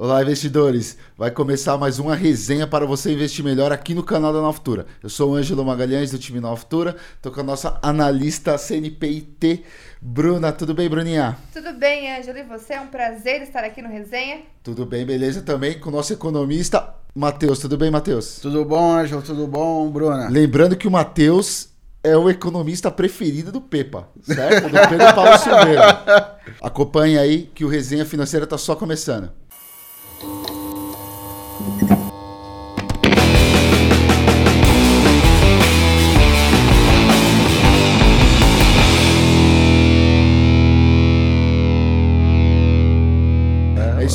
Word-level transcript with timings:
Olá, 0.00 0.22
investidores! 0.22 0.96
Vai 1.16 1.28
começar 1.28 1.76
mais 1.76 1.98
uma 1.98 2.14
resenha 2.14 2.68
para 2.68 2.86
você 2.86 3.12
investir 3.12 3.44
melhor 3.44 3.72
aqui 3.72 3.94
no 3.94 4.04
canal 4.04 4.32
da 4.32 4.40
Nova 4.40 4.52
Futura. 4.52 4.86
Eu 5.02 5.08
sou 5.08 5.32
o 5.32 5.34
Ângelo 5.34 5.64
Magalhães 5.64 6.12
do 6.12 6.18
time 6.20 6.38
Nova 6.38 6.54
Futura, 6.54 6.94
estou 7.16 7.32
com 7.32 7.40
a 7.40 7.42
nossa 7.42 7.80
analista 7.82 8.56
CNPIT, 8.56 9.64
Bruna. 10.00 10.52
Tudo 10.52 10.72
bem, 10.72 10.88
Bruninha? 10.88 11.36
Tudo 11.52 11.72
bem, 11.72 12.16
Ângelo. 12.16 12.38
E 12.38 12.44
você? 12.44 12.74
É 12.74 12.80
um 12.80 12.86
prazer 12.86 13.42
estar 13.42 13.64
aqui 13.64 13.82
no 13.82 13.88
Resenha. 13.88 14.42
Tudo 14.62 14.86
bem, 14.86 15.04
beleza 15.04 15.42
também 15.42 15.80
com 15.80 15.88
o 15.88 15.92
nosso 15.92 16.12
economista, 16.12 16.94
Matheus. 17.12 17.58
Tudo 17.58 17.76
bem, 17.76 17.90
Matheus? 17.90 18.38
Tudo 18.40 18.64
bom, 18.64 18.92
Ângelo? 18.92 19.20
Tudo 19.20 19.48
bom, 19.48 19.90
Bruna? 19.90 20.28
Lembrando 20.28 20.76
que 20.76 20.86
o 20.86 20.92
Matheus 20.92 21.70
é 22.04 22.16
o 22.16 22.30
economista 22.30 22.88
preferido 22.88 23.50
do 23.50 23.60
Pepa, 23.60 24.08
certo? 24.22 24.68
Do 24.68 24.88
Pedro 24.90 25.12
Paulo 25.12 25.36
Silveira. 25.38 26.38
Acompanhe 26.62 27.18
aí 27.18 27.50
que 27.52 27.64
o 27.64 27.68
Resenha 27.68 28.06
Financeira 28.06 28.44
está 28.44 28.56
só 28.56 28.76
começando. 28.76 29.32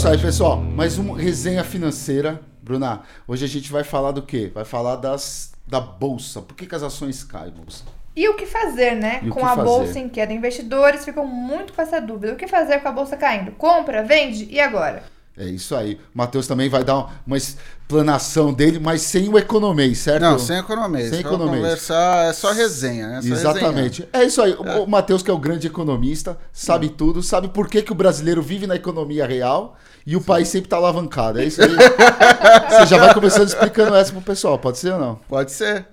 Isso 0.03 0.07
aí, 0.09 0.17
pessoal. 0.17 0.57
Mais 0.57 0.97
uma 0.97 1.17
resenha 1.17 1.63
financeira. 1.63 2.41
Bruna, 2.61 3.03
hoje 3.25 3.45
a 3.45 3.47
gente 3.47 3.71
vai 3.71 3.85
falar 3.85 4.11
do 4.11 4.21
quê? 4.21 4.51
Vai 4.53 4.65
falar 4.65 4.97
das, 4.97 5.53
da 5.65 5.79
bolsa. 5.79 6.41
Por 6.41 6.57
que, 6.57 6.65
que 6.65 6.75
as 6.75 6.83
ações 6.83 7.23
caem, 7.23 7.51
bolsa? 7.51 7.85
E 8.13 8.27
o 8.27 8.35
que 8.35 8.45
fazer, 8.45 8.95
né? 8.95 9.21
E 9.23 9.29
com 9.29 9.45
a 9.45 9.55
fazer? 9.55 9.63
bolsa 9.63 9.99
em 9.99 10.09
queda. 10.09 10.33
Investidores 10.33 11.05
ficam 11.05 11.25
muito 11.25 11.71
com 11.71 11.81
essa 11.81 12.01
dúvida. 12.01 12.33
O 12.33 12.35
que 12.35 12.47
fazer 12.49 12.79
com 12.81 12.89
a 12.89 12.91
bolsa 12.91 13.15
caindo? 13.15 13.51
Compra, 13.53 14.03
vende 14.03 14.45
e 14.51 14.59
agora? 14.59 15.03
É 15.37 15.45
isso 15.45 15.73
aí. 15.73 15.95
O 16.13 16.17
Matheus 16.17 16.47
também 16.47 16.67
vai 16.69 16.83
dar 16.83 17.21
uma 17.25 17.37
explanação 17.37 18.53
dele, 18.53 18.79
mas 18.79 19.01
sem 19.01 19.29
o 19.29 19.37
economês, 19.37 19.99
certo? 19.99 20.21
Não, 20.21 20.37
sem 20.37 20.57
economia. 20.57 21.09
Sem 21.09 21.21
economês. 21.21 21.61
conversar, 21.63 22.25
é 22.29 22.33
só 22.33 22.51
resenha, 22.51 23.07
né? 23.07 23.21
Só 23.21 23.29
Exatamente. 23.29 24.07
É 24.11 24.23
isso 24.25 24.41
aí. 24.41 24.53
O- 24.53 24.83
O 24.83 24.87
Matheus, 24.87 25.23
que 25.23 25.31
é 25.31 25.33
o 25.33 25.39
grande 25.39 25.65
economista, 25.65 26.37
sabe 26.51 26.89
tudo, 26.89 27.23
sabe 27.23 27.47
por 27.47 27.69
que, 27.69 27.81
que 27.81 27.91
o 27.91 27.95
brasileiro 27.95 28.41
vive 28.43 28.67
na 28.67 28.75
economia 28.75 29.25
real 29.25 29.75
e 30.05 30.15
o 30.15 30.21
país 30.21 30.47
sempre 30.47 30.67
está 30.67 30.77
alavancado. 30.77 31.39
É 31.39 31.45
isso 31.45 31.61
aí. 31.61 31.69
Você 32.69 32.85
já 32.87 32.97
vai 32.97 33.13
começando 33.13 33.47
explicando 33.47 33.95
essa 33.95 34.11
pro 34.11 34.21
pessoal, 34.21 34.57
pode 34.59 34.77
ser 34.77 34.93
ou 34.93 34.99
não? 34.99 35.15
Pode 35.27 35.51
ser. 35.51 35.85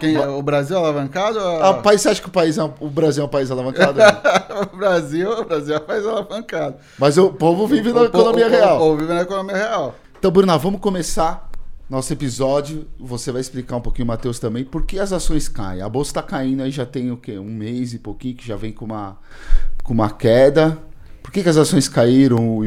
Quem, 0.00 0.18
o 0.18 0.42
Brasil 0.42 0.76
é 0.76 0.80
alavancado? 0.80 1.38
ou- 1.38 1.62
Ah, 1.62 1.74
país, 1.74 2.00
você 2.00 2.08
acha 2.08 2.20
que 2.20 2.26
o, 2.28 2.32
país 2.32 2.58
é 2.58 2.64
um- 2.64 2.72
o 2.80 2.88
Brasil 2.90 3.22
é 3.22 3.26
um 3.26 3.30
país 3.30 3.48
alavancado? 3.50 4.00
o 4.72 4.76
Brasil, 4.76 5.30
o 5.30 5.44
Brasil 5.44 5.76
é 5.76 5.78
país 5.80 6.04
alavancado. 6.04 6.76
Mas 6.98 7.16
o 7.16 7.30
povo 7.30 7.66
vive 7.66 7.92
na 7.92 8.00
O 8.00 8.04
economia 8.06 8.48
real. 8.48 8.76
O 8.76 8.78
povo 8.80 8.96
vive 8.96 9.12
na 9.14 9.22
economia 9.22 9.56
real. 9.56 9.94
Então, 10.18 10.30
Bruna, 10.32 10.58
vamos 10.58 10.80
começar 10.80 11.48
nosso 11.88 12.12
episódio. 12.12 12.88
Você 12.98 13.30
vai 13.30 13.40
explicar 13.40 13.76
um 13.76 13.80
pouquinho, 13.80 14.08
Matheus, 14.08 14.40
também, 14.40 14.64
por 14.64 14.82
que 14.84 14.98
as 14.98 15.12
ações 15.12 15.46
caem. 15.48 15.80
A 15.80 15.88
bolsa 15.88 16.10
está 16.10 16.22
caindo 16.22 16.64
aí 16.64 16.72
já 16.72 16.84
tem 16.84 17.12
o 17.12 17.16
quê? 17.16 17.38
Um 17.38 17.44
mês 17.44 17.94
e 17.94 18.00
pouquinho 18.00 18.34
que 18.34 18.44
já 18.46 18.56
vem 18.56 18.72
com 18.72 18.84
uma, 18.84 19.16
com 19.84 19.92
uma 19.94 20.10
queda. 20.10 20.76
Por 21.26 21.32
que, 21.32 21.42
que 21.42 21.48
as 21.48 21.56
ações 21.56 21.88
caíram? 21.88 22.38
O, 22.58 22.60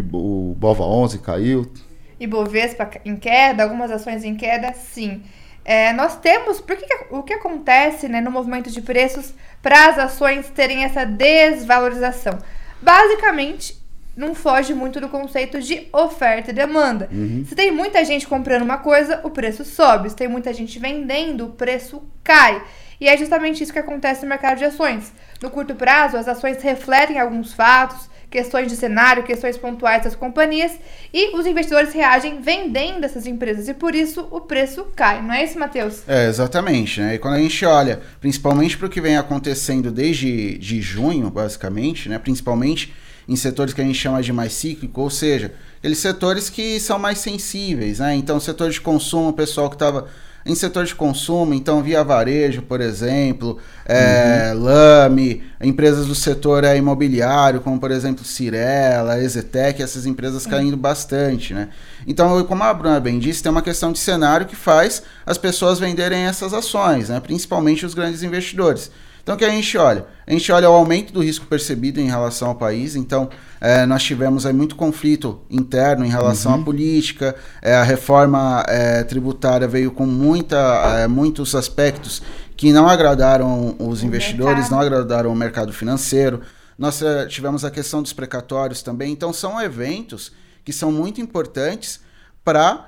o 0.52 0.54
Bova 0.54 0.84
11 0.84 1.20
caiu. 1.20 1.72
Ibovespa 2.20 2.90
em 3.06 3.16
queda, 3.16 3.64
algumas 3.64 3.90
ações 3.90 4.26
em 4.26 4.36
queda, 4.36 4.74
sim. 4.74 5.24
É, 5.64 5.94
nós 5.94 6.18
temos, 6.18 6.60
por 6.60 6.76
que 6.76 6.86
que- 6.86 7.06
o 7.10 7.24
que 7.24 7.32
acontece 7.32 8.10
né, 8.10 8.20
no 8.20 8.30
movimento 8.30 8.70
de 8.70 8.82
preços 8.82 9.34
para 9.62 9.88
as 9.88 9.98
ações 9.98 10.50
terem 10.50 10.84
essa 10.84 11.06
desvalorização? 11.06 12.38
Basicamente, 12.82 13.80
não 14.14 14.36
foge 14.36 14.74
muito 14.74 15.00
do 15.00 15.08
conceito 15.08 15.62
de 15.62 15.88
oferta 15.94 16.52
e 16.52 16.54
demanda. 16.54 17.08
Se 17.48 17.56
tem 17.56 17.72
muita 17.72 18.04
gente 18.04 18.28
comprando 18.28 18.64
uma 18.64 18.80
coisa, 18.80 19.22
o 19.24 19.30
preço 19.30 19.64
sobe. 19.64 20.10
Se 20.10 20.18
tem 20.18 20.28
muita 20.28 20.54
gente 20.54 20.78
vendendo, 20.80 21.46
o 21.46 21.50
preço 21.52 22.04
cai. 22.26 22.62
E 23.00 23.08
é 23.08 23.16
justamente 23.16 23.64
isso 23.64 23.72
que 23.72 23.80
acontece 23.80 24.24
no 24.24 24.28
mercado 24.28 24.58
de 24.58 24.66
ações. 24.66 25.14
No 25.42 25.50
curto 25.50 25.76
prazo, 25.76 26.18
as 26.18 26.28
ações 26.28 26.62
refletem 26.62 27.18
alguns 27.18 27.54
fatos, 27.54 28.09
questões 28.30 28.68
de 28.68 28.76
cenário, 28.76 29.24
questões 29.24 29.58
pontuais 29.58 30.04
das 30.04 30.16
companhias 30.16 30.74
e 31.14 31.36
os 31.36 31.46
investidores 31.46 31.94
reagem 31.94 32.42
vendendo 32.42 33.04
essas 33.04 33.26
empresas 33.26 33.68
e 33.68 33.74
por 33.74 33.96
isso 33.96 34.28
o 34.32 34.42
preço 34.42 34.86
cai. 34.96 35.22
Não 35.22 35.34
é 35.34 35.44
isso, 35.44 35.58
Matheus? 35.58 36.04
É, 36.08 36.28
exatamente, 36.28 37.02
né? 37.02 37.16
E 37.16 37.20
quando 37.20 37.36
a 37.36 37.40
gente 37.40 37.66
olha, 37.66 38.02
principalmente 38.22 38.78
para 38.78 38.88
o 38.88 38.90
que 38.90 39.02
vem 39.02 39.18
acontecendo 39.18 39.92
desde 39.92 40.58
de 40.58 40.82
junho, 40.82 41.30
basicamente, 41.30 42.08
né? 42.08 42.20
Principalmente 42.20 42.94
em 43.28 43.36
setores 43.36 43.74
que 43.74 43.82
a 43.82 43.84
gente 43.84 43.98
chama 43.98 44.22
de 44.22 44.34
mais 44.34 44.54
cíclico, 44.54 45.02
ou 45.02 45.10
seja, 45.10 45.54
aqueles 45.78 46.00
setores 46.00 46.50
que 46.50 46.80
são 46.80 46.98
mais 46.98 47.20
sensíveis, 47.20 48.00
né? 48.00 48.16
Então, 48.16 48.40
setor 48.40 48.70
de 48.70 48.82
consumo, 48.82 49.30
o 49.30 49.34
pessoal 49.34 49.70
que 49.70 49.76
estava 49.76 50.08
em 50.46 50.56
setor 50.56 50.86
de 50.86 50.96
consumo, 50.96 51.54
então 51.54 51.84
via 51.84 52.04
varejo, 52.04 52.62
por 52.62 52.82
exemplo, 52.82 53.58
é, 53.86 54.54
Lame, 54.56 55.44
empresas 55.62 56.08
do 56.08 56.16
setor 56.16 56.64
é, 56.64 56.78
imobiliário, 56.78 57.62
como 57.62 57.80
por 57.80 57.92
exemplo 57.92 58.24
Cirela, 58.24 59.22
Ezetec, 59.22 59.82
essas 59.82 60.06
empresas 60.06 60.46
caindo 60.46 60.78
bastante, 60.78 61.54
né? 61.54 61.70
Então, 62.08 62.44
como 62.46 62.64
a 62.64 62.74
Bruna 62.74 63.00
bem 63.00 63.20
disse, 63.20 63.44
tem 63.44 63.52
uma 63.52 63.62
questão 63.62 63.92
de 63.92 64.00
cenário 64.00 64.46
que 64.46 64.56
faz 64.56 65.04
as 65.26 65.38
pessoas 65.38 65.80
venderem 65.80 66.26
essas 66.26 66.54
ações, 66.54 67.10
né? 67.10 67.20
principalmente 67.20 67.86
os 67.86 67.94
grandes 67.94 68.24
investidores. 68.24 68.90
Então, 69.22 69.36
o 69.36 69.38
que 69.38 69.46
a 69.46 69.50
gente 69.50 69.78
olha? 69.78 70.06
A 70.26 70.32
gente 70.32 70.52
olha 70.52 70.70
o 70.70 70.74
aumento 70.74 71.14
do 71.14 71.22
risco 71.22 71.46
percebido 71.46 72.00
em 72.00 72.08
relação 72.08 72.50
ao 72.50 72.56
país. 72.56 72.96
Então, 72.96 73.30
eh, 73.62 73.86
nós 73.86 74.02
tivemos 74.04 74.46
aí 74.46 74.54
muito 74.54 74.76
conflito 74.76 75.42
interno 75.50 76.06
em 76.06 76.10
relação 76.10 76.54
à 76.56 76.58
política. 76.64 77.36
eh, 77.62 77.76
a 77.76 77.84
reforma 77.84 78.64
eh, 78.68 79.04
tributária 79.04 79.68
veio 79.68 79.92
com 79.92 80.06
muita, 80.06 80.58
eh, 81.04 81.08
muitos 81.08 81.54
aspectos 81.56 82.22
que 82.58 82.72
não 82.74 82.88
agradaram 82.90 83.76
os 83.80 84.02
O 84.02 84.06
investidores, 84.06 84.56
mercado. 84.56 84.72
não 84.72 84.80
agradaram 84.80 85.32
o 85.32 85.36
mercado 85.36 85.72
financeiro. 85.74 86.42
Nós 86.78 87.02
eh, 87.02 87.26
tivemos 87.28 87.64
a 87.66 87.70
questão 87.72 88.02
dos 88.02 88.14
precatórios 88.14 88.82
também. 88.82 89.12
Então, 89.12 89.32
são 89.34 89.62
eventos 89.62 90.32
que 90.66 90.74
são 90.74 90.92
muito 90.92 91.22
importantes 91.22 92.00
para 92.44 92.86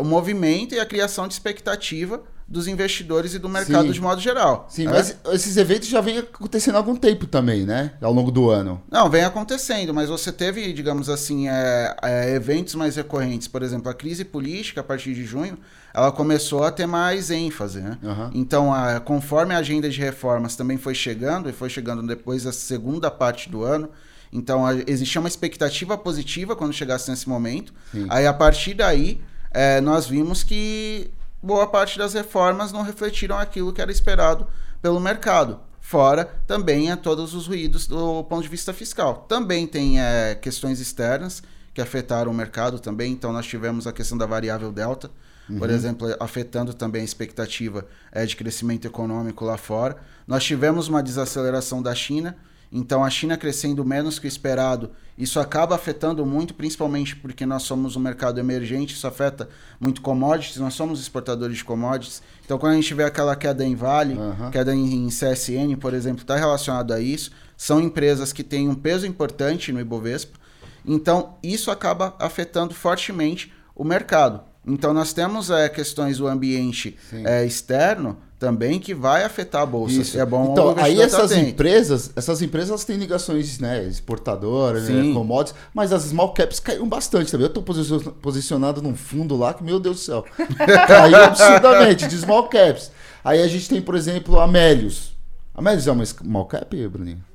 o 0.00 0.04
movimento 0.04 0.74
e 0.76 0.78
a 0.80 0.86
criação 0.86 1.26
de 1.26 1.34
expectativa 1.34 2.22
dos 2.48 2.66
investidores 2.66 3.34
e 3.34 3.38
do 3.38 3.48
mercado 3.48 3.86
Sim. 3.88 3.92
de 3.92 4.00
modo 4.00 4.20
geral. 4.22 4.66
Sim, 4.70 4.86
né? 4.86 4.92
mas 4.92 5.16
esses 5.34 5.58
eventos 5.58 5.86
já 5.86 6.00
vêm 6.00 6.18
acontecendo 6.18 6.76
há 6.76 6.78
algum 6.78 6.96
tempo 6.96 7.26
também, 7.26 7.66
né? 7.66 7.92
Ao 8.00 8.10
longo 8.12 8.30
do 8.30 8.48
ano. 8.48 8.80
Não, 8.90 9.10
vem 9.10 9.22
acontecendo, 9.22 9.92
mas 9.92 10.08
você 10.08 10.32
teve, 10.32 10.72
digamos 10.72 11.10
assim, 11.10 11.46
é, 11.46 11.94
é, 12.02 12.34
eventos 12.34 12.74
mais 12.74 12.96
recorrentes. 12.96 13.46
Por 13.46 13.62
exemplo, 13.62 13.90
a 13.90 13.94
crise 13.94 14.24
política, 14.24 14.80
a 14.80 14.84
partir 14.84 15.12
de 15.14 15.24
junho, 15.26 15.58
ela 15.92 16.10
começou 16.10 16.64
a 16.64 16.70
ter 16.70 16.86
mais 16.86 17.30
ênfase. 17.30 17.80
Né? 17.80 17.98
Aham. 18.02 18.30
Então, 18.34 18.72
a- 18.72 18.98
conforme 18.98 19.54
a 19.54 19.58
agenda 19.58 19.90
de 19.90 20.00
reformas 20.00 20.56
também 20.56 20.78
foi 20.78 20.94
chegando, 20.94 21.50
e 21.50 21.52
foi 21.52 21.68
chegando 21.68 22.02
depois 22.06 22.44
da 22.44 22.52
segunda 22.52 23.10
parte 23.10 23.50
do 23.50 23.62
ano, 23.62 23.90
então 24.32 24.64
a- 24.66 24.74
existia 24.86 25.20
uma 25.20 25.28
expectativa 25.28 25.98
positiva 25.98 26.56
quando 26.56 26.72
chegasse 26.72 27.10
nesse 27.10 27.28
momento. 27.28 27.74
Sim. 27.92 28.06
Aí, 28.08 28.26
a 28.26 28.32
partir 28.32 28.72
daí, 28.72 29.20
é, 29.50 29.82
nós 29.82 30.06
vimos 30.06 30.42
que 30.42 31.10
boa 31.42 31.66
parte 31.66 31.98
das 31.98 32.14
reformas 32.14 32.72
não 32.72 32.82
refletiram 32.82 33.38
aquilo 33.38 33.72
que 33.72 33.80
era 33.80 33.90
esperado 33.90 34.46
pelo 34.82 35.00
mercado. 35.00 35.60
Fora 35.80 36.26
também 36.46 36.90
a 36.90 36.96
todos 36.96 37.34
os 37.34 37.46
ruídos 37.46 37.86
do 37.86 38.22
ponto 38.24 38.42
de 38.42 38.48
vista 38.48 38.74
fiscal. 38.74 39.24
Também 39.28 39.66
tem 39.66 40.00
é, 40.00 40.34
questões 40.34 40.80
externas 40.80 41.42
que 41.72 41.80
afetaram 41.80 42.30
o 42.30 42.34
mercado 42.34 42.78
também. 42.78 43.12
Então 43.12 43.32
nós 43.32 43.46
tivemos 43.46 43.86
a 43.86 43.92
questão 43.92 44.18
da 44.18 44.26
variável 44.26 44.70
delta, 44.70 45.10
por 45.56 45.70
exemplo, 45.70 46.14
afetando 46.20 46.74
também 46.74 47.00
a 47.00 47.04
expectativa 47.04 47.86
é, 48.12 48.26
de 48.26 48.36
crescimento 48.36 48.86
econômico 48.86 49.46
lá 49.46 49.56
fora. 49.56 49.96
Nós 50.26 50.44
tivemos 50.44 50.88
uma 50.88 51.02
desaceleração 51.02 51.80
da 51.80 51.94
China. 51.94 52.36
Então 52.70 53.02
a 53.02 53.08
China 53.08 53.38
crescendo 53.38 53.82
menos 53.82 54.18
que 54.18 54.26
o 54.26 54.28
esperado, 54.28 54.90
isso 55.18 55.40
acaba 55.40 55.74
afetando 55.74 56.24
muito, 56.24 56.54
principalmente 56.54 57.16
porque 57.16 57.44
nós 57.44 57.64
somos 57.64 57.96
um 57.96 58.00
mercado 58.00 58.38
emergente, 58.38 58.94
isso 58.94 59.06
afeta 59.06 59.48
muito 59.80 60.00
commodities, 60.00 60.58
nós 60.58 60.74
somos 60.74 61.00
exportadores 61.00 61.56
de 61.56 61.64
commodities. 61.64 62.22
Então 62.44 62.56
quando 62.56 62.74
a 62.74 62.76
gente 62.76 62.94
vê 62.94 63.02
aquela 63.02 63.34
queda 63.34 63.64
em 63.64 63.74
Vale, 63.74 64.14
Aham. 64.14 64.50
queda 64.52 64.72
em, 64.72 65.08
CSN, 65.08 65.76
por 65.80 65.92
exemplo, 65.92 66.22
está 66.22 66.36
relacionado 66.36 66.92
a 66.92 67.00
isso. 67.00 67.32
São 67.56 67.80
empresas 67.80 68.32
que 68.32 68.44
têm 68.44 68.68
um 68.68 68.76
peso 68.76 69.08
importante 69.08 69.72
no 69.72 69.80
Ibovespa. 69.80 70.38
Então 70.86 71.36
isso 71.42 71.72
acaba 71.72 72.14
afetando 72.20 72.72
fortemente 72.72 73.52
o 73.74 73.82
mercado. 73.82 74.42
Então 74.64 74.94
nós 74.94 75.12
temos 75.12 75.50
é, 75.50 75.68
questões 75.68 76.18
do 76.18 76.28
ambiente 76.28 76.96
é, 77.24 77.44
externo 77.44 78.18
também 78.38 78.78
que 78.78 78.94
vai 78.94 79.24
afetar 79.24 79.62
a 79.62 79.66
bolsa. 79.66 79.94
Isso. 80.00 80.18
É 80.18 80.24
bom 80.24 80.52
então, 80.52 80.74
aí 80.78 81.00
essas 81.00 81.32
atento. 81.32 81.48
empresas, 81.50 82.12
essas 82.14 82.40
empresas 82.40 82.84
têm 82.84 82.96
ligações, 82.96 83.58
né, 83.58 83.84
exportadoras, 83.84 84.88
né, 84.88 85.02
Sim. 85.02 85.14
commodities, 85.14 85.54
mas 85.74 85.92
as 85.92 86.02
small 86.02 86.32
caps 86.32 86.60
caíram 86.60 86.88
bastante 86.88 87.30
também. 87.32 87.50
Eu 87.52 87.62
posicion- 87.62 87.98
posicionado 88.22 88.80
num 88.80 88.94
fundo 88.94 89.36
lá 89.36 89.52
que, 89.52 89.64
meu 89.64 89.80
Deus 89.80 89.96
do 89.96 90.02
céu, 90.02 90.24
caiu 90.86 91.16
absurdamente 91.24 92.06
de 92.06 92.16
small 92.16 92.48
caps. 92.48 92.92
Aí 93.24 93.42
a 93.42 93.48
gente 93.48 93.68
tem, 93.68 93.82
por 93.82 93.94
exemplo, 93.96 94.38
a 94.38 94.46
Melius. 94.46 95.12
A 95.54 95.60
Melius 95.60 95.86
é 95.88 95.92
uma 95.92 96.06
small 96.06 96.46
cap, 96.46 96.88
Bruninho? 96.88 97.27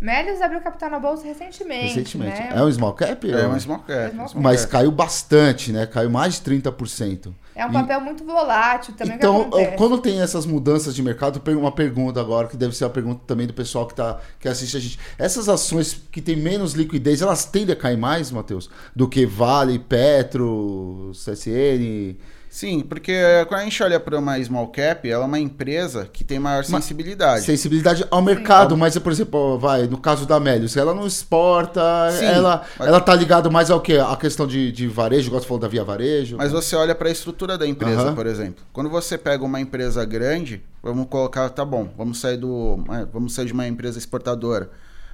Melios 0.00 0.40
abriu 0.40 0.60
capital 0.60 0.90
na 0.90 0.98
bolsa 1.00 1.24
recentemente. 1.26 1.86
Recentemente. 1.94 2.38
Né? 2.40 2.52
É 2.54 2.62
um 2.62 2.70
small 2.72 2.92
cap? 2.92 3.30
É 3.30 3.36
Ou- 3.42 3.48
uma 3.48 3.58
small 3.58 3.78
cap. 3.80 4.12
Small 4.14 4.28
small 4.28 4.42
Mas 4.44 4.60
cap. 4.60 4.72
caiu 4.72 4.92
bastante, 4.92 5.72
né? 5.72 5.86
Caiu 5.86 6.08
mais 6.08 6.34
de 6.34 6.42
30%. 6.42 7.34
É 7.54 7.66
um 7.66 7.70
E- 7.70 7.72
papel 7.72 8.00
muito 8.00 8.24
volátil 8.24 8.94
também. 8.94 9.16
Então, 9.16 9.50
quando 9.76 9.98
tem 9.98 10.20
essas 10.20 10.46
mudanças 10.46 10.94
de 10.94 11.02
mercado, 11.02 11.42
uma 11.58 11.72
pergunta 11.72 12.20
agora, 12.20 12.46
que 12.46 12.56
deve 12.56 12.76
ser 12.76 12.84
a 12.84 12.88
pergunta 12.90 13.20
também 13.26 13.48
do 13.48 13.52
pessoal 13.52 13.84
que, 13.88 13.94
tá, 13.94 14.20
que 14.38 14.46
assiste 14.48 14.76
a 14.76 14.80
gente. 14.80 14.98
Essas 15.18 15.48
ações 15.48 16.00
que 16.12 16.22
têm 16.22 16.36
menos 16.36 16.74
liquidez, 16.74 17.20
elas 17.20 17.44
tendem 17.44 17.72
a 17.72 17.76
cair 17.76 17.96
mais, 17.98 18.30
Matheus? 18.30 18.70
Do 18.94 19.08
que 19.08 19.26
Vale, 19.26 19.80
Petro, 19.80 21.10
CSN? 21.12 22.16
Sim, 22.50 22.80
porque 22.80 23.14
quando 23.48 23.60
a 23.60 23.64
gente 23.64 23.82
olha 23.82 24.00
para 24.00 24.18
uma 24.18 24.42
small 24.42 24.68
cap, 24.68 25.08
ela 25.08 25.24
é 25.24 25.26
uma 25.26 25.38
empresa 25.38 26.08
que 26.12 26.24
tem 26.24 26.38
maior 26.38 26.64
sensibilidade. 26.64 27.44
Sensibilidade 27.44 28.06
ao 28.10 28.22
mercado, 28.22 28.76
mas, 28.76 28.96
por 28.98 29.12
exemplo, 29.12 29.58
vai, 29.58 29.86
no 29.86 29.98
caso 29.98 30.26
da 30.26 30.40
Melius, 30.40 30.76
ela 30.76 30.94
não 30.94 31.06
exporta, 31.06 31.80
Sim, 32.12 32.24
ela, 32.24 32.64
mas- 32.78 32.88
ela 32.88 33.00
tá 33.00 33.14
ligada 33.14 33.50
mais 33.50 33.70
ao 33.70 33.80
quê? 33.80 33.98
A 33.98 34.16
questão 34.16 34.46
de, 34.46 34.72
de 34.72 34.88
varejo, 34.88 35.28
igual 35.28 35.40
você 35.42 35.46
falou 35.46 35.60
da 35.60 35.68
Via 35.68 35.84
Varejo. 35.84 36.36
Mas 36.38 36.50
você 36.50 36.74
olha 36.74 36.94
para 36.94 37.08
a 37.08 37.12
estrutura 37.12 37.58
da 37.58 37.66
empresa, 37.66 38.00
Aham. 38.02 38.14
por 38.14 38.26
exemplo. 38.26 38.64
Quando 38.72 38.88
você 38.88 39.18
pega 39.18 39.44
uma 39.44 39.60
empresa 39.60 40.04
grande, 40.04 40.62
vamos 40.82 41.06
colocar, 41.08 41.48
tá 41.50 41.64
bom, 41.64 41.88
vamos 41.96 42.18
sair 42.20 42.38
do, 42.38 42.82
é, 42.90 43.04
vamos 43.12 43.34
sair 43.34 43.46
de 43.46 43.52
uma 43.52 43.66
empresa 43.66 43.98
exportadora, 43.98 44.70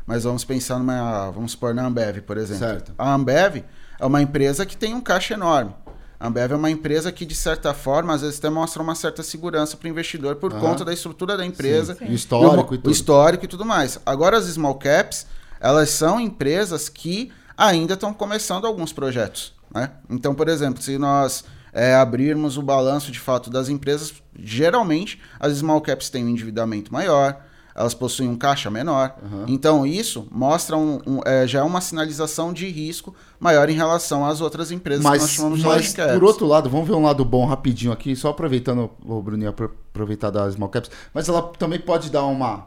mas 0.07 0.25
vamos 0.25 0.45
pensar 0.45 0.79
numa, 0.79 1.31
vamos 1.31 1.53
supor 1.53 1.75
na 1.75 1.85
Ambev, 1.87 2.19
por 2.21 2.37
exemplo. 2.37 2.65
Certo. 2.67 2.93
A 2.97 3.13
Ambev 3.15 3.65
é 3.99 4.07
uma 4.07 4.23
empresa 4.23 4.65
que 4.67 4.77
tem 4.77 4.95
um 4.95 5.01
caixa 5.01 5.35
enorme. 5.35 5.75
A 6.19 6.29
Ambev 6.29 6.53
é 6.53 6.57
uma 6.57 6.71
empresa 6.71 7.11
que, 7.11 7.25
de 7.27 7.35
certa 7.35 7.75
forma, 7.75 8.15
às 8.15 8.23
vezes 8.23 8.39
até 8.39 8.49
mostra 8.49 8.83
uma 8.83 8.95
certa 8.95 9.23
segurança 9.23 9.77
para 9.77 9.87
o 9.87 9.91
investidor 9.91 10.37
por 10.37 10.53
Aham. 10.53 10.61
conta 10.61 10.85
da 10.85 10.93
estrutura 10.93 11.37
da 11.37 11.45
empresa. 11.45 11.95
Sim, 11.95 12.07
o 12.07 12.13
histórico 12.13 12.73
o, 12.73 12.75
e 12.75 12.79
tudo. 12.79 12.91
Histórico 12.91 13.45
e 13.45 13.49
tudo 13.49 13.65
mais. 13.65 13.99
Agora, 14.07 14.37
as 14.37 14.45
small 14.45 14.77
caps, 14.77 15.27
elas 15.61 15.91
são 15.91 16.21
empresas 16.21 16.89
que 16.89 17.33
ainda 17.57 17.95
estão 17.95 18.13
começando 18.13 18.67
alguns 18.67 18.93
projetos. 18.93 19.53
Né? 19.75 19.91
Então, 20.09 20.35
por 20.35 20.49
exemplo, 20.49 20.83
se 20.83 20.97
nós 20.99 21.45
é, 21.73 21.95
abrirmos 21.95 22.57
o 22.57 22.63
balanço 22.63 23.11
de 23.11 23.19
fato 23.19 23.51
das 23.51 23.69
empresas, 23.69 24.15
geralmente 24.39 25.21
as 25.39 25.53
small 25.55 25.81
caps 25.81 26.09
têm 26.09 26.25
um 26.25 26.29
endividamento 26.29 26.93
maior, 26.93 27.41
elas 27.75 27.93
possuem 27.95 28.29
um 28.29 28.37
caixa 28.37 28.71
menor. 28.71 29.17
Então, 29.49 29.85
isso 29.87 30.27
mostra 30.31 30.77
um, 30.77 31.01
um- 31.07 31.21
é, 31.25 31.47
já 31.47 31.61
é 31.61 31.63
uma 31.63 31.81
sinalização 31.81 32.53
de 32.53 32.69
risco 32.69 33.15
maior 33.41 33.69
em 33.69 33.75
relação 33.75 34.25
às 34.25 34.41
outras 34.41 34.71
empresas 34.71 35.05
que 35.05 35.11
nós 35.11 35.21
Mas, 35.23 35.31
chamamos 35.31 35.59
de 35.59 35.65
mas 35.67 35.93
por 36.15 36.25
outro 36.25 36.47
lado, 36.47 36.71
vamos 36.71 36.87
ver 36.87 36.95
um 36.95 37.03
lado 37.03 37.25
bom 37.25 37.45
rapidinho 37.47 37.93
aqui, 37.93 38.15
só 38.15 38.29
aproveitando, 38.31 38.91
o 39.05 39.21
Bruninho, 39.21 39.51
apro- 39.51 39.73
aproveitar 39.93 40.31
das 40.31 40.55
small 40.55 40.69
caps, 40.69 40.91
mas 41.13 41.29
ela 41.29 41.43
também 41.59 41.81
pode 41.81 42.11
dar 42.11 42.25
uma, 42.25 42.67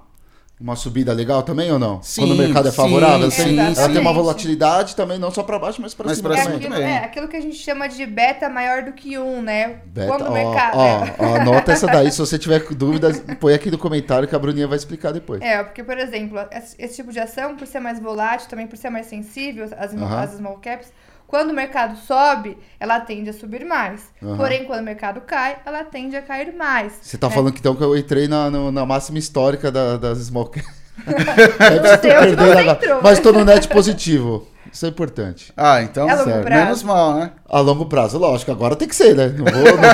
uma 0.59 0.75
subida 0.75 1.13
legal 1.13 1.43
também 1.43 1.71
ou 1.71 1.77
não? 1.77 2.01
Sim, 2.01 2.21
Quando 2.21 2.31
o 2.31 2.35
mercado 2.35 2.67
é 2.67 2.71
favorável, 2.71 3.29
sim, 3.29 3.59
assim, 3.59 3.79
ela 3.79 3.89
tem 3.89 3.99
uma 4.01 4.11
volatilidade 4.11 4.95
também, 4.95 5.19
não 5.19 5.29
só 5.29 5.43
para 5.43 5.59
baixo, 5.59 5.79
mas 5.81 5.93
para 5.93 6.13
cima 6.15 6.29
pra 6.29 6.37
É 6.39 6.41
cima 6.41 6.53
também. 6.55 6.67
aquilo, 6.77 6.83
é 6.83 6.97
aquilo 6.97 7.27
que 7.27 7.37
a 7.37 7.41
gente 7.41 7.55
chama 7.57 7.87
de 7.87 8.03
beta 8.07 8.49
maior 8.49 8.81
do 8.83 8.91
que 8.93 9.19
um, 9.19 9.41
né? 9.41 9.81
Beta, 9.85 10.07
Quando 10.07 10.27
o 10.27 10.31
mercado. 10.33 10.77
ó, 10.77 10.85
é. 11.05 11.15
ó, 11.19 11.35
anota 11.41 11.71
essa 11.71 11.85
daí, 11.85 12.11
se 12.11 12.17
você 12.17 12.39
tiver 12.39 12.59
dúvidas, 12.73 13.21
põe 13.39 13.53
aqui 13.53 13.69
no 13.69 13.77
comentário 13.77 14.27
que 14.27 14.35
a 14.35 14.39
Bruninha 14.39 14.67
vai 14.67 14.77
explicar 14.77 15.11
depois. 15.11 15.41
É, 15.43 15.63
porque, 15.63 15.83
por 15.83 15.97
exemplo, 15.97 16.39
esse, 16.51 16.95
tipo 16.95 17.11
de 17.11 17.19
ação, 17.19 17.55
por 17.55 17.67
ser 17.67 17.79
mais 17.79 17.99
volátil, 17.99 18.49
também 18.49 18.65
por 18.65 18.77
ser 18.77 18.89
mais 18.89 19.05
sensível 19.05 19.69
às, 19.77 19.91
small- 19.91 20.07
Aham. 20.07 20.21
às 20.23 20.31
small 20.31 20.57
caps, 20.57 20.87
quando 21.27 21.51
o 21.51 21.53
mercado 21.53 21.97
sobe, 21.97 22.57
ela 22.79 22.99
tende 22.99 23.29
a 23.29 23.33
subir 23.33 23.65
mais. 23.65 24.01
Aham. 24.23 24.37
Porém, 24.37 24.63
quando 24.65 24.79
o 24.79 24.83
mercado 24.83 25.21
cai, 25.21 25.57
ela 25.65 25.83
tende 25.83 26.15
a 26.15 26.21
cair 26.21 26.53
mais. 26.55 26.93
Você 27.01 27.17
tá 27.17 27.27
né? 27.27 27.35
falando 27.35 27.53
que 27.53 27.59
então 27.59 27.75
que 27.75 27.83
eu 27.83 27.97
entrei 27.97 28.27
na, 28.27 28.49
no- 28.49 28.71
na 28.71 28.85
máxima 28.85 29.19
histórica 29.19 29.71
da- 29.71 29.97
das 29.97 30.19
small 30.19 30.45
caps. 30.47 30.87
Você 31.05 32.09
entrou. 32.09 33.01
Mas 33.03 33.19
tô 33.19 33.31
no 33.31 33.45
net 33.45 33.67
positivo. 33.67 34.47
Isso 34.71 34.85
é 34.85 34.89
importante. 34.89 35.53
Ah, 35.55 35.81
então, 35.81 36.09
É 36.09 36.43
menos 36.43 36.83
mal, 36.83 37.13
né? 37.15 37.31
A 37.47 37.59
longo 37.59 37.85
prazo, 37.85 38.17
lógico, 38.17 38.51
agora 38.51 38.75
tem 38.75 38.87
que 38.87 38.95
ser, 38.95 39.15
né? 39.15 39.27
Não 39.29 39.45
vou, 39.45 39.77
não 39.77 39.93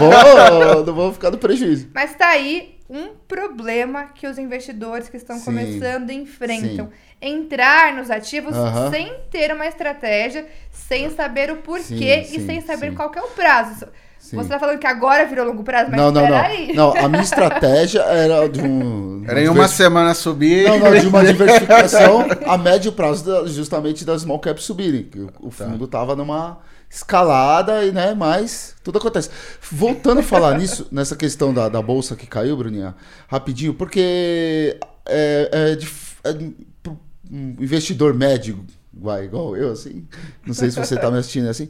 vou, 0.75 0.85
não 0.85 0.93
vou 0.93 1.13
ficar 1.13 1.29
no 1.31 1.37
prejuízo. 1.37 1.87
Mas 1.93 2.15
tá 2.15 2.29
aí 2.29 2.72
um 2.89 3.09
problema 3.27 4.05
que 4.13 4.27
os 4.27 4.37
investidores 4.37 5.09
que 5.09 5.17
estão 5.17 5.37
Sim. 5.37 5.45
começando 5.45 6.09
enfrentam. 6.11 6.89
Entrar 7.21 7.93
nos 7.95 8.11
ativos 8.11 8.53
Aham. 8.55 8.91
sem 8.91 9.13
ter 9.31 9.53
uma 9.53 9.65
estratégia, 9.65 10.45
sem 10.71 11.09
saber 11.09 11.49
o 11.51 11.57
porquê 11.57 12.23
Sim, 12.25 12.35
e 12.35 12.39
sim, 12.39 12.45
sem 12.45 12.61
saber 12.61 12.89
sim. 12.89 12.95
qual 12.95 13.09
que 13.09 13.17
é 13.17 13.21
o 13.21 13.29
prazo. 13.29 13.87
Sim. 14.19 14.37
Você 14.37 14.49
tá 14.49 14.59
falando 14.59 14.79
que 14.79 14.87
agora 14.87 15.25
virou 15.25 15.45
longo 15.45 15.63
prazo, 15.63 15.89
mas 15.91 15.99
não, 15.99 16.11
não, 16.11 16.27
não. 16.27 16.73
Não, 16.73 16.97
a 16.97 17.09
minha 17.09 17.21
estratégia 17.23 18.01
era 18.01 18.47
de 18.47 18.61
um. 18.61 19.23
Era 19.27 19.41
em 19.41 19.49
uma 19.49 19.67
semana 19.67 20.13
subir. 20.13 20.63
Não, 20.67 20.79
não, 20.79 20.97
de 20.97 21.07
uma 21.07 21.23
diversificação 21.25 22.25
a 22.45 22.57
médio 22.57 22.91
prazo, 22.93 23.25
da- 23.25 23.45
justamente 23.47 24.05
das 24.05 24.21
small 24.21 24.39
caps 24.39 24.63
subirem. 24.63 25.03
que 25.03 25.19
o- 25.19 25.29
O 25.41 25.51
fundo 25.51 25.87
tava 25.87 26.15
numa 26.15 26.59
escalada 26.93 27.83
e, 27.83 27.91
né, 27.91 28.13
mas 28.13 28.75
tudo 28.83 28.99
acontece. 28.99 29.29
Voltando 29.71 30.19
a 30.19 30.23
falar 30.23 30.57
nisso, 30.59 30.87
nessa 30.93 31.15
questão 31.15 31.51
da, 31.51 31.67
da 31.67 31.81
bolsa 31.81 32.15
que 32.15 32.27
caiu, 32.27 32.55
Bruninha, 32.55 32.95
rapidinho, 33.27 33.73
porque 33.73 34.77
é, 35.07 35.77
é, 36.23 36.29
é, 36.29 36.33
um 37.31 37.55
investidor 37.59 38.13
médio, 38.13 38.63
vai, 38.93 39.25
igual 39.25 39.57
eu, 39.57 39.71
assim, 39.71 40.07
não 40.45 40.53
sei 40.53 40.69
se 40.69 40.77
você 40.77 40.95
tá 40.95 41.09
me 41.09 41.17
assistindo 41.17 41.47
assim, 41.47 41.67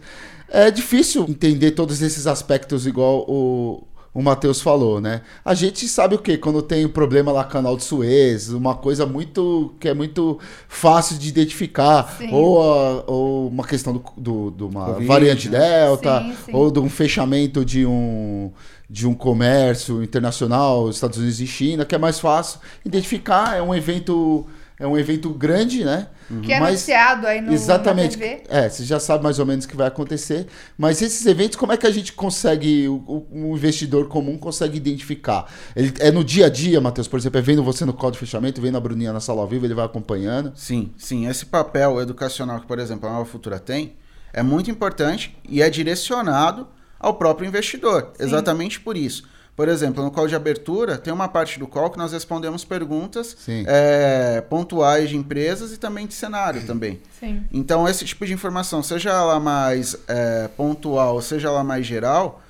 é 0.49 0.69
difícil 0.69 1.25
entender 1.29 1.71
todos 1.71 2.01
esses 2.01 2.27
aspectos 2.27 2.85
igual 2.85 3.25
o, 3.27 3.87
o 4.13 4.21
Matheus 4.21 4.62
falou, 4.62 5.01
né? 5.01 5.21
A 5.44 5.54
gente 5.56 5.88
sabe 5.88 6.13
o 6.15 6.19
que? 6.19 6.38
Quando 6.38 6.62
tem 6.62 6.86
um 6.86 6.89
problema 6.89 7.31
lá 7.31 7.44
canal 7.44 7.75
de 7.75 7.83
Suez, 7.83 8.50
uma 8.50 8.75
coisa 8.75 9.06
muito 9.07 9.74
que 9.80 9.88
é 9.89 9.94
muito 9.94 10.38
fácil 10.68 11.18
de 11.18 11.27
identificar, 11.30 12.15
Sim. 12.18 12.30
ou, 12.31 12.62
a- 12.62 13.04
ou 13.07 13.48
uma 13.48 13.63
questão 13.65 13.92
do, 13.94 14.04
do- 14.15 14.51
de 14.51 14.63
uma 14.63 14.86
Covid, 14.86 15.07
variante 15.07 15.50
né? 15.50 15.57
delta, 15.60 16.21
Sim, 16.21 16.36
sim. 16.45 16.51
ou 16.54 16.69
de 16.69 16.80
um 16.80 16.89
fechamento 16.89 17.65
de 17.65 17.86
um 17.86 18.51
de 18.89 19.07
um 19.07 19.13
comércio 19.15 20.04
internacional, 20.04 20.88
Estados 20.88 21.18
Unidos 21.18 21.39
e 21.42 21.48
China, 21.48 21.83
que 21.83 21.95
é 21.95 21.98
mais 21.98 22.19
fácil 22.19 22.59
identificar, 22.86 23.57
é 23.57 23.62
um 23.62 23.74
evento 23.74 24.45
é 24.83 24.88
um 24.88 24.97
evento 24.97 25.30
grande, 25.30 25.83
né? 25.85 26.07
Que 26.41 26.51
é 26.53 26.59
Mas- 26.59 26.69
anunciado 26.69 27.27
aí 27.27 27.39
no, 27.41 27.53
Exatamente. 27.53 28.18
na 28.18 28.24
TV. 28.25 28.44
É, 28.50 28.68
você 28.69 28.83
já 28.83 29.00
sabe 29.00 29.24
mais 29.24 29.39
ou 29.39 29.45
menos 29.45 29.65
o 29.65 29.68
que 29.68 29.75
vai 29.75 29.88
acontecer. 29.88 30.47
Mas 30.77 31.01
esses 31.01 31.25
eventos, 31.25 31.56
como 31.57 31.71
é 31.71 31.77
que 31.77 31.85
a 31.88 31.91
gente 31.91 32.12
consegue, 32.13 32.88
o, 32.88 32.95
o- 32.95 33.27
um 33.31 33.56
investidor 33.56 34.07
comum 34.07 34.38
consegue 34.38 34.77
identificar? 34.77 35.45
Ele, 35.75 35.94
é 36.00 36.12
no 36.12 36.24
dia 36.24 36.47
a 36.47 36.50
dia, 36.50 36.81
Matheus, 36.81 37.07
por 37.07 37.18
exemplo, 37.19 37.39
é 37.39 37.41
vendo 37.41 37.63
você 37.63 37.85
no 37.85 37.94
call 37.94 38.12
de 38.12 38.18
fechamento, 38.18 38.62
vendo 38.62 38.77
a 38.77 38.80
Bruninha 38.80 39.13
na 39.13 39.19
sala 39.19 39.41
ao 39.41 39.47
vivo, 39.47 39.65
ele 39.65 39.74
vai 39.74 39.85
acompanhando. 39.85 40.51
Sim, 40.56 40.91
sim. 40.97 41.27
Esse 41.27 41.45
papel 41.45 42.01
educacional 42.01 42.59
que, 42.59 42.68
por 42.68 42.80
exemplo, 42.80 43.07
a 43.07 43.13
Nova 43.13 43.25
Futura 43.25 43.59
tem 43.59 43.94
é 44.33 44.41
muito 44.44 44.69
importante 44.71 45.38
e 45.47 45.62
é 45.62 45.69
direcionado 45.69 46.68
ao 46.99 47.13
próprio 47.16 47.47
investidor. 47.47 48.11
Sim. 48.18 48.23
Exatamente 48.25 48.80
por 48.80 48.97
isso. 48.97 49.23
Por 49.56 49.68
exemplo, 49.68 50.04
no 50.04 50.10
call 50.10 50.28
de 50.28 50.36
abertura, 50.36 50.98
tem 50.98 51.14
uma 51.14 51.28
parte 51.28 51.60
do 51.60 51.68
call 51.68 51.92
que 51.92 51.98
nós 51.98 52.12
respondemos 52.12 52.66
perguntas 52.66 53.38
é, 53.68 54.42
pontuais 54.42 55.10
de 55.10 55.16
empresas 55.16 55.72
e 55.72 55.78
também 55.78 56.07
de 56.07 56.16
cenário 56.16 56.66
também. 56.66 57.00
Sim. 57.19 57.44
Então, 57.52 57.88
esse 57.88 58.04
tipo 58.04 58.26
de 58.26 58.33
informação, 58.33 58.81
seja 58.81 59.12
ela 59.12 59.40
mais 59.40 59.95
é, 60.07 60.48
pontual, 60.57 61.22
seja 61.22 61.50
ela 61.50 61.64
mais 61.64 61.86
geral, 61.86 62.42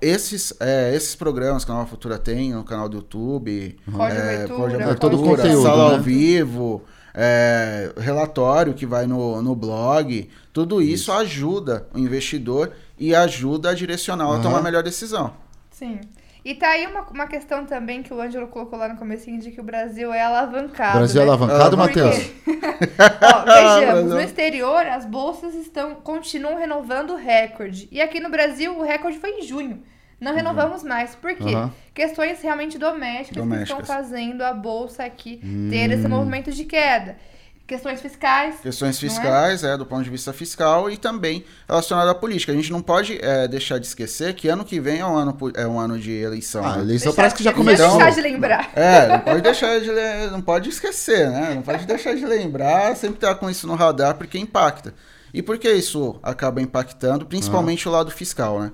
esses, 0.00 0.52
é, 0.58 0.92
esses 0.92 1.14
programas 1.14 1.64
que 1.64 1.70
a 1.70 1.74
Nova 1.74 1.86
Futura 1.86 2.18
tem 2.18 2.52
no 2.52 2.64
canal 2.64 2.88
do 2.88 2.96
YouTube, 2.96 3.76
Call 3.92 4.10
de 4.10 4.16
abertura, 4.16 4.56
call 4.58 4.68
de 4.68 4.74
É 4.74 4.94
todo 4.94 5.12
o 5.12 5.20
abertura, 5.20 5.42
conteúdo, 5.42 5.62
sala 5.62 5.88
né? 5.90 5.96
ao 5.96 6.02
vivo, 6.02 6.82
é, 7.14 7.92
relatório 7.96 8.74
que 8.74 8.86
vai 8.86 9.06
no, 9.06 9.40
no 9.40 9.54
blog, 9.54 10.28
tudo 10.52 10.82
isso, 10.82 11.12
ajuda 11.12 11.86
o 11.94 11.98
investidor 11.98 12.72
e 12.98 13.14
ajuda 13.14 13.70
a 13.70 13.74
direcionar 13.74 14.24
a 14.24 14.28
Aham. 14.30 14.42
tomar 14.42 14.58
a 14.58 14.62
melhor 14.62 14.82
decisão. 14.82 15.32
Sim. 15.70 16.00
E 16.44 16.54
tá 16.54 16.68
aí 16.70 16.86
uma, 16.86 17.02
uma 17.02 17.26
questão 17.26 17.66
também 17.66 18.02
que 18.02 18.12
o 18.14 18.20
Ângelo 18.20 18.48
colocou 18.48 18.78
lá 18.78 18.88
no 18.88 18.96
comecinho 18.96 19.40
de 19.40 19.50
que 19.50 19.60
o 19.60 19.64
Brasil 19.64 20.12
é 20.12 20.22
O 20.22 20.26
alavancado. 20.26 20.98
Brasil 20.98 21.20
é 21.22 21.24
né? 21.24 21.30
alavancado, 21.30 21.76
Ah, 21.76 21.86
Por 21.86 21.92
quê? 21.92 22.02
Matheus? 22.02 22.30
Ó, 23.22 23.44
vejamos, 23.80 24.10
no 24.10 24.20
exterior 24.20 24.86
as 24.86 25.04
bolsas 25.04 25.54
estão 25.54 25.96
continuam 25.96 26.56
renovando 26.56 27.10
o 27.10 27.16
recorde. 27.16 27.88
E 27.90 28.00
aqui 28.00 28.20
no 28.20 28.30
Brasil 28.30 28.76
o 28.78 28.82
recorde 28.82 29.18
foi 29.18 29.30
em 29.38 29.42
junho. 29.42 29.82
Não 30.20 30.34
renovamos 30.34 30.82
mais. 30.82 31.14
Por 31.14 31.34
quê? 31.34 31.54
Aham. 31.54 31.72
Questões 31.94 32.42
realmente 32.42 32.78
domésticas, 32.78 33.28
que 33.28 33.38
Domésticas. 33.38 33.80
estão 33.80 33.96
fazendo 33.96 34.42
a 34.42 34.52
bolsa 34.52 35.04
aqui 35.04 35.40
ter 35.70 35.90
esse 35.90 36.06
movimento 36.08 36.52
de 36.52 36.64
queda. 36.64 37.16
Questões 37.70 38.00
fiscais. 38.00 38.56
Questões 38.60 39.00
Não 39.00 39.06
é? 39.06 39.10
fiscais, 39.12 39.62
é? 39.62 39.76
do 39.76 39.86
ponto 39.86 40.02
de 40.02 40.10
vista 40.10 40.32
fiscal 40.32 40.90
e 40.90 40.96
também 40.96 41.44
relacionado 41.68 42.08
à 42.08 42.14
política. 42.16 42.50
A 42.50 42.54
gente 42.56 42.72
não 42.72 42.82
pode 42.82 43.16
é, 43.22 43.46
deixar 43.46 43.78
de 43.78 43.86
esquecer 43.86 44.34
que 44.34 44.48
ano 44.48 44.64
que 44.64 44.80
vem 44.80 44.98
é 44.98 45.06
um 45.06 45.14
ano, 45.16 45.38
é 45.54 45.64
um 45.68 45.78
ano 45.78 45.96
de 45.96 46.10
eleição. 46.10 46.64
Ah, 46.64 46.72
a 46.72 46.76
né? 46.78 46.82
eleição 46.82 47.12
Deixar- 47.12 47.16
parece 47.16 47.36
que 47.36 47.44
já 47.44 47.52
começou. 47.52 47.86
deixar 47.96 48.10
de 48.10 48.20
lembrar. 48.22 48.72
É, 48.74 49.06
não 49.06 49.20
pode 49.20 49.40
deixar 49.42 49.80
de 49.80 49.90
não 50.32 50.42
pode 50.42 50.68
esquecer, 50.68 51.30
né? 51.30 51.52
Não 51.54 51.62
pode 51.62 51.86
deixar 51.86 52.12
de 52.16 52.26
lembrar, 52.26 52.96
sempre 52.96 53.18
estar 53.18 53.36
com 53.36 53.48
isso 53.48 53.68
no 53.68 53.76
radar 53.76 54.16
porque 54.16 54.36
impacta. 54.36 54.92
E 55.32 55.40
por 55.40 55.56
que 55.56 55.70
isso 55.70 56.18
acaba 56.24 56.60
impactando, 56.60 57.24
principalmente 57.24 57.88
o 57.88 57.92
lado 57.92 58.10
fiscal, 58.10 58.58
né? 58.58 58.72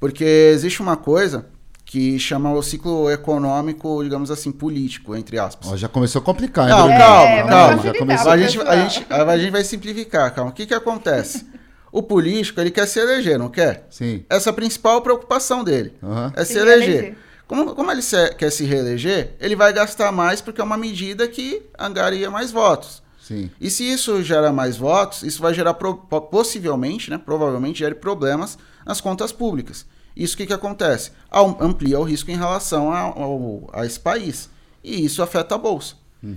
Porque 0.00 0.24
existe 0.24 0.80
uma 0.80 0.96
coisa 0.96 1.44
que 1.90 2.18
chama 2.18 2.52
o 2.52 2.62
ciclo 2.62 3.10
econômico, 3.10 4.04
digamos 4.04 4.30
assim, 4.30 4.52
político, 4.52 5.16
entre 5.16 5.38
aspas. 5.38 5.72
Ó, 5.72 5.74
já 5.76 5.88
começou 5.88 6.20
a 6.20 6.22
complicar, 6.24 6.64
hein, 6.68 6.70
Não, 6.70 6.80
Bruninho? 6.82 6.98
calma, 7.00 7.30
É, 7.30 7.42
calma. 7.48 7.82
Já 7.82 7.94
começou. 7.94 8.30
A 8.30 8.36
gente, 8.36 8.60
a, 8.60 8.76
gente, 8.76 9.06
a 9.08 9.38
gente 9.38 9.50
vai 9.50 9.64
simplificar, 9.64 10.34
calma. 10.34 10.50
O 10.50 10.54
que, 10.54 10.66
que 10.66 10.74
acontece? 10.74 11.46
O 11.90 12.02
político, 12.02 12.60
ele 12.60 12.70
quer 12.70 12.86
se 12.86 13.00
eleger, 13.00 13.38
não 13.38 13.48
quer? 13.48 13.86
Sim. 13.90 14.22
Essa 14.28 14.50
é 14.50 14.52
a 14.52 14.54
principal 14.54 15.00
preocupação 15.00 15.64
dele. 15.64 15.94
Aham. 16.02 16.30
É 16.36 16.44
se 16.44 16.52
Se 16.52 16.58
eleger. 16.58 16.88
reeleger. 16.88 17.16
Como, 17.46 17.74
como 17.74 17.90
ele 17.90 18.02
se- 18.02 18.34
quer 18.34 18.50
se 18.52 18.66
reeleger, 18.66 19.34
ele 19.40 19.56
vai 19.56 19.72
gastar 19.72 20.12
mais 20.12 20.42
porque 20.42 20.60
é 20.60 20.64
uma 20.64 20.76
medida 20.76 21.26
que 21.26 21.62
angaria 21.78 22.30
mais 22.30 22.50
votos. 22.50 23.02
Sim. 23.18 23.50
E 23.58 23.70
se 23.70 23.90
isso 23.90 24.22
gera 24.22 24.52
mais 24.52 24.76
votos, 24.76 25.22
isso 25.22 25.40
vai 25.40 25.54
gerar 25.54 25.72
pro- 25.72 25.94
po- 25.96 26.20
possivelmente, 26.20 27.10
né, 27.10 27.16
provavelmente 27.16 27.78
gere 27.78 27.94
problemas 27.94 28.58
nas 28.84 29.00
contas 29.00 29.32
públicas. 29.32 29.86
Isso 30.18 30.34
o 30.34 30.36
que, 30.36 30.46
que 30.46 30.52
acontece? 30.52 31.12
Amplia 31.60 31.98
o 32.00 32.02
risco 32.02 32.30
em 32.30 32.36
relação 32.36 32.90
a, 32.92 32.98
ao- 33.00 33.70
a 33.72 33.86
esse 33.86 34.00
país. 34.00 34.50
E 34.82 35.04
isso 35.04 35.22
afeta 35.22 35.54
a 35.54 35.58
bolsa. 35.58 35.94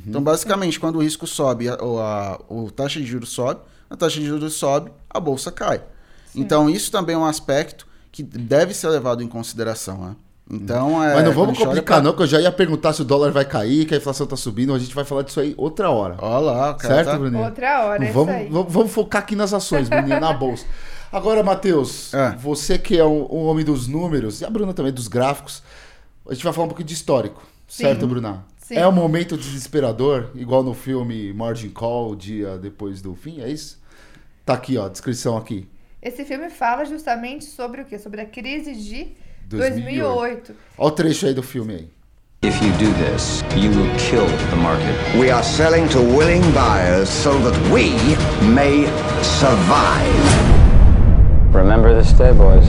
Então, 0.07 0.21
basicamente, 0.21 0.79
quando 0.79 0.97
o 0.97 1.01
risco 1.03 1.25
sobe, 1.25 1.67
a, 1.67 1.73
a, 1.73 2.39
o 2.47 2.69
taxa 2.69 2.99
de 2.99 3.05
juros 3.07 3.29
sobe, 3.31 3.61
a 3.89 3.95
taxa 3.97 4.19
de 4.19 4.25
juros 4.27 4.53
sobe, 4.53 4.91
a 5.09 5.19
bolsa 5.19 5.51
cai. 5.51 5.81
Então, 6.35 6.69
isso 6.69 6.91
também 6.91 7.15
é 7.15 7.17
um 7.17 7.25
aspecto 7.25 7.87
que 8.11 8.21
deve 8.21 8.73
ser 8.75 8.89
levado 8.89 9.23
em 9.23 9.27
consideração. 9.27 9.97
Né? 9.97 10.15
Então, 10.51 11.03
é, 11.03 11.15
Mas 11.15 11.23
não 11.23 11.31
a 11.31 11.33
vamos 11.33 11.57
complicar, 11.57 11.97
pra- 11.99 12.01
não, 12.03 12.13
que 12.15 12.21
eu 12.21 12.27
já 12.27 12.39
ia 12.39 12.51
perguntar 12.51 12.93
se 12.93 13.01
o 13.01 13.05
dólar 13.05 13.31
vai 13.31 13.43
cair, 13.45 13.85
que 13.85 13.95
a 13.95 13.97
inflação 13.97 14.27
tá 14.27 14.35
subindo. 14.35 14.71
A 14.73 14.77
gente 14.79 14.93
vai 14.93 15.03
falar 15.03 15.23
disso 15.23 15.39
aí 15.39 15.55
outra 15.57 15.89
hora. 15.89 16.15
Olha 16.19 16.39
lá, 16.39 16.71
o 16.71 16.75
cara 16.75 16.95
certo, 16.95 17.07
tá- 17.09 17.17
Bruninho? 17.17 17.43
Outra 17.43 17.85
hora, 17.85 18.03
é 18.03 18.07
isso 18.09 18.13
vamos, 18.13 18.35
aí. 18.35 18.47
vamos, 18.49 18.71
vamos 18.73 18.91
focar 18.91 19.21
aqui 19.23 19.35
nas 19.35 19.51
ações, 19.53 19.89
Bruninho, 19.89 20.19
na 20.19 20.31
bolsa. 20.33 20.65
Agora, 21.11 21.43
Matheus, 21.43 22.13
É. 22.13 22.31
você 22.37 22.77
que 22.77 22.97
é 22.97 23.03
um, 23.05 23.23
um 23.31 23.45
homem 23.45 23.65
dos 23.65 23.87
números, 23.87 24.41
e 24.41 24.45
a 24.45 24.49
Bruna 24.49 24.73
também 24.73 24.93
dos 24.93 25.07
gráficos, 25.07 25.61
a 26.27 26.33
gente 26.33 26.43
vai 26.43 26.53
falar 26.53 26.65
um 26.65 26.69
pouquinho 26.69 26.87
de 26.87 26.93
histórico, 26.93 27.43
Sim. 27.67 27.83
certo, 27.83 28.07
Bruna? 28.07 28.45
Sim. 28.57 28.75
É 28.75 28.87
um 28.87 28.91
momento 28.91 29.35
desesperador, 29.35 30.29
igual 30.35 30.63
no 30.63 30.73
filme 30.73 31.33
Margin 31.33 31.69
Call, 31.69 32.15
dia 32.15 32.57
depois 32.57 33.01
do 33.01 33.13
fim, 33.13 33.41
é 33.41 33.49
isso? 33.49 33.79
Tá 34.45 34.53
aqui, 34.53 34.77
ó, 34.77 34.87
descrição 34.87 35.35
aqui. 35.35 35.67
Esse 36.01 36.23
filme 36.23 36.49
fala 36.49 36.85
justamente 36.85 37.45
sobre 37.45 37.81
o 37.81 37.85
quê? 37.85 37.99
Sobre 37.99 38.21
a 38.21 38.25
crise 38.25 38.73
de 38.73 39.11
2008. 39.47 40.53
2008. 40.53 40.55
Ó 40.77 40.87
o 40.87 40.91
trecho 40.91 41.25
aí 41.27 41.33
do 41.33 41.43
filme 41.43 41.73
aí. 41.75 41.89
If 42.43 42.59
you 42.59 42.71
do 42.71 42.91
this, 43.03 43.43
you 43.55 43.69
will 43.69 43.95
kill 43.97 44.25
the 44.49 44.55
market. 44.55 44.95
We 45.19 45.29
are 45.29 45.43
selling 45.43 45.87
to 45.89 45.99
willing 45.99 46.41
buyers 46.53 47.07
so 47.07 47.33
that 47.43 47.55
we 47.71 47.91
may 48.51 48.87
survive. 49.21 50.50
Remember 51.51 51.93
this 51.93 52.13
day, 52.13 52.31
boys. 52.31 52.65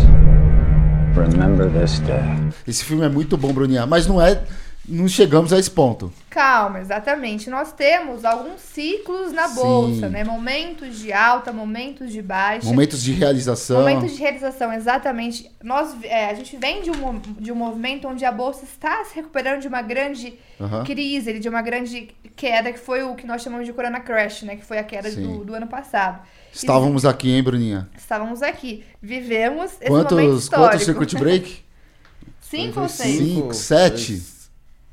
Remember 1.16 1.68
this 1.70 2.00
day. 2.00 2.22
Esse 2.66 2.84
filme 2.84 3.04
é 3.04 3.08
muito 3.08 3.36
bom, 3.36 3.52
Bruninha, 3.52 3.86
mas 3.86 4.06
não 4.08 4.20
é. 4.20 4.42
Não 4.88 5.06
chegamos 5.06 5.52
a 5.52 5.58
esse 5.60 5.70
ponto. 5.70 6.12
Calma, 6.28 6.80
exatamente. 6.80 7.48
Nós 7.48 7.72
temos 7.72 8.24
alguns 8.24 8.60
ciclos 8.60 9.32
na 9.32 9.48
Sim. 9.48 9.54
bolsa, 9.54 10.08
né? 10.08 10.24
Momentos 10.24 10.98
de 10.98 11.12
alta, 11.12 11.52
momentos 11.52 12.10
de 12.10 12.20
baixa. 12.20 12.66
Momentos 12.66 13.00
de 13.00 13.12
realização. 13.12 13.78
Momentos 13.78 14.12
de 14.12 14.18
realização, 14.18 14.72
exatamente. 14.72 15.48
Nós, 15.62 15.94
é, 16.02 16.30
a 16.30 16.34
gente 16.34 16.56
vem 16.56 16.82
de 16.82 16.90
um, 16.90 17.20
de 17.38 17.52
um 17.52 17.54
movimento 17.54 18.08
onde 18.08 18.24
a 18.24 18.32
bolsa 18.32 18.64
está 18.64 19.04
se 19.04 19.14
recuperando 19.14 19.60
de 19.60 19.68
uma 19.68 19.82
grande 19.82 20.34
Aham. 20.60 20.82
crise, 20.82 21.38
de 21.38 21.48
uma 21.48 21.62
grande 21.62 22.08
queda, 22.34 22.72
que 22.72 22.78
foi 22.78 23.04
o 23.04 23.14
que 23.14 23.24
nós 23.26 23.40
chamamos 23.40 23.66
de 23.66 23.72
Corona 23.72 24.00
Crash, 24.00 24.42
né? 24.42 24.56
Que 24.56 24.64
foi 24.64 24.78
a 24.78 24.84
queda 24.84 25.12
do, 25.12 25.44
do 25.44 25.54
ano 25.54 25.68
passado. 25.68 26.20
Estávamos 26.52 27.04
aqui, 27.04 27.30
hein, 27.30 27.42
Bruninha? 27.42 27.88
E 27.94 27.98
estávamos 27.98 28.42
aqui. 28.42 28.84
Vivemos 29.00 29.70
esse 29.80 29.88
momento 29.88 30.08
Quantos, 30.08 30.42
histórico. 30.42 30.70
quantos 30.70 30.84
circuit 30.84 31.16
break? 31.16 31.62
Cinco 32.40 32.80
ou 32.80 32.88
seis? 32.88 33.16
cinco. 33.16 33.34
Cinco, 33.34 33.54
sete? 33.54 34.31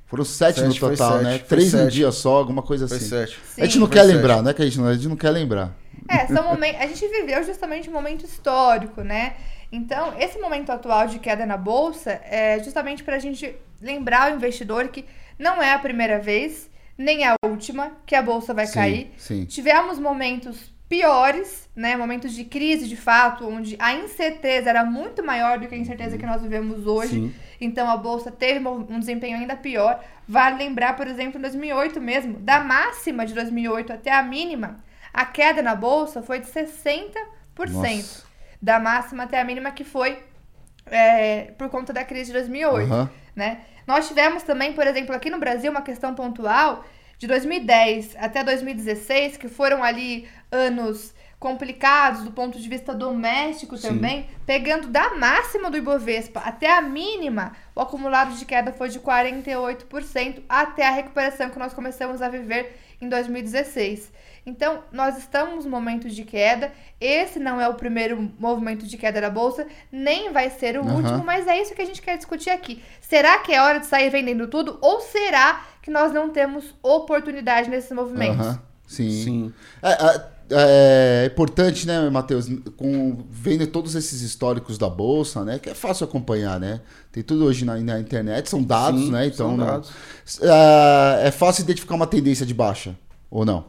Foram 0.10 0.25
sete, 0.25 0.62
no 0.62 0.68
Sete, 0.68 0.80
foi 0.80 0.92
total, 0.92 1.12
sete, 1.20 1.24
né? 1.24 1.38
Três 1.38 1.72
no 1.74 1.80
sete. 1.82 1.94
dia 1.94 2.12
só, 2.12 2.38
alguma 2.38 2.63
coisa 2.63 2.88
Foi 2.88 2.98
assim. 2.98 3.06
sete. 3.08 3.38
A 3.58 3.66
gente 3.66 3.78
não 3.78 3.86
Foi 3.88 3.96
quer 3.96 4.04
sete. 4.06 4.16
lembrar, 4.16 4.42
né? 4.42 4.54
Que 4.54 4.62
a 4.63 4.66
gente 4.66 4.80
não, 4.80 4.88
a 4.88 4.94
gente 4.94 5.08
não 5.08 5.16
quer 5.16 5.30
lembrar. 5.30 5.72
É, 6.08 6.25
são 6.28 6.44
momentos. 6.44 6.82
A 6.82 6.88
gente 6.88 7.08
viveu 7.08 7.44
justamente 7.44 7.89
um 7.89 7.94
momento 7.94 8.25
histórico, 8.25 9.01
né? 9.04 9.36
Então, 9.72 10.13
esse 10.20 10.39
momento 10.39 10.72
atual 10.72 11.06
de 11.06 11.20
queda 11.20 11.46
na 11.46 11.56
bolsa 11.58 12.20
é 12.25 12.60
justamente 12.63 13.04
para 13.04 13.18
a 13.18 13.20
gente 13.20 13.56
lembrar 13.80 14.32
o 14.32 14.36
investidor 14.36 14.88
que 14.88 15.06
não 15.38 15.62
é 15.62 15.74
a 15.74 15.80
primeira 15.80 16.18
vez, 16.18 16.70
nem 16.98 17.24
a 17.25 17.36
última, 17.46 17.92
que 18.06 18.16
a 18.16 18.22
bolsa 18.22 18.51
vai 18.51 18.66
Sim, 18.66 18.74
cair. 18.74 19.12
sim. 19.16 19.46
Tivemos 19.46 20.00
momentos 20.00 20.74
piores, 20.89 21.70
né? 21.75 21.96
Momentos 21.96 22.34
de 22.34 22.44
crise 22.46 22.88
de 22.88 22.98
fato, 22.98 23.48
onde 23.48 23.75
a 23.78 23.94
incerteza 23.94 24.72
era 24.72 24.84
muito 24.84 25.24
maior 25.24 25.60
do 25.60 25.68
que 25.68 25.75
a 25.75 25.78
incerteza 25.78 26.18
que 26.18 26.25
nós 26.25 26.42
vivemos 26.42 26.88
hoje. 26.88 27.12
Sim. 27.12 27.34
Então 27.60 27.89
a 27.89 27.98
bolsa 27.98 28.32
teve 28.32 28.66
um 28.68 29.00
desempenho 29.00 29.38
ainda 29.38 29.56
pior. 29.56 30.04
Vale 30.28 30.58
lembrar, 30.58 30.96
por 30.96 31.08
exemplo, 31.08 31.38
em 31.38 31.42
2008 31.42 32.00
mesmo, 32.00 32.39
da 32.39 32.60
máxima 32.60 33.25
de 33.25 33.34
2008 33.34 33.94
até 33.94 34.12
a 34.12 34.24
mínima, 34.24 34.78
a 35.13 35.25
queda 35.25 35.62
na 35.62 35.75
bolsa 35.75 36.22
foi 36.22 36.39
de 36.39 36.48
60%. 36.48 37.13
Nossa. 37.68 38.30
Da 38.62 38.80
máxima 38.80 39.24
até 39.24 39.39
a 39.39 39.44
mínima 39.44 39.72
que 39.72 39.84
foi 39.84 40.20
é, 40.86 41.51
por 41.58 41.70
conta 41.70 41.94
da 41.94 42.04
crise 42.04 42.28
de 42.28 42.34
2008 42.34 42.92
Aham. 42.92 43.10
né? 43.36 43.62
Nós 43.88 44.08
tivemos 44.08 44.44
também, 44.44 44.74
por 44.74 44.86
exemplo, 44.86 45.16
aqui 45.16 45.30
no 45.30 45.39
Brasil, 45.39 45.72
uma 45.72 45.82
questão 45.82 46.13
pontual 46.13 46.86
de 47.18 47.28
2010 47.28 48.16
até 48.18 48.44
2016, 48.44 49.38
que 49.38 49.48
foram 49.48 49.84
ali 49.84 50.28
anos 50.51 51.13
complicados 51.39 52.24
do 52.24 52.31
ponto 52.31 52.60
de 52.60 52.67
vista 52.67 52.93
doméstico 52.93 53.77
também, 53.79 54.27
pegando 54.46 54.88
da 54.88 55.15
máxima 55.15 55.72
do 55.72 55.77
Ibovespa 55.77 56.41
até 56.41 56.69
a 56.69 56.81
mínima, 56.81 57.53
o 57.74 57.79
acumulado 57.79 58.36
de 58.36 58.43
queda 58.46 58.74
foi 58.74 58.89
de 58.89 59.00
48% 59.00 60.43
até 60.50 60.86
a 60.86 60.91
recuperação 60.91 61.50
que 61.50 61.58
nós 61.58 61.74
começamos 61.74 62.22
a 62.22 62.27
viver 62.27 62.77
em 63.01 63.08
2016. 63.08 64.12
Então, 64.46 64.84
nós 64.91 65.17
estamos 65.17 65.63
no 65.63 65.72
momento 65.72 66.10
de 66.10 66.24
queda. 66.24 66.72
Esse 67.00 67.39
não 67.39 67.62
é 67.62 67.67
o 67.67 67.75
primeiro 67.75 68.31
movimento 68.38 68.86
de 68.86 68.98
queda 68.98 69.22
da 69.22 69.29
bolsa, 69.29 69.67
nem 69.91 70.31
vai 70.34 70.50
ser 70.50 70.77
o 70.77 70.81
Aham. 70.81 70.96
último, 70.96 71.24
mas 71.24 71.48
é 71.48 71.62
isso 71.62 71.74
que 71.74 71.81
a 71.81 71.86
gente 71.86 72.01
quer 72.01 72.17
discutir 72.17 72.50
aqui. 72.50 72.84
Será 73.00 73.38
que 73.39 73.53
é 73.53 73.62
hora 73.62 73.79
de 73.79 73.86
sair 73.86 74.10
vendendo 74.10 74.48
tudo 74.48 74.77
ou 74.81 75.00
será 75.01 75.65
que 75.81 75.91
nós 75.91 76.12
não 76.12 76.29
temos 76.29 76.75
oportunidade 76.81 77.69
nesses 77.69 77.91
movimentos? 77.91 78.46
Aham. 78.46 78.62
Sim. 78.88 79.24
Sim. 79.24 79.53
É, 79.84 79.91
é- 79.91 80.38
é 80.51 81.25
importante, 81.32 81.86
né, 81.88 82.10
Matheus, 82.10 82.48
com, 82.77 83.25
vendo 83.29 83.65
todos 83.68 83.96
esses 83.96 84.22
históricos 84.22 84.77
da 84.77 84.89
Bolsa, 84.89 85.44
né, 85.46 85.60
que 85.60 85.70
é 85.70 85.74
fácil 85.74 86.06
acompanhar, 86.06 86.60
né? 86.60 86.82
Tem 87.12 87.24
tudo 87.24 87.46
hoje 87.46 87.65
na, 87.65 87.75
na 87.77 88.00
internet, 88.00 88.50
são 88.50 88.63
dados, 88.63 89.06
Sim, 89.06 89.12
né? 89.12 89.25
Então, 89.27 89.58
dados. 89.58 89.91
É, 90.41 91.27
é 91.27 91.32
fácil 91.32 91.63
identificar 91.63 91.96
uma 91.96 92.08
tendência 92.08 92.46
de 92.46 92.53
baixa, 92.53 92.98
ou 93.29 93.46
não? 93.46 93.65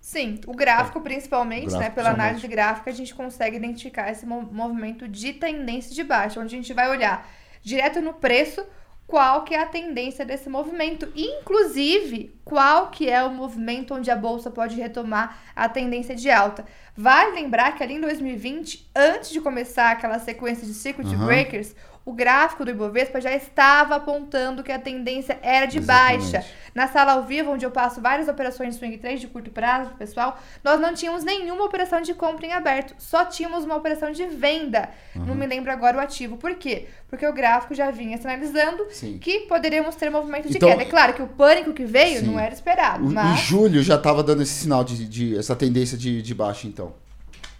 Sim, 0.00 0.40
o 0.46 0.54
gráfico 0.54 1.00
principalmente, 1.00 1.66
O 1.66 1.70
gráfico, 1.70 1.90
né? 1.90 1.90
Pela 1.90 2.10
análise 2.10 2.46
gráfica, 2.48 2.90
a 2.90 2.94
gente 2.94 3.14
consegue 3.14 3.56
identificar 3.56 4.10
esse 4.10 4.24
mo- 4.24 4.48
movimento 4.50 5.06
de 5.06 5.32
tendência 5.34 5.94
de 5.94 6.02
baixa, 6.02 6.40
onde 6.40 6.54
a 6.54 6.58
gente 6.58 6.72
vai 6.72 6.88
olhar 6.88 7.28
direto 7.62 8.00
no 8.00 8.14
preço 8.14 8.64
qual 9.08 9.42
que 9.42 9.54
é 9.54 9.62
a 9.62 9.66
tendência 9.66 10.22
desse 10.22 10.50
movimento, 10.50 11.10
inclusive 11.16 12.38
qual 12.44 12.90
que 12.90 13.08
é 13.08 13.24
o 13.24 13.30
movimento 13.30 13.94
onde 13.94 14.10
a 14.10 14.16
bolsa 14.16 14.50
pode 14.50 14.76
retomar 14.76 15.38
a 15.56 15.66
tendência 15.66 16.14
de 16.14 16.30
alta. 16.30 16.66
Vale 16.94 17.32
lembrar 17.32 17.74
que 17.74 17.82
ali 17.82 17.94
em 17.94 18.00
2020, 18.02 18.90
antes 18.94 19.30
de 19.30 19.40
começar 19.40 19.92
aquela 19.92 20.18
sequência 20.18 20.66
de 20.66 20.74
circuit 20.74 21.06
Aham. 21.06 21.24
breakers, 21.24 21.74
o 22.08 22.12
gráfico 22.14 22.64
do 22.64 22.70
Ibovespa 22.70 23.20
já 23.20 23.34
estava 23.34 23.96
apontando 23.96 24.62
que 24.62 24.72
a 24.72 24.78
tendência 24.78 25.38
era 25.42 25.66
de 25.66 25.76
Exatamente. 25.76 26.32
baixa. 26.32 26.46
Na 26.74 26.88
sala 26.88 27.12
ao 27.12 27.24
vivo, 27.24 27.50
onde 27.50 27.66
eu 27.66 27.70
passo 27.70 28.00
várias 28.00 28.28
operações 28.28 28.72
de 28.74 28.78
swing 28.78 28.96
trade 28.96 29.20
de 29.20 29.26
curto 29.26 29.50
prazo, 29.50 29.90
pessoal, 29.98 30.38
nós 30.64 30.80
não 30.80 30.94
tínhamos 30.94 31.22
nenhuma 31.22 31.64
operação 31.64 32.00
de 32.00 32.14
compra 32.14 32.46
em 32.46 32.52
aberto, 32.52 32.94
só 32.98 33.26
tínhamos 33.26 33.62
uma 33.64 33.76
operação 33.76 34.10
de 34.10 34.24
venda. 34.24 34.88
Não 35.14 35.34
me 35.34 35.46
lembro 35.46 35.70
agora 35.70 35.98
o 35.98 36.00
ativo. 36.00 36.38
Por 36.38 36.54
quê? 36.54 36.86
Porque 37.10 37.26
o 37.26 37.32
gráfico 37.32 37.74
já 37.74 37.90
vinha 37.90 38.16
sinalizando 38.16 38.86
Sim. 38.90 39.18
que 39.18 39.40
poderíamos 39.40 39.94
ter 39.94 40.08
movimento 40.10 40.48
de 40.48 40.56
Então- 40.56 40.70
queda. 40.70 40.82
É 40.82 40.86
claro 40.86 41.12
que 41.12 41.20
o 41.22 41.26
pânico 41.26 41.74
que 41.74 41.84
veio 41.84 42.20
Sim. 42.20 42.26
não 42.28 42.40
era 42.40 42.54
esperado, 42.54 43.04
O- 43.04 43.10
Em 43.10 43.14
mas 43.14 43.40
julho 43.40 43.82
já 43.82 43.96
estava 43.96 44.22
dando 44.22 44.40
esse 44.42 44.52
sinal 44.54 44.82
de, 44.82 45.06
de- 45.06 45.36
essa 45.36 45.54
tendência 45.54 45.98
de, 45.98 46.22
de 46.22 46.34
baixa, 46.34 46.66
então. 46.66 46.94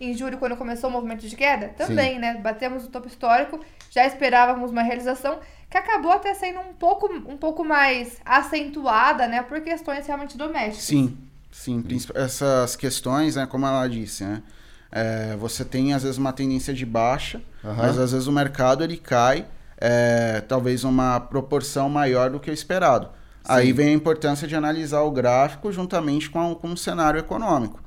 em 0.00 0.14
julho, 0.14 0.38
quando 0.38 0.56
começou 0.56 0.88
o 0.88 0.92
movimento 0.92 1.26
de 1.26 1.34
queda, 1.34 1.68
também, 1.76 2.20
né? 2.20 2.34
Batemos 2.40 2.84
o 2.84 2.88
topo 2.88 3.08
histórico, 3.08 3.58
já 3.90 4.06
esperávamos 4.06 4.70
uma 4.70 4.82
realização 4.82 5.38
que 5.70 5.76
acabou 5.76 6.12
até 6.12 6.32
sendo 6.34 6.60
um 6.60 6.72
pouco, 6.74 7.06
um 7.12 7.36
pouco 7.36 7.64
mais 7.64 8.18
acentuada, 8.24 9.26
né? 9.26 9.42
Por 9.42 9.60
questões 9.60 10.06
realmente 10.06 10.36
domésticas. 10.36 10.84
Sim, 10.84 11.16
sim. 11.50 11.84
Essas 12.14 12.74
questões, 12.76 13.36
né, 13.36 13.46
como 13.46 13.66
ela 13.66 13.86
disse, 13.88 14.24
né? 14.24 14.42
é, 14.90 15.36
você 15.36 15.64
tem 15.64 15.92
às 15.92 16.02
vezes 16.02 16.16
uma 16.18 16.32
tendência 16.32 16.72
de 16.72 16.86
baixa, 16.86 17.42
Aham. 17.64 17.74
mas 17.76 17.98
às 17.98 18.12
vezes 18.12 18.26
o 18.26 18.32
mercado 18.32 18.82
ele 18.82 18.96
cai, 18.96 19.44
é, 19.76 20.40
talvez 20.48 20.84
uma 20.84 21.20
proporção 21.20 21.88
maior 21.90 22.30
do 22.30 22.40
que 22.40 22.50
o 22.50 22.54
esperado. 22.54 23.10
Aí 23.44 23.72
vem 23.72 23.88
a 23.88 23.92
importância 23.92 24.46
de 24.48 24.54
analisar 24.54 25.00
o 25.02 25.10
gráfico 25.10 25.70
juntamente 25.72 26.28
com, 26.28 26.52
a- 26.52 26.56
com 26.56 26.72
o 26.72 26.76
cenário 26.76 27.18
econômico. 27.20 27.80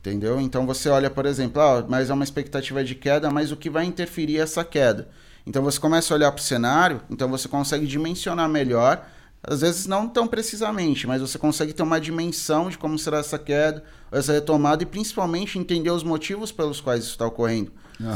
Entendeu? 0.00 0.40
Então 0.40 0.64
você 0.66 0.88
olha, 0.88 1.10
por 1.10 1.26
exemplo, 1.26 1.60
ah, 1.60 1.84
mas 1.88 2.10
é 2.10 2.14
uma 2.14 2.24
expectativa 2.24 2.82
de 2.84 2.94
queda, 2.94 3.28
mas 3.30 3.50
o 3.50 3.56
que 3.56 3.68
vai 3.68 3.84
interferir 3.84 4.38
essa 4.38 4.64
queda? 4.64 5.08
Então 5.46 5.62
você 5.62 5.78
começa 5.78 6.12
a 6.12 6.16
olhar 6.16 6.32
para 6.32 6.40
o 6.40 6.42
cenário, 6.42 7.00
então 7.08 7.28
você 7.28 7.46
consegue 7.48 7.86
dimensionar 7.86 8.48
melhor, 8.48 9.06
às 9.42 9.60
vezes 9.60 9.86
não 9.86 10.08
tão 10.08 10.26
precisamente, 10.26 11.06
mas 11.06 11.20
você 11.20 11.38
consegue 11.38 11.72
ter 11.72 11.82
uma 11.82 12.00
dimensão 12.00 12.68
de 12.68 12.76
como 12.76 12.98
será 12.98 13.18
essa 13.18 13.38
queda, 13.38 13.84
essa 14.10 14.32
retomada 14.32 14.82
e 14.82 14.86
principalmente 14.86 15.56
entender 15.56 15.90
os 15.90 16.02
motivos 16.02 16.50
pelos 16.50 16.80
quais 16.80 17.04
isso 17.04 17.12
está 17.12 17.26
ocorrendo. 17.26 17.72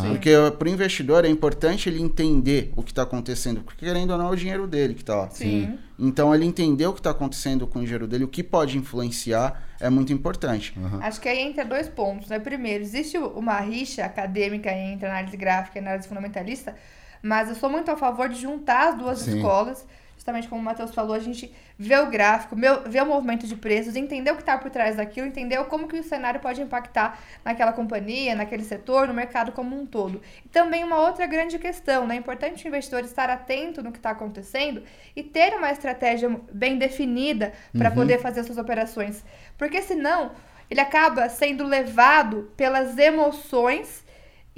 Porque 0.08 0.30
para 0.58 0.68
o 0.68 0.70
investidor 0.70 1.24
é 1.24 1.28
importante 1.28 1.88
ele 1.88 2.02
entender 2.02 2.72
o 2.76 2.82
que 2.82 2.90
está 2.90 3.02
acontecendo, 3.02 3.62
porque 3.62 3.86
querendo 3.86 4.10
ou 4.10 4.18
não 4.18 4.28
é 4.28 4.30
o 4.32 4.36
dinheiro 4.36 4.66
dele 4.66 4.92
que 4.92 5.00
está 5.02 5.14
lá. 5.14 5.30
Sim. 5.30 5.78
Então 5.98 6.34
ele 6.34 6.44
entender 6.44 6.86
o 6.86 6.92
que 6.92 7.00
está 7.00 7.10
acontecendo 7.10 7.66
com 7.66 7.78
o 7.78 7.82
dinheiro 7.82 8.06
dele, 8.06 8.24
o 8.24 8.28
que 8.28 8.42
pode 8.42 8.76
influenciar, 8.76 9.62
é 9.78 9.88
muito 9.88 10.12
importante. 10.12 10.74
Acho 11.00 11.20
que 11.20 11.28
aí 11.28 11.38
entra 11.38 11.64
dois 11.64 11.88
pontos, 11.88 12.28
né? 12.28 12.38
Primeiro, 12.38 12.82
existe 12.82 13.16
uma 13.16 13.58
rixa 13.60 14.04
acadêmica 14.04 14.70
entre 14.70 15.06
análise 15.06 15.36
gráfica 15.36 15.78
e 15.78 15.80
análise 15.80 16.06
fundamentalista, 16.08 16.74
mas 17.22 17.48
eu 17.48 17.54
sou 17.54 17.68
muito 17.68 17.90
a 17.90 17.96
favor 17.96 18.28
de 18.28 18.40
juntar 18.40 18.88
as 18.88 18.98
duas 18.98 19.18
Sim. 19.20 19.36
escolas. 19.36 19.86
Justamente 20.16 20.48
como 20.48 20.60
o 20.60 20.64
Matheus 20.64 20.94
falou, 20.94 21.14
a 21.14 21.18
gente 21.18 21.50
vê 21.78 21.96
o 21.96 22.10
gráfico, 22.10 22.54
vê 22.86 23.00
o 23.00 23.06
movimento 23.06 23.46
de 23.46 23.56
preços, 23.56 23.96
entender 23.96 24.30
o 24.30 24.34
que 24.34 24.42
está 24.42 24.58
por 24.58 24.70
trás 24.70 24.96
daquilo, 24.96 25.26
entender 25.26 25.56
como 25.64 25.88
que 25.88 25.98
o 25.98 26.02
cenário 26.02 26.38
pode 26.40 26.60
impactar 26.60 27.18
naquela 27.42 27.72
companhia, 27.72 28.34
naquele 28.34 28.62
setor, 28.62 29.08
no 29.08 29.14
mercado 29.14 29.50
como 29.52 29.80
um 29.80 29.86
todo. 29.86 30.20
E 30.44 30.48
também 30.50 30.84
uma 30.84 31.00
outra 31.00 31.24
grande 31.26 31.58
questão, 31.58 32.06
né? 32.06 32.16
É 32.16 32.18
importante 32.18 32.62
o 32.62 32.68
investidor 32.68 33.02
estar 33.02 33.30
atento 33.30 33.82
no 33.82 33.90
que 33.90 33.96
está 33.96 34.10
acontecendo 34.10 34.82
e 35.16 35.22
ter 35.22 35.54
uma 35.54 35.70
estratégia 35.72 36.38
bem 36.52 36.76
definida 36.76 37.54
para 37.72 37.90
poder 37.90 38.18
fazer 38.20 38.44
suas 38.44 38.58
operações. 38.58 39.24
Porque 39.56 39.80
senão 39.80 40.32
ele 40.70 40.80
acaba 40.80 41.30
sendo 41.30 41.64
levado 41.64 42.52
pelas 42.58 42.98
emoções 42.98 44.04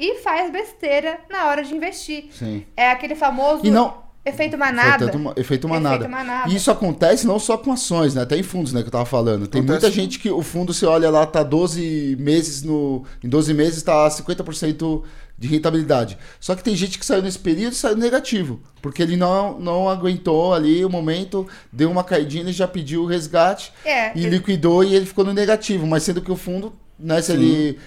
e 0.04 0.16
faz 0.22 0.50
besteira 0.50 1.20
na 1.30 1.46
hora 1.46 1.62
de 1.62 1.74
investir. 1.74 2.24
Sim. 2.32 2.64
É 2.76 2.90
aquele 2.90 3.14
famoso 3.14 3.64
E 3.64 3.70
não- 3.70 4.02
efeito 4.24 4.58
manada. 4.58 5.04
Efeito 5.36 5.68
manada. 5.68 5.96
Efeito 5.96 6.10
manada. 6.10 6.50
E 6.50 6.56
isso 6.56 6.70
acontece 6.70 7.26
não 7.26 7.38
só 7.38 7.56
com 7.56 7.72
ações, 7.72 8.14
né? 8.14 8.22
Até 8.22 8.36
em 8.36 8.42
fundos, 8.42 8.72
né? 8.72 8.80
Que 8.82 8.88
eu 8.88 8.92
tava 8.92 9.04
falando. 9.06 9.46
Tem 9.46 9.60
Acontece. 9.60 9.80
muita 9.84 9.90
gente 9.90 10.18
que 10.18 10.30
o 10.30 10.42
fundo, 10.42 10.72
você 10.74 10.84
olha 10.86 11.08
lá, 11.10 11.24
tá 11.26 11.42
12 11.42 12.16
meses 12.18 12.62
no. 12.62 13.04
Em 13.22 13.28
12 13.28 13.54
meses 13.54 13.82
tá 13.82 14.08
50% 14.10 15.02
de 15.38 15.48
rentabilidade. 15.48 16.16
Só 16.38 16.54
que 16.54 16.62
tem 16.62 16.76
gente 16.76 16.98
que 16.98 17.06
saiu 17.06 17.22
nesse 17.22 17.38
período 17.38 17.72
e 17.72 17.76
saiu 17.76 17.96
negativo. 17.96 18.60
Porque 18.80 19.02
ele 19.02 19.16
não, 19.16 19.58
não 19.58 19.88
aguentou 19.88 20.54
ali 20.54 20.84
o 20.84 20.90
momento, 20.90 21.46
deu 21.72 21.90
uma 21.90 22.04
caidinha 22.04 22.48
e 22.48 22.52
já 22.52 22.68
pediu 22.68 23.02
o 23.02 23.06
resgate 23.06 23.72
É, 23.84 24.16
e 24.16 24.24
e- 24.24 24.28
liquidou 24.30 24.84
e 24.84 24.94
ele 24.94 25.06
ficou 25.06 25.24
no 25.24 25.32
negativo. 25.32 25.86
Mas 25.86 26.02
sendo 26.04 26.20
que 26.20 26.30
o 26.30 26.36
fundo, 26.36 26.72
né, 26.98 27.20
se 27.22 27.32
ele. 27.32 27.78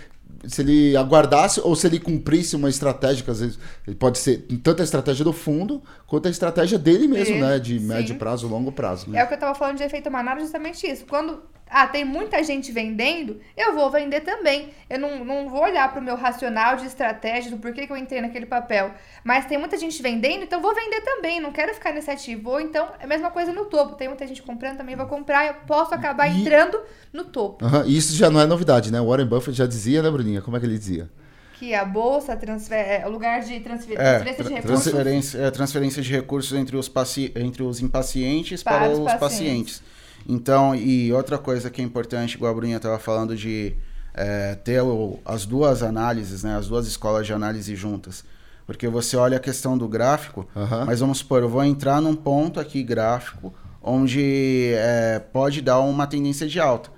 Se 0.48 0.62
ele 0.62 0.96
aguardasse 0.98 1.60
ou 1.62 1.76
se 1.76 1.88
ele 1.88 2.00
cumprisse 2.00 2.56
uma 2.56 2.70
estratégia, 2.70 3.24
que 3.24 3.32
às 3.32 3.40
vezes 3.40 3.60
ele 3.88 3.96
pode 3.96 4.18
ser 4.18 4.46
tanto 4.64 4.82
a 4.82 4.84
estratégia 4.84 5.24
do 5.24 5.34
fundo 5.34 5.82
quanto 6.08 6.28
a 6.28 6.32
estratégia 6.32 6.78
dele 6.78 7.08
mesmo, 7.08 7.36
Dele, 7.36 7.46
né? 7.46 7.60
De 7.60 7.80
sim. 7.80 7.86
médio 7.86 8.16
prazo, 8.16 8.48
longo 8.48 8.72
prazo. 8.72 9.10
né? 9.10 9.20
É 9.20 9.24
o 9.24 9.28
que 9.28 9.34
eu 9.34 9.40
tava 9.40 9.56
falando 9.56 9.78
de 9.78 9.84
efeito 9.84 10.12
manada, 10.12 10.40
justamente 10.42 10.86
isso. 10.86 11.06
Quando 11.06 11.42
ah, 11.70 11.88
tem 11.88 12.06
muita 12.06 12.44
gente 12.44 12.72
vendendo, 12.72 13.40
eu 13.58 13.74
vou 13.74 13.90
vender 13.90 14.22
também. 14.22 14.70
Eu 14.90 15.00
não, 15.00 15.26
não 15.26 15.50
vou 15.50 15.64
olhar 15.64 15.92
pro 15.92 16.02
meu 16.02 16.16
racional 16.16 16.76
de 16.78 16.86
estratégia, 16.86 17.50
do 17.52 17.58
porquê 17.58 17.88
que 17.88 17.92
eu 17.92 17.98
entrei 17.98 18.22
naquele 18.22 18.46
papel. 18.46 18.92
Mas 19.24 19.46
tem 19.46 19.58
muita 19.58 19.78
gente 19.78 20.02
vendendo, 20.02 20.44
então 20.44 20.62
vou 20.62 20.76
vender 20.76 21.02
também. 21.02 21.40
Não 21.40 21.52
quero 21.52 21.74
ficar 21.74 21.92
nesse 21.92 22.10
ativo. 22.12 22.52
Ou 22.52 22.62
então, 22.62 22.88
é 23.00 23.04
a 23.06 23.08
mesma 23.08 23.32
coisa 23.32 23.52
no 23.52 23.66
topo. 23.66 23.96
Tem 23.96 24.08
muita 24.08 24.28
gente 24.28 24.42
comprando, 24.44 24.78
também 24.78 24.96
vou 24.96 25.08
comprar. 25.08 25.48
Eu 25.48 25.54
posso 25.68 25.94
acabar 25.94 26.28
E- 26.28 26.42
entrando 26.42 26.80
no 27.12 27.24
topo. 27.26 27.66
E 27.86 27.98
isso 27.98 28.16
já 28.16 28.30
não 28.30 28.40
é 28.40 28.46
novidade, 28.46 28.92
né? 28.92 29.02
O 29.02 29.08
Warren 29.08 29.26
Buffett 29.26 29.58
já 29.58 29.66
dizia, 29.66 30.04
né, 30.04 30.10
Bruninha? 30.12 30.42
Como 30.42 30.56
é 30.56 30.60
que 30.60 30.66
ele 30.66 30.78
dizia? 30.78 31.10
Que 31.58 31.74
a 31.74 31.84
bolsa 31.86 32.36
transfer... 32.36 32.76
é 33.02 33.08
o 33.08 33.10
lugar 33.10 33.40
de 33.42 33.60
transfer... 33.62 33.94
É, 34.00 34.20
transferência 34.20 34.44
de 34.44 34.54
recursos. 34.54 34.84
transferência, 34.84 35.38
é, 35.40 35.52
transferência 35.52 36.02
de 36.02 36.12
recursos 36.12 36.58
entre 36.58 36.76
os, 36.76 36.88
paci 36.90 37.32
entre 37.36 37.64
os 37.64 37.80
impacientes 37.82 38.62
Para 38.62 38.80
para, 38.80 38.90
os 38.92 39.00
os 39.00 39.06
pacientes. 39.06 39.20
pacientes. 39.20 39.84
Então, 40.28 40.76
e 40.76 41.12
outra 41.14 41.38
coisa 41.38 41.70
que 41.70 41.82
é 41.82 41.84
importante, 41.86 42.34
igual 42.36 42.52
a 42.52 42.56
Bruninha 42.56 42.78
estava 42.78 42.98
falando 43.00 43.36
de 43.36 43.76
é, 44.18 44.56
ter 44.56 44.82
o- 44.82 45.20
as 45.26 45.46
duas 45.46 45.84
análises, 45.84 46.42
né, 46.42 46.56
as 46.56 46.68
duas 46.70 46.88
escolas 46.88 47.26
de 47.28 47.34
análise 47.34 47.76
juntas. 47.76 48.24
Porque 48.66 48.88
você 48.88 49.18
olha 49.18 49.36
a 49.38 49.40
questão 49.42 49.78
do 49.78 49.88
gráfico, 49.90 50.48
mas 50.86 51.02
vamos 51.02 51.18
supor, 51.18 51.42
eu 51.42 51.50
vou 51.50 51.64
entrar 51.66 52.00
num 52.02 52.16
ponto 52.16 52.58
aqui 52.60 52.82
gráfico 52.82 53.54
onde 53.84 54.72
é, 54.74 55.20
pode 55.20 55.62
dar 55.62 55.80
uma 55.82 56.08
tendência 56.08 56.48
de 56.48 56.60
alta. 56.62 56.90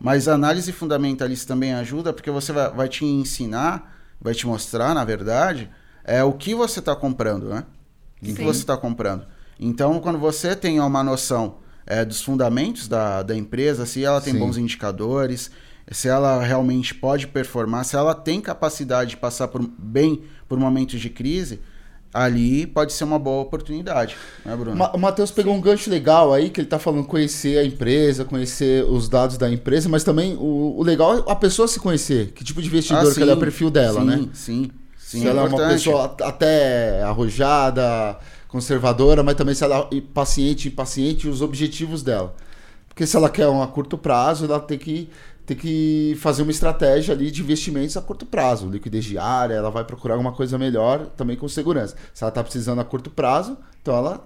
Mas 0.00 0.28
a 0.28 0.34
análise 0.34 0.70
fundamentalista 0.72 1.48
também 1.52 1.74
ajuda 1.74 2.12
porque 2.12 2.30
você 2.30 2.52
vai, 2.52 2.70
vai 2.70 2.88
te 2.88 3.04
ensinar, 3.04 3.92
vai 4.20 4.32
te 4.32 4.46
mostrar, 4.46 4.94
na 4.94 5.04
verdade, 5.04 5.68
é 6.04 6.22
o 6.22 6.32
que 6.32 6.54
você 6.54 6.78
está 6.78 6.94
comprando, 6.94 7.48
né? 7.48 7.64
O 8.22 8.26
que, 8.26 8.32
você 8.44 8.60
está 8.60 8.76
comprando. 8.76 9.26
Então, 9.58 9.98
quando 10.00 10.18
você 10.18 10.54
tem 10.56 10.80
uma 10.80 11.02
noção 11.02 11.56
é, 11.86 12.04
dos 12.04 12.22
fundamentos 12.22 12.88
da, 12.88 13.22
da 13.22 13.36
empresa, 13.36 13.84
se 13.86 14.04
ela 14.04 14.20
tem 14.20 14.32
Sim. 14.32 14.38
bons 14.38 14.56
indicadores, 14.56 15.50
se 15.90 16.08
ela 16.08 16.42
realmente 16.42 16.94
pode 16.94 17.26
performar, 17.26 17.84
se 17.84 17.94
ela 17.96 18.14
tem 18.14 18.40
capacidade 18.40 19.10
de 19.10 19.16
passar 19.18 19.48
por, 19.48 19.60
bem 19.78 20.22
por 20.48 20.58
momentos 20.58 20.98
de 21.00 21.10
crise, 21.10 21.60
ali 22.12 22.64
pode 22.66 22.92
ser 22.92 23.04
uma 23.04 23.18
boa 23.18 23.42
oportunidade, 23.42 24.16
né, 24.46 24.54
Bruno? 24.56 24.76
Ma- 24.76 24.92
O 24.92 24.98
Matheus 24.98 25.30
pegou 25.32 25.52
um 25.52 25.60
gancho 25.60 25.90
legal 25.90 26.32
aí, 26.32 26.48
que 26.48 26.60
ele 26.60 26.68
tá 26.68 26.78
falando 26.78 27.04
conhecer 27.04 27.58
a 27.58 27.64
empresa, 27.64 28.24
conhecer 28.24 28.84
os 28.84 29.08
dados 29.08 29.36
da 29.36 29.50
empresa, 29.50 29.88
mas 29.88 30.04
também 30.04 30.36
o, 30.36 30.76
o 30.78 30.82
legal 30.82 31.18
é 31.18 31.24
a 31.26 31.34
pessoa 31.36 31.66
se 31.66 31.80
conhecer. 31.80 32.30
Que 32.32 32.44
tipo 32.44 32.62
de 32.62 32.68
investidor 32.68 33.10
Ah, 33.10 33.14
que 33.14 33.20
ela 33.20 33.32
é 33.32 33.34
o 33.34 33.38
perfil 33.40 33.68
dela, 33.68 34.00
sim, 34.00 34.06
né? 34.06 34.16
Sim, 34.32 34.70
sim. 34.96 35.20
se 35.20 35.26
ela 35.26 35.40
é 35.40 35.42
uma 35.42 35.48
importante. 35.48 35.72
pessoa 35.72 36.04
at- 36.04 36.22
até 36.22 37.02
arrojada, 37.02 38.16
conservadora, 38.54 39.22
mas 39.22 39.34
também 39.34 39.54
se 39.54 39.64
ela 39.64 39.88
é 39.92 40.00
paciente, 40.00 40.68
impaciente, 40.68 41.28
os 41.28 41.42
objetivos 41.42 42.02
dela. 42.02 42.34
Porque 42.88 43.06
se 43.06 43.16
ela 43.16 43.28
quer 43.28 43.48
um 43.48 43.60
a 43.62 43.66
curto 43.66 43.98
prazo, 43.98 44.44
ela 44.46 44.60
tem 44.60 44.78
que, 44.78 45.10
tem 45.44 45.56
que 45.56 46.16
fazer 46.20 46.42
uma 46.42 46.52
estratégia 46.52 47.12
ali 47.14 47.30
de 47.30 47.42
investimentos 47.42 47.96
a 47.96 48.02
curto 48.02 48.24
prazo, 48.24 48.68
liquidez 48.70 49.04
diária, 49.04 49.54
ela 49.54 49.70
vai 49.70 49.84
procurar 49.84 50.14
alguma 50.14 50.32
coisa 50.32 50.56
melhor 50.56 51.06
também 51.16 51.36
com 51.36 51.48
segurança. 51.48 51.96
Se 52.14 52.22
ela 52.22 52.30
está 52.30 52.42
precisando 52.42 52.80
a 52.80 52.84
curto 52.84 53.10
prazo, 53.10 53.58
então 53.82 53.96
ela, 53.96 54.24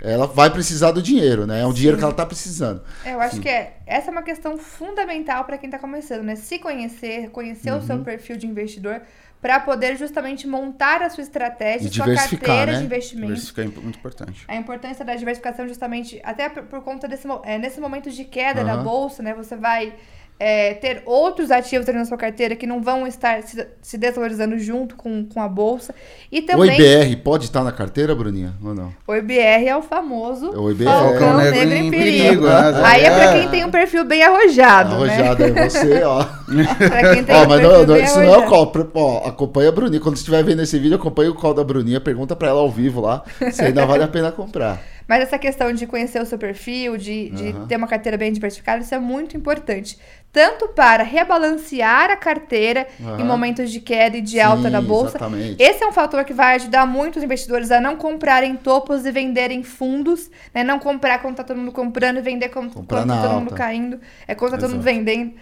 ela 0.00 0.26
vai 0.26 0.50
precisar 0.50 0.92
do 0.92 1.02
dinheiro, 1.02 1.46
né? 1.46 1.60
É 1.62 1.66
um 1.66 1.72
dinheiro 1.72 1.96
que 1.96 2.02
ela 2.04 2.12
está 2.12 2.26
precisando. 2.26 2.82
É, 3.04 3.14
Eu 3.14 3.20
acho 3.20 3.40
que 3.40 3.48
é, 3.48 3.78
essa 3.86 4.08
é 4.08 4.12
uma 4.12 4.22
questão 4.22 4.58
fundamental 4.58 5.44
para 5.44 5.58
quem 5.58 5.68
está 5.68 5.78
começando, 5.78 6.22
né? 6.22 6.36
Se 6.36 6.58
conhecer, 6.58 7.30
conhecer 7.30 7.72
o 7.72 7.80
seu 7.82 7.96
Uhum. 7.96 8.04
perfil 8.04 8.36
de 8.36 8.46
investidor, 8.46 9.02
para 9.42 9.58
poder 9.58 9.96
justamente 9.96 10.46
montar 10.46 11.02
a 11.02 11.10
sua 11.10 11.22
estratégia, 11.22 11.88
E 11.88 11.92
sua 11.92 12.14
carteira 12.14 12.72
né? 12.72 12.78
de 12.78 12.84
investimento. 12.84 13.26
Diversificar 13.26 13.64
é 13.64 13.68
muito 13.68 13.98
importante. 13.98 14.44
A 14.46 14.54
importância 14.54 15.04
da 15.04 15.16
diversificação 15.16 15.66
justamente, 15.66 16.20
até 16.22 16.48
por, 16.48 16.62
por 16.62 16.80
conta 16.82 17.08
desse 17.08 17.26
é, 17.42 17.58
nesse 17.58 17.80
momento 17.80 18.08
de 18.08 18.24
queda 18.24 18.62
da 18.62 18.74
Aham. 18.74 18.84
bolsa, 18.84 19.20
né? 19.20 19.34
Você 19.34 19.56
vai 19.56 19.94
é, 20.38 20.74
ter 20.74 21.02
outros 21.06 21.52
ativos 21.52 21.88
ali 21.88 21.98
na 21.98 22.04
sua 22.04 22.16
carteira 22.16 22.56
que 22.56 22.66
não 22.66 22.82
vão 22.82 23.06
estar 23.06 23.42
se, 23.42 23.64
se 23.80 23.96
desvalorizando 23.96 24.58
junto 24.58 24.96
com, 24.96 25.24
com 25.24 25.40
a 25.40 25.48
bolsa. 25.48 25.94
E 26.32 26.40
O 26.40 26.46
também 26.46 26.74
IBR 26.80 27.16
pode 27.22 27.44
estar 27.44 27.62
na 27.62 27.70
carteira, 27.70 28.12
Bruninha? 28.14 28.52
Ou 28.62 28.74
não? 28.74 28.92
o 29.06 29.14
IBR 29.14 29.68
é 29.68 29.76
o 29.76 29.82
famoso 29.82 30.50
O 30.50 30.70
IBR. 30.70 30.84
Falcão 30.86 31.10
Falcão 31.10 31.36
Negro, 31.38 31.60
Negro 31.60 31.74
em 31.76 31.90
Perigo. 31.90 32.18
Perigo, 32.24 32.46
né? 32.46 32.82
Aí 32.84 33.04
é 33.04 33.10
pra 33.10 33.24
É. 33.24 33.40
quem 33.40 33.48
tem 33.50 33.64
um 33.64 33.70
perfil 33.70 34.04
bem 34.04 34.22
arrojado, 34.24 34.90
né? 35.04 35.14
Arrojada 35.14 35.46
é 35.46 35.68
você, 35.68 36.02
ó. 36.02 36.24
Pra 36.76 37.14
quem 37.14 37.24
tem 37.24 37.34
Ó, 37.36 37.44
um 37.44 37.48
mas 37.48 37.60
perfil 37.60 37.70
não, 37.78 37.86
não, 37.86 37.94
bem 37.94 38.04
isso 38.04 38.16
não 38.16 38.22
é 38.24 38.28
o 38.28 38.32
arrojado. 38.42 38.50
call. 38.84 38.90
Ó, 38.94 39.28
acompanha 39.28 39.68
a 39.68 39.72
Bruninha. 39.72 40.00
Quando 40.00 40.16
estiver 40.16 40.42
vendo 40.42 40.60
esse 40.62 40.78
vídeo, 40.78 40.96
acompanha 40.96 41.30
o 41.30 41.34
call 41.34 41.54
da 41.54 41.62
Bruninha. 41.64 42.00
Pergunta 42.00 42.34
pra 42.34 42.48
ela 42.48 42.60
ao 42.60 42.70
vivo 42.70 43.00
lá 43.00 43.22
se 43.52 43.62
ainda 43.62 43.86
vale 43.86 44.02
a 44.02 44.08
pena 44.08 44.30
comprar. 44.32 44.80
Mas 45.08 45.22
essa 45.24 45.36
questão 45.38 45.72
de 45.72 45.86
conhecer 45.86 46.22
o 46.22 46.26
seu 46.26 46.38
perfil, 46.38 46.96
de, 46.96 47.28
de 47.30 47.48
Aham. 47.50 47.66
ter 47.66 47.76
uma 47.76 47.88
carteira 47.88 48.16
bem 48.16 48.32
diversificada, 48.32 48.82
isso 48.82 48.94
é 48.94 48.98
muito 48.98 49.36
importante. 49.36 49.98
Tanto 50.32 50.68
para 50.68 51.02
rebalancear 51.02 52.10
a 52.10 52.16
carteira 52.16 52.88
em 52.98 53.04
Aham. 53.04 53.24
momentos 53.26 53.70
de 53.70 53.80
queda 53.80 54.16
e 54.16 54.22
de 54.22 54.40
alta 54.40 54.62
Sim, 54.64 54.70
da 54.70 54.80
bolsa. 54.80 55.18
exatamente. 55.18 55.62
Esse 55.62 55.84
é 55.84 55.86
um 55.86 55.92
fator 55.92 56.24
que 56.24 56.32
vai 56.32 56.54
ajudar 56.54 56.86
muito 56.86 57.16
os 57.18 57.22
investidores 57.22 57.70
a 57.70 57.80
não 57.82 57.96
comprarem 57.96 58.56
topos 58.56 59.04
e 59.04 59.12
venderem 59.12 59.62
fundos, 59.62 60.30
né? 60.54 60.64
Não 60.64 60.78
comprar 60.78 61.18
quando 61.20 61.36
tá 61.36 61.44
todo 61.44 61.58
mundo 61.58 61.72
comprando 61.72 62.16
e 62.16 62.22
vender 62.22 62.48
quando, 62.48 62.72
Comprar 62.72 63.00
quando 63.00 63.08
na 63.08 63.16
tá 63.16 63.22
todo 63.28 63.32
mundo 63.40 63.50
alta. 63.50 63.56
caindo. 63.56 64.00
É 64.26 64.34
quando 64.34 64.52
tá 64.52 64.58
todo 64.58 64.70
mundo 64.70 64.82
vendendo. 64.82 65.34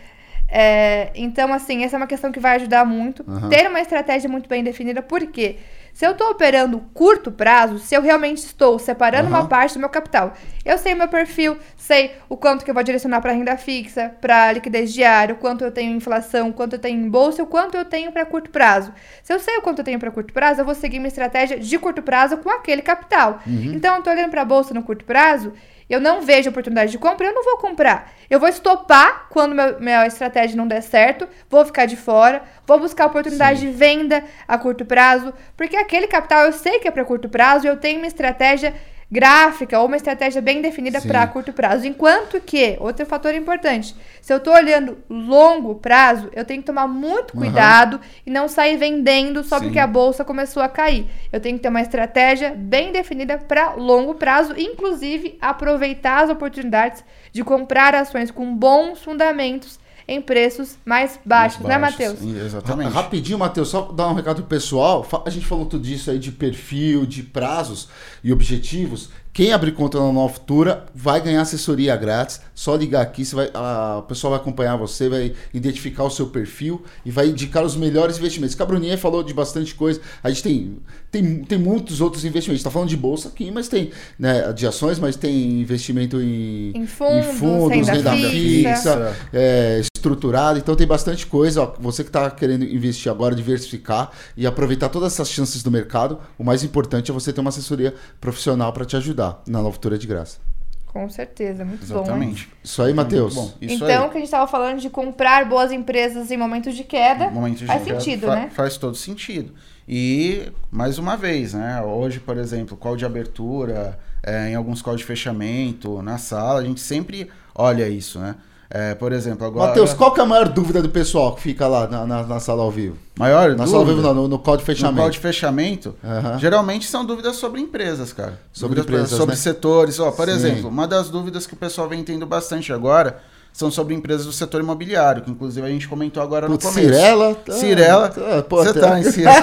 É, 0.51 1.11
então, 1.15 1.53
assim, 1.53 1.85
essa 1.85 1.97
é 1.97 1.99
uma 1.99 2.07
questão 2.07 2.33
que 2.33 2.41
vai 2.41 2.57
ajudar 2.57 2.85
muito. 2.85 3.25
Aham. 3.29 3.49
Ter 3.49 3.69
uma 3.69 3.81
estratégia 3.81 4.29
muito 4.29 4.49
bem 4.49 4.65
definida, 4.65 5.01
por 5.01 5.25
quê? 5.27 5.57
Se 5.93 6.07
eu 6.07 6.13
estou 6.13 6.31
operando 6.31 6.81
curto 6.95 7.33
prazo, 7.33 7.79
se 7.79 7.95
eu 7.95 8.01
realmente 8.01 8.39
estou 8.39 8.79
separando 8.79 9.29
uma 9.29 9.41
Aham. 9.41 9.49
parte 9.49 9.75
do 9.75 9.81
meu 9.81 9.89
capital, 9.89 10.35
eu 10.65 10.79
sei 10.79 10.95
o 10.95 10.97
meu 10.97 11.09
perfil, 11.09 11.59
sei 11.77 12.13
o 12.29 12.37
quanto 12.37 12.65
que 12.65 12.71
eu 12.71 12.75
vou 12.75 12.83
direcionar 12.83 13.21
para 13.21 13.33
renda 13.33 13.57
fixa, 13.57 14.15
para 14.21 14.53
liquidez 14.53 14.93
diária, 14.93 15.35
o 15.35 15.39
quanto 15.39 15.65
eu 15.65 15.71
tenho 15.71 15.93
em 15.93 15.97
inflação, 15.97 16.51
o 16.51 16.53
quanto 16.53 16.75
eu 16.75 16.79
tenho 16.79 17.05
em 17.05 17.09
bolsa, 17.09 17.43
o 17.43 17.47
quanto 17.47 17.77
eu 17.77 17.85
tenho 17.85 18.13
para 18.13 18.25
curto 18.25 18.51
prazo. 18.51 18.93
Se 19.23 19.33
eu 19.33 19.41
sei 19.41 19.57
o 19.59 19.63
quanto 19.63 19.81
eu 19.81 19.85
tenho 19.85 19.99
para 19.99 20.11
curto 20.11 20.33
prazo, 20.33 20.61
eu 20.61 20.65
vou 20.65 20.75
seguir 20.75 20.99
minha 20.99 21.09
estratégia 21.09 21.59
de 21.59 21.79
curto 21.79 22.03
prazo 22.03 22.37
com 22.39 22.51
aquele 22.51 22.83
capital. 22.83 23.41
Uhum. 23.47 23.73
Então, 23.75 23.95
eu 23.95 23.99
estou 23.99 24.13
olhando 24.13 24.31
para 24.31 24.43
a 24.43 24.45
bolsa 24.45 24.73
no 24.73 24.83
curto 24.83 25.05
prazo 25.05 25.53
eu 25.91 26.01
não 26.01 26.23
vejo 26.23 26.49
oportunidade 26.49 26.93
de 26.93 26.99
compra, 26.99 27.27
eu 27.27 27.35
não 27.35 27.45
vou 27.45 27.57
comprar. 27.57 28.13
Eu 28.31 28.39
vou 28.39 28.49
estopar 28.49 29.27
quando 29.29 29.55
meu, 29.55 29.81
minha 29.81 30.07
estratégia 30.07 30.57
não 30.57 30.69
der 30.69 30.83
certo, 30.83 31.29
vou 31.49 31.65
ficar 31.67 31.87
de 31.87 31.97
fora, 31.97 32.43
vou 32.67 32.79
buscar 32.79 33.07
oportunidade 33.07 33.61
de 33.61 33.69
venda 33.69 34.23
a 34.47 34.57
curto 34.57 34.85
prazo, 34.85 35.35
porque 35.57 35.77
aquele 35.77 36.07
capital 36.07 36.47
eu 36.47 36.53
sei 36.53 36.79
que 36.79 36.87
é 36.87 36.91
para 36.91 37.05
curto 37.05 37.29
prazo 37.29 37.67
e 37.67 37.69
eu 37.69 37.77
tenho 37.77 37.99
uma 37.99 38.07
estratégia 38.07 38.73
gráfica 39.11 39.79
ou 39.81 39.87
uma 39.87 39.97
estratégia 39.97 40.41
bem 40.41 40.63
definida 40.63 41.01
para 41.01 41.27
curto 41.27 41.53
prazo. 41.53 41.87
Enquanto 41.87 42.41
que, 42.41 42.77
outro 42.79 43.05
fator 43.05 43.35
importante, 43.35 43.97
se 44.23 44.33
eu 44.33 44.37
estou 44.37 44.55
olhando 44.55 44.99
longo 45.09 45.75
prazo, 45.75 46.31
eu 46.33 46.45
tenho 46.45 46.61
que 46.61 46.67
tomar 46.67 46.87
muito 46.87 47.37
cuidado 47.37 48.01
e 48.25 48.31
não 48.31 48.47
sair 48.47 48.77
vendendo 48.77 49.43
só 49.43 49.59
Sim. 49.59 49.65
porque 49.65 49.79
a 49.79 49.87
bolsa 49.87 50.25
começou 50.25 50.63
a 50.63 50.69
cair. 50.69 51.07
Eu 51.33 51.41
tenho 51.41 51.57
que 51.57 51.63
ter 51.63 51.69
uma 51.69 51.81
estratégia 51.81 52.55
bem 52.57 52.93
definida 52.93 53.37
para 53.37 53.73
longo 53.73 54.15
prazo, 54.15 54.55
inclusive 54.57 55.37
aproveitar 55.41 56.25
as 56.25 56.31
oportunidades 56.31 57.03
de 57.33 57.43
comprar 57.43 57.95
ações 57.95 58.31
com 58.31 58.55
bons 58.55 59.03
fundamentos 59.03 59.80
em 60.11 60.21
preços 60.21 60.77
mais 60.85 61.21
baixos, 61.25 61.61
né, 61.61 61.79
Baixos, 61.79 61.99
Matheus? 62.01 62.19
sim, 62.19 62.37
Exatamente. 62.37 62.93
Rapidinho, 62.93 63.39
Matheus, 63.39 63.69
só 63.69 63.83
dar 63.93 64.09
um 64.09 64.15
recado 64.15 64.43
pessoal. 64.43 65.07
A 65.25 65.31
gente 65.31 65.47
falou 65.47 65.67
tudo 65.67 65.85
disso 65.85 66.11
aí 66.11 66.19
de 66.19 66.33
perfil, 66.33 67.07
de 67.07 67.23
prazos 67.23 67.89
e 68.25 68.33
objetivos. 68.33 69.09
Quem 69.33 69.53
abrir 69.53 69.71
conta 69.73 69.97
na 69.99 70.13
Nova 70.13 70.33
Futura 70.35 70.87
vai 70.93 71.21
ganhar 71.21 71.41
assessoria 71.43 71.95
grátis. 71.97 72.41
Só 72.53 72.75
ligar 72.75 73.01
aqui, 73.01 73.25
você 73.25 73.37
vai, 73.37 73.51
a, 73.55 73.99
o 74.01 74.03
pessoal 74.03 74.33
vai 74.33 74.41
acompanhar 74.41 74.77
você, 74.77 75.09
vai 75.09 75.33
identificar 75.55 76.03
o 76.03 76.11
seu 76.11 76.27
perfil 76.27 76.83
e 77.07 77.13
vai 77.13 77.29
indicar 77.29 77.65
os 77.65 77.77
melhores 77.77 78.19
investimentos. 78.19 78.57
Bruninha 78.57 78.99
falou 78.99 79.23
de 79.23 79.33
bastante 79.33 79.75
coisa. 79.77 80.01
A 80.23 80.31
gente 80.31 80.43
tem, 80.43 80.77
tem, 81.13 81.45
tem 81.45 81.59
muitos 81.59 82.01
outros 82.01 82.25
investimentos. 82.25 82.55
A 82.55 82.57
gente 82.57 82.65
tá 82.65 82.71
falando 82.73 82.89
de 82.89 82.97
bolsa 82.97 83.29
aqui, 83.29 83.51
mas 83.53 83.69
tem 83.69 83.93
né, 84.19 84.53
de 84.53 84.67
ações, 84.67 84.99
mas 84.99 85.15
tem 85.15 85.61
investimento 85.61 86.21
em, 86.21 86.73
Em 86.75 86.87
fundos, 86.87 87.39
fundos 87.39 87.89
renda 87.89 88.11
renda 88.11 88.31
fixa. 88.31 88.75
fixa, 88.75 89.17
é, 89.33 89.81
estruturado. 90.01 90.59
Então 90.59 90.75
tem 90.75 90.87
bastante 90.87 91.27
coisa. 91.27 91.63
Ó, 91.63 91.73
você 91.79 92.03
que 92.03 92.09
está 92.09 92.31
querendo 92.31 92.65
investir 92.65 93.13
agora, 93.13 93.35
diversificar 93.35 94.11
e 94.37 94.47
aproveitar 94.47 94.89
todas 94.89 95.13
essas 95.13 95.29
chances 95.31 95.63
do 95.63 95.71
mercado, 95.71 96.19
o 96.39 96.43
mais 96.43 96.65
importante 96.65 97.11
é 97.11 97.15
você 97.15 97.33
ter 97.33 97.41
uma 97.41 97.51
assessoria 97.51 97.95
profissional 98.21 98.73
para 98.73 98.85
te 98.85 98.97
ajudar 98.97 99.43
na 99.47 99.59
Nova 99.59 99.73
Futura 99.73 99.99
de 99.99 100.07
graça. 100.07 100.39
Com 100.87 101.09
certeza, 101.09 101.65
muito 101.65 101.87
bom. 101.87 101.95
hein? 101.95 102.01
Exatamente. 102.03 102.49
Isso 102.65 102.83
aí, 102.83 102.93
Matheus. 102.93 103.35
Bom. 103.35 103.53
Isso 103.61 103.75
então, 103.85 104.05
aí. 104.05 104.11
que 104.11 104.17
a 104.17 104.21
gente 104.21 104.25
estava 104.25 104.47
falando 104.51 104.81
de 104.81 104.91
comprar 104.91 105.49
boas 105.49 105.71
empresas 105.71 106.33
em 106.33 106.37
momentos 106.37 106.75
de 106.75 106.83
queda, 106.83 107.31
Momento 107.31 107.59
de 107.59 107.67
faz 107.67 107.85
queda 107.85 108.01
sentido, 108.01 108.27
fa- 108.27 108.35
né? 108.35 108.51
Faz 108.53 108.77
todo 108.77 108.97
sentido. 108.97 109.55
E, 109.89 110.51
mais 110.71 110.99
uma 110.99 111.17
vez, 111.17 111.55
né? 111.55 111.81
Hoje, 111.83 112.19
por 112.19 112.37
exemplo, 112.37 112.77
call 112.77 112.97
de 112.97 113.05
abertura, 113.05 113.99
é, 114.21 114.51
em 114.51 114.55
alguns 114.57 114.83
calls 114.83 115.01
de 115.01 115.07
fechamento, 115.07 116.03
na 116.03 116.19
sala, 116.19 116.59
a 116.61 116.65
gente 116.65 116.81
sempre 116.81 117.29
olha 117.55 117.89
isso, 117.89 118.19
né? 118.19 118.35
É, 118.73 118.95
por 118.95 119.13
exemplo, 119.13 119.45
agora. 119.45 119.67
Matheus, 119.69 119.93
qual 119.93 120.13
que 120.15 120.21
é 120.21 120.23
a 120.23 120.27
maior 120.27 120.49
dúvida 120.49 120.81
do 120.81 120.89
pessoal 120.89 121.35
que 121.35 121.43
fica 121.43 121.67
lá 121.67 121.89
na, 121.89 122.07
na- 122.07 122.23
na 122.23 122.39
sala 122.39 122.63
ao 122.63 122.71
vivo? 122.71 122.97
Maior 123.19 123.57
Na 123.57 123.67
sala 123.67 123.79
ao 123.81 123.85
vivo, 123.85 123.97
dúvida? 123.97 124.15
não, 124.15 124.23
no, 124.23 124.29
no 124.29 124.39
call 124.39 124.57
de 124.57 124.63
No 124.63 124.67
fechamento. 124.67 124.97
call 125.01 125.11
de 125.11 125.19
fechamento, 125.19 125.97
geralmente 126.39 126.87
são 126.87 127.05
dúvidas 127.05 127.35
sobre 127.35 127.61
empresas, 127.61 128.13
cara. 128.13 128.39
Sobre 128.53 128.77
Dúvidas 128.77 129.01
empresas, 129.01 129.19
sobre 129.19 129.35
né? 129.35 129.41
setores. 129.41 129.99
Ó, 129.99 130.13
por 130.13 130.27
Sim. 130.29 130.35
exemplo, 130.35 130.69
uma 130.69 130.87
das 130.87 131.11
dúvidas 131.11 131.49
que 131.49 131.55
o 131.55 131.57
pessoal 131.57 131.89
vem 131.89 132.05
tendo 132.05 132.25
bastante 132.27 132.73
agora 132.73 133.19
são 133.53 133.73
sobre 133.73 133.93
empresas 133.97 134.25
do 134.27 134.33
setor 134.33 134.61
imobiliário, 134.61 135.23
que 135.23 135.31
inclusive 135.33 135.67
a 135.67 135.71
gente 135.71 135.89
comentou 135.89 136.23
agora 136.23 136.47
Putz, 136.47 136.65
no 136.65 136.71
começo. 136.71 136.89
Cirela. 136.95 137.35
tá- 137.35 137.53
Cirela. 137.53 138.09
tá- 138.09 138.43
pô, 138.49 138.63
Você 138.65 138.73
tá- 138.79 138.89
tá 138.91 139.01
em 139.01 139.03
Cirela. 139.03 139.43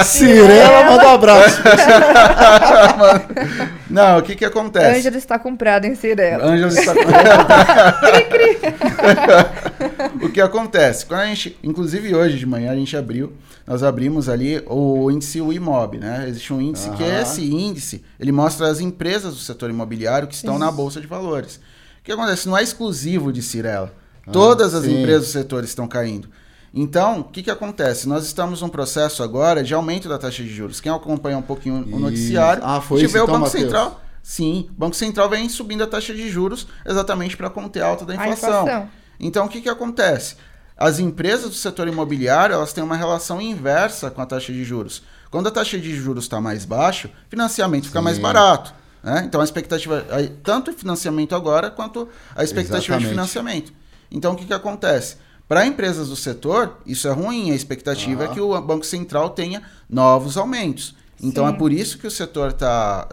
Cirela, 0.04 0.84
manda 0.90 1.08
um 1.08 1.12
abraço. 1.12 1.60
Não, 3.90 4.18
o 4.18 4.22
que 4.22 4.36
que 4.36 4.44
acontece? 4.44 4.98
Ângelo 4.98 5.16
está 5.16 5.38
comprado 5.38 5.86
em 5.86 5.94
Cirela. 5.94 6.44
Ângelo 6.44 6.70
está 6.70 6.92
O 10.22 10.28
que 10.28 10.40
acontece? 10.40 11.06
Quando 11.06 11.20
a 11.20 11.26
gente, 11.26 11.56
inclusive 11.62 12.14
hoje 12.14 12.38
de 12.38 12.46
manhã 12.46 12.72
a 12.72 12.76
gente 12.76 12.96
abriu, 12.96 13.32
nós 13.66 13.82
abrimos 13.82 14.28
ali 14.28 14.62
o 14.66 15.10
índice 15.10 15.38
IMOB, 15.38 15.98
né? 15.98 16.26
Existe 16.28 16.52
um 16.52 16.60
índice 16.60 16.90
que 16.90 17.02
é 17.02 17.22
esse 17.22 17.42
índice, 17.42 18.04
ele 18.18 18.32
mostra 18.32 18.68
as 18.68 18.80
empresas 18.80 19.34
do 19.34 19.40
setor 19.40 19.70
imobiliário 19.70 20.28
que 20.28 20.34
estão 20.34 20.58
na 20.58 20.70
bolsa 20.70 21.00
de 21.00 21.06
valores. 21.06 21.56
O 21.56 22.04
que 22.04 22.12
acontece? 22.12 22.48
Não 22.48 22.56
é 22.56 22.62
exclusivo 22.62 23.32
de 23.32 23.42
Cirela. 23.42 23.92
Todas 24.32 24.74
as 24.74 24.84
sim. 24.84 25.00
empresas 25.00 25.28
do 25.28 25.32
setor 25.32 25.64
estão 25.64 25.88
caindo. 25.88 26.28
Então, 26.72 27.20
o 27.20 27.24
que, 27.24 27.42
que 27.42 27.50
acontece? 27.50 28.08
Nós 28.08 28.24
estamos 28.26 28.60
num 28.60 28.68
processo 28.68 29.22
agora 29.22 29.62
de 29.62 29.72
aumento 29.74 30.08
da 30.08 30.18
taxa 30.18 30.42
de 30.42 30.48
juros. 30.54 30.80
Quem 30.80 30.92
acompanha 30.92 31.38
um 31.38 31.42
pouquinho 31.42 31.76
o 31.90 31.98
noticiário, 31.98 32.62
Ah, 32.64 32.80
foi 32.80 32.98
a 32.98 33.00
gente 33.00 33.08
isso 33.08 33.12
vê 33.14 33.20
o 33.20 33.24
então, 33.24 33.34
Banco 33.34 33.46
Matheus? 33.46 33.62
Central. 33.64 34.00
Sim, 34.22 34.68
o 34.70 34.74
Banco 34.78 34.94
Central 34.94 35.28
vem 35.30 35.48
subindo 35.48 35.82
a 35.82 35.86
taxa 35.86 36.12
de 36.14 36.28
juros 36.28 36.66
exatamente 36.84 37.36
para 37.36 37.48
conter 37.48 37.82
a 37.82 37.86
alta 37.86 38.04
da 38.04 38.12
A 38.12 38.16
inflação. 38.16 38.62
inflação. 38.64 38.88
Então, 39.18 39.46
o 39.46 39.48
que, 39.48 39.60
que 39.62 39.68
acontece? 39.68 40.36
As 40.76 40.98
empresas 40.98 41.48
do 41.48 41.54
setor 41.56 41.88
imobiliário 41.88 42.52
elas 42.54 42.72
têm 42.72 42.84
uma 42.84 42.96
relação 42.96 43.40
inversa 43.40 44.10
com 44.10 44.20
a 44.20 44.26
taxa 44.26 44.52
de 44.52 44.62
juros. 44.62 45.02
Quando 45.30 45.48
a 45.48 45.50
taxa 45.50 45.78
de 45.78 45.94
juros 45.96 46.24
está 46.24 46.40
mais 46.40 46.64
baixa, 46.64 47.10
financiamento 47.30 47.86
fica 47.86 48.00
mais 48.02 48.16
Sim. 48.16 48.22
barato. 48.22 48.74
né? 49.02 49.22
Então, 49.26 49.40
a 49.40 49.44
expectativa, 49.44 50.04
tanto 50.42 50.70
o 50.70 50.74
financiamento 50.74 51.34
agora 51.34 51.70
quanto 51.70 52.08
a 52.36 52.44
expectativa 52.44 52.96
Exatamente. 52.96 53.04
de 53.04 53.10
financiamento. 53.10 53.72
Então, 54.10 54.32
o 54.32 54.36
que, 54.36 54.44
que 54.44 54.54
acontece? 54.54 55.16
Para 55.48 55.66
empresas 55.66 56.08
do 56.08 56.16
setor, 56.16 56.76
isso 56.84 57.08
é 57.08 57.10
ruim. 57.10 57.50
A 57.50 57.54
expectativa 57.54 58.24
é 58.24 58.26
Aham. 58.26 58.34
que 58.34 58.40
o 58.40 58.60
Banco 58.60 58.84
Central 58.84 59.30
tenha 59.30 59.62
novos 59.88 60.36
aumentos. 60.36 60.94
Então, 61.20 61.46
Sim. 61.48 61.54
é 61.54 61.56
por 61.56 61.72
isso 61.72 61.98
que 61.98 62.06
o 62.06 62.10
setor 62.10 62.50
está 62.50 63.08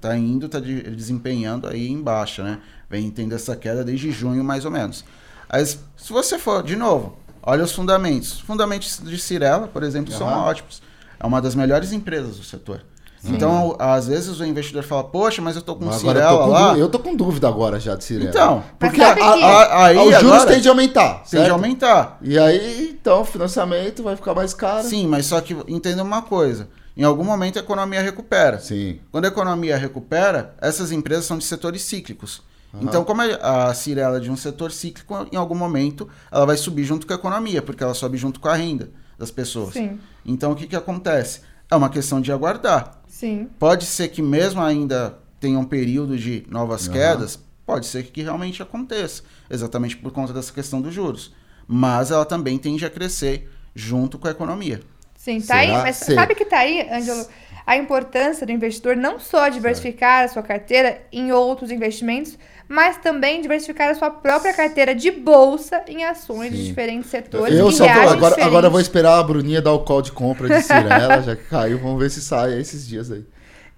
tá 0.00 0.16
indo, 0.16 0.46
está 0.46 0.60
desempenhando 0.60 1.66
aí 1.66 1.88
em 1.88 2.00
baixa, 2.00 2.44
né? 2.44 2.60
Vem 2.90 3.10
tendo 3.10 3.34
essa 3.34 3.56
queda 3.56 3.82
desde 3.82 4.10
junho, 4.12 4.44
mais 4.44 4.64
ou 4.64 4.70
menos. 4.70 5.04
Mas, 5.50 5.78
se 5.96 6.12
você 6.12 6.38
for, 6.38 6.62
de 6.62 6.76
novo, 6.76 7.18
olha 7.42 7.64
os 7.64 7.72
fundamentos. 7.72 8.34
Os 8.34 8.40
fundamentos 8.40 9.00
de 9.02 9.18
Cirela, 9.18 9.66
por 9.66 9.82
exemplo, 9.82 10.12
são 10.12 10.28
Aham. 10.28 10.42
ótimos. 10.44 10.82
É 11.18 11.26
uma 11.26 11.40
das 11.40 11.54
melhores 11.54 11.90
empresas 11.92 12.36
do 12.36 12.44
setor. 12.44 12.82
Então, 13.24 13.74
às 13.78 14.06
vezes 14.06 14.38
o 14.40 14.44
investidor 14.44 14.82
fala, 14.84 15.04
poxa, 15.04 15.42
mas 15.42 15.56
eu 15.56 15.62
tô 15.62 15.74
com 15.74 15.86
eu 15.86 15.92
Cirela 15.92 16.30
tô 16.38 16.44
com 16.44 16.50
lá. 16.50 16.78
Eu 16.78 16.88
tô 16.88 16.98
com 17.00 17.16
dúvida 17.16 17.48
agora 17.48 17.80
já 17.80 17.94
de 17.96 18.04
Cirela. 18.04 18.30
Então, 18.30 18.64
porque 18.78 19.00
a- 19.02 19.12
a- 19.12 19.84
aí 19.86 19.96
os 19.98 20.04
juros 20.20 20.32
agora 20.36 20.46
têm 20.52 20.60
de 20.60 20.68
aumentar. 20.68 21.24
tem 21.28 21.42
de 21.44 21.50
aumentar. 21.50 22.18
E 22.22 22.38
aí, 22.38 22.90
então, 23.00 23.22
o 23.22 23.24
financiamento 23.24 24.02
vai 24.02 24.14
ficar 24.16 24.34
mais 24.34 24.54
caro. 24.54 24.86
Sim, 24.86 25.06
mas 25.06 25.26
só 25.26 25.40
que 25.40 25.56
entenda 25.66 26.02
uma 26.02 26.22
coisa. 26.22 26.68
Em 26.96 27.02
algum 27.04 27.24
momento 27.24 27.58
a 27.58 27.62
economia 27.62 28.02
recupera. 28.02 28.58
Sim. 28.60 28.98
Quando 29.12 29.24
a 29.24 29.28
economia 29.28 29.76
recupera, 29.76 30.54
essas 30.60 30.90
empresas 30.92 31.24
são 31.26 31.38
de 31.38 31.44
setores 31.44 31.82
cíclicos. 31.82 32.42
Então, 32.80 33.02
como 33.02 33.22
a 33.22 33.68
a 33.68 33.74
Cirela 33.74 34.18
é 34.18 34.20
de 34.20 34.30
um 34.30 34.36
setor 34.36 34.70
cíclico, 34.70 35.26
em 35.32 35.36
algum 35.36 35.54
momento 35.54 36.06
ela 36.30 36.44
vai 36.44 36.56
subir 36.56 36.84
junto 36.84 37.06
com 37.06 37.12
a 37.12 37.16
economia, 37.16 37.62
porque 37.62 37.82
ela 37.82 37.94
sobe 37.94 38.18
junto 38.18 38.38
com 38.40 38.48
a 38.48 38.54
renda 38.54 38.90
das 39.18 39.30
pessoas. 39.30 39.72
Sim, 39.72 39.98
Então, 40.24 40.52
o 40.52 40.54
que, 40.54 40.66
que 40.66 40.76
acontece? 40.76 41.40
É 41.70 41.74
uma 41.76 41.88
questão 41.88 42.20
de 42.20 42.30
aguardar. 42.30 42.97
Sim. 43.18 43.48
Pode 43.58 43.84
ser 43.84 44.08
que 44.08 44.22
mesmo 44.22 44.60
ainda 44.62 45.18
tenha 45.40 45.58
um 45.58 45.64
período 45.64 46.16
de 46.16 46.44
novas 46.48 46.88
Aham. 46.88 46.92
quedas, 46.92 47.38
pode 47.66 47.86
ser 47.86 48.04
que 48.04 48.22
realmente 48.22 48.62
aconteça, 48.62 49.22
exatamente 49.50 49.96
por 49.96 50.12
conta 50.12 50.32
dessa 50.32 50.52
questão 50.52 50.80
dos 50.80 50.94
juros. 50.94 51.34
Mas 51.66 52.10
ela 52.10 52.24
também 52.24 52.58
tende 52.58 52.84
a 52.86 52.90
crescer 52.90 53.50
junto 53.74 54.18
com 54.18 54.28
a 54.28 54.30
economia. 54.30 54.80
Sim, 55.16 55.40
tá 55.40 55.56
aí. 55.56 55.66
Será? 55.66 55.82
Mas 55.82 55.96
Sei. 55.96 56.14
sabe 56.14 56.34
que 56.34 56.44
tá 56.44 56.58
aí, 56.60 56.88
Ângelo, 56.90 57.26
a 57.68 57.76
importância 57.76 58.46
do 58.46 58.50
investidor 58.50 58.96
não 58.96 59.20
só 59.20 59.50
diversificar 59.50 60.24
a 60.24 60.28
sua 60.28 60.42
carteira 60.42 61.02
em 61.12 61.32
outros 61.32 61.70
investimentos, 61.70 62.38
mas 62.66 62.96
também 62.96 63.42
diversificar 63.42 63.90
a 63.90 63.94
sua 63.94 64.08
própria 64.10 64.54
carteira 64.54 64.94
de 64.94 65.10
bolsa 65.10 65.82
em 65.86 66.02
ações 66.02 66.50
de 66.50 66.56
Sim. 66.56 66.64
diferentes 66.64 67.10
setores 67.10 67.54
Eu 67.54 67.70
só 67.70 67.86
vou, 67.86 68.08
agora, 68.08 68.42
agora 68.42 68.66
eu 68.68 68.70
vou 68.70 68.80
esperar 68.80 69.18
a 69.18 69.22
Bruninha 69.22 69.60
dar 69.60 69.74
o 69.74 69.80
call 69.80 70.00
de 70.00 70.12
compra 70.12 70.48
de 70.48 70.62
Cirela, 70.62 71.20
já 71.20 71.36
que 71.36 71.44
caiu. 71.44 71.78
Vamos 71.78 71.98
ver 71.98 72.10
se 72.10 72.22
sai 72.22 72.58
esses 72.58 72.88
dias 72.88 73.10
aí. 73.10 73.22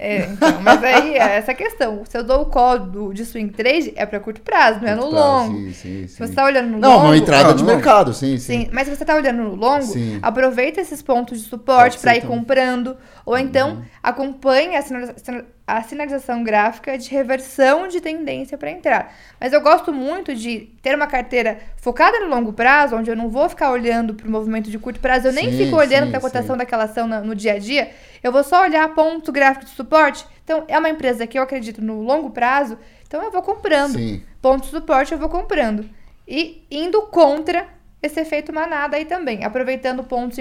É, 0.03 0.25
então, 0.33 0.63
mas 0.63 0.83
aí 0.83 1.15
é 1.15 1.37
essa 1.37 1.53
questão. 1.53 2.03
Se 2.09 2.17
eu 2.17 2.25
dou 2.25 2.41
o 2.41 2.47
call 2.47 2.79
do, 2.79 3.13
de 3.13 3.23
swing 3.27 3.53
trade, 3.53 3.93
é 3.95 4.07
para 4.07 4.19
curto 4.19 4.41
prazo, 4.41 4.81
não 4.81 4.89
é 4.89 4.95
no 4.95 5.11
prazo, 5.11 5.15
longo. 5.53 5.59
Sim, 5.59 5.73
sim, 5.75 6.07
Se 6.07 6.19
você 6.27 6.33
tá 6.33 6.45
olhando 6.47 6.71
no 6.71 6.79
Não, 6.79 6.93
longo... 6.95 7.05
uma 7.09 7.17
entrada 7.19 7.51
Não, 7.51 7.55
de 7.57 7.65
não. 7.65 7.75
mercado, 7.75 8.15
sim, 8.15 8.39
sim. 8.39 8.61
Sim, 8.65 8.71
mas 8.73 8.89
se 8.89 8.97
você 8.97 9.05
tá 9.05 9.15
olhando 9.15 9.43
no 9.43 9.55
longo, 9.55 9.83
Sim. 9.83 10.19
aproveita 10.23 10.81
esses 10.81 11.03
pontos 11.03 11.43
de 11.43 11.47
suporte 11.49 11.99
para 11.99 12.17
ir 12.17 12.23
também. 12.23 12.39
comprando. 12.39 12.97
Ou 13.27 13.37
então, 13.37 13.73
Uhum. 13.75 13.83
acompanhe 14.03 14.75
a, 14.75 14.81
sinaliza- 14.81 15.15
sina- 15.19 15.45
a 15.77 15.83
sinalização 15.83 16.43
gráfica 16.43 16.97
de 16.99 17.09
reversão 17.11 17.89
de 17.89 18.01
tendência 18.01 18.59
para 18.59 18.71
entrar. 18.71 19.15
Mas 19.41 19.53
eu 19.53 19.61
gosto 19.61 19.93
muito 19.93 20.35
de 20.35 20.71
ter 20.83 20.95
uma 20.95 21.07
carteira 21.07 21.59
focada 21.77 22.21
no 22.21 22.29
longo 22.29 22.53
prazo, 22.53 22.97
onde 22.97 23.11
eu 23.11 23.17
não 23.17 23.29
vou 23.29 23.49
ficar 23.49 23.71
olhando 23.71 24.15
para 24.15 24.27
o 24.27 24.31
movimento 24.31 24.71
de 24.71 24.79
curto 24.79 25.01
prazo, 25.01 25.29
eu 25.29 25.33
nem 25.33 25.51
Sim, 25.51 25.57
fico 25.65 25.77
olhando 25.77 26.09
para 26.09 26.19
a 26.19 26.21
cotação 26.21 26.55
sim. 26.55 26.59
daquela 26.59 26.85
ação 26.85 27.07
na- 27.07 27.21
no 27.21 27.35
dia 27.35 27.55
a 27.55 27.59
dia, 27.59 27.91
eu 28.23 28.33
vou 28.33 28.43
só 28.45 28.63
olhar 28.63 28.87
ponto 28.95 29.31
gráfico 29.33 29.65
de 29.65 29.71
suporte. 29.71 30.25
Então, 30.45 30.65
é 30.69 30.79
uma 30.79 30.89
empresa 30.91 31.27
que 31.27 31.39
eu 31.39 31.43
acredito 31.43 31.81
no 31.83 32.03
longo 32.03 32.31
prazo, 32.31 32.79
então 33.07 33.23
eu 33.23 33.31
vou 33.31 33.43
comprando 33.43 33.93
Sim. 33.93 34.23
ponto 34.43 34.63
de 34.65 34.71
suporte 34.71 35.13
eu 35.13 35.19
vou 35.19 35.29
comprando. 35.29 35.89
E 36.27 36.65
indo 36.71 37.03
contra 37.03 37.67
esse 38.03 38.21
efeito 38.21 38.53
manada 38.53 38.97
aí 38.97 39.05
também. 39.05 39.45
Aproveitando 39.45 40.03
pontos, 40.05 40.39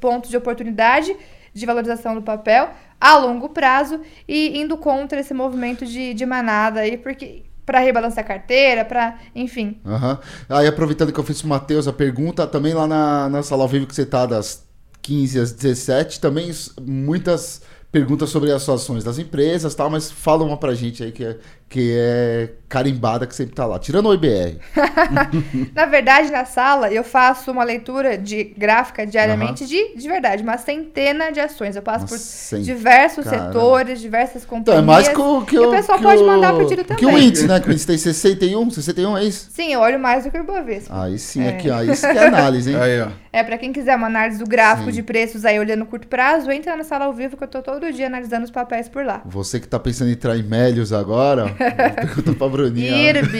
pontos 0.00 0.30
de 0.30 0.36
oportunidade 0.36 1.16
de 1.52 1.66
valorização 1.66 2.14
do 2.14 2.22
papel 2.22 2.70
a 3.00 3.16
longo 3.16 3.48
prazo 3.48 4.00
e 4.28 4.60
indo 4.60 4.76
contra 4.76 5.20
esse 5.20 5.34
movimento 5.34 5.84
de, 5.84 6.14
de 6.14 6.24
manada 6.24 6.80
aí, 6.80 6.96
porque 6.96 7.42
para 7.64 7.78
rebalancear 7.80 8.24
a 8.24 8.28
carteira, 8.28 8.84
para, 8.84 9.18
enfim. 9.34 9.80
Aham. 9.84 10.18
Aí, 10.48 10.66
aproveitando 10.66 11.12
que 11.12 11.18
eu 11.18 11.24
fiz 11.24 11.40
pro 11.40 11.48
Matheus 11.48 11.86
a 11.86 11.92
pergunta, 11.92 12.46
também 12.46 12.74
lá 12.74 12.86
na, 12.86 13.28
na 13.28 13.42
sala 13.42 13.62
ao 13.62 13.68
vivo 13.68 13.86
que 13.86 13.94
você 13.94 14.04
tá 14.04 14.26
das 14.26 14.66
15 15.00 15.40
às 15.40 15.52
17, 15.52 16.20
também 16.20 16.50
muitas 16.80 17.62
perguntas 17.90 18.30
sobre 18.30 18.50
as 18.50 18.66
ações 18.68 19.04
das 19.04 19.18
empresas 19.18 19.74
tal, 19.74 19.90
mas 19.90 20.10
fala 20.10 20.44
uma 20.44 20.56
pra 20.56 20.74
gente 20.74 21.04
aí 21.04 21.12
que 21.12 21.24
é, 21.24 21.38
que 21.72 21.90
é 21.98 22.50
carimbada 22.68 23.26
que 23.26 23.34
sempre 23.34 23.54
tá 23.54 23.64
lá. 23.66 23.78
Tirando 23.78 24.08
o 24.08 24.14
IBR. 24.14 24.58
Na 25.74 25.86
verdade, 25.86 26.30
na 26.30 26.44
sala, 26.44 26.90
eu 26.90 27.02
faço 27.04 27.50
uma 27.50 27.64
leitura 27.64 28.16
de 28.16 28.44
gráfica 28.56 29.06
diariamente 29.06 29.66
de, 29.66 29.94
de 29.96 30.08
verdade, 30.08 30.42
uma 30.42 30.56
centena 30.58 31.30
de 31.30 31.40
ações. 31.40 31.76
Eu 31.76 31.82
passo 31.82 32.00
Uma 32.04 32.08
por 32.08 32.18
cem- 32.18 32.62
diversos 32.62 33.24
Caramba. 33.24 33.46
setores, 33.52 34.00
diversas 34.00 34.42
Então, 34.44 34.58
companhias. 34.58 34.82
é 34.82 34.86
mais 34.86 35.08
que 35.08 35.20
o 35.20 35.42
que 35.44 35.56
e 35.56 35.58
o 35.58 35.70
pessoal 35.70 35.98
que 35.98 36.04
pode 36.04 36.22
o- 36.22 36.26
mandar 36.26 36.54
pro 36.54 36.66
tiro 36.66 36.84
Que 36.84 36.94
também. 36.96 37.14
o 37.14 37.18
índice, 37.18 37.46
né? 37.46 37.60
Que 37.60 37.68
o 37.68 37.72
índice 37.72 37.86
tem 37.86 37.98
61, 37.98 38.70
61 38.70 39.16
é 39.18 39.24
isso? 39.24 39.48
Sim, 39.50 39.72
eu 39.72 39.80
olho 39.80 39.98
mais 39.98 40.24
do 40.24 40.30
que 40.30 40.38
o 40.38 40.42
Ibovespa. 40.42 41.04
Aí 41.04 41.18
sim, 41.18 41.42
É. 41.44 41.48
aqui, 41.50 41.70
ó. 41.70 41.82
Isso 41.82 42.06
que 42.06 42.18
é 42.18 42.26
análise, 42.26 42.70
hein? 42.70 42.76
Aí, 42.80 43.00
ó. 43.02 43.08
É, 43.34 43.42
pra 43.42 43.56
quem 43.56 43.72
quiser 43.72 43.96
uma 43.96 44.06
análise 44.08 44.38
do 44.38 44.46
gráfico 44.46 44.90
Sim. 44.90 44.96
de 44.96 45.02
preços 45.02 45.44
aí 45.46 45.58
olhando 45.58 45.86
curto 45.86 46.06
prazo, 46.06 46.50
entra 46.50 46.76
na 46.76 46.84
sala 46.84 47.06
ao 47.06 47.12
vivo 47.14 47.34
que 47.36 47.44
eu 47.44 47.48
tô 47.48 47.62
todo 47.62 47.90
dia 47.92 48.06
analisando 48.06 48.44
os 48.44 48.50
papéis 48.50 48.88
por 48.90 49.04
lá. 49.04 49.22
Você 49.24 49.58
que 49.58 49.66
tá 49.68 49.78
pensando 49.78 50.08
em 50.08 50.12
entrar 50.12 50.36
em 50.36 50.42
Melios 50.42 50.92
agora, 50.92 51.46
ó, 51.46 51.61
pergunta 51.70 52.32
pra 52.34 52.48
Bruninha. 52.48 52.92
ó. 52.94 52.96
IRB, 52.96 53.38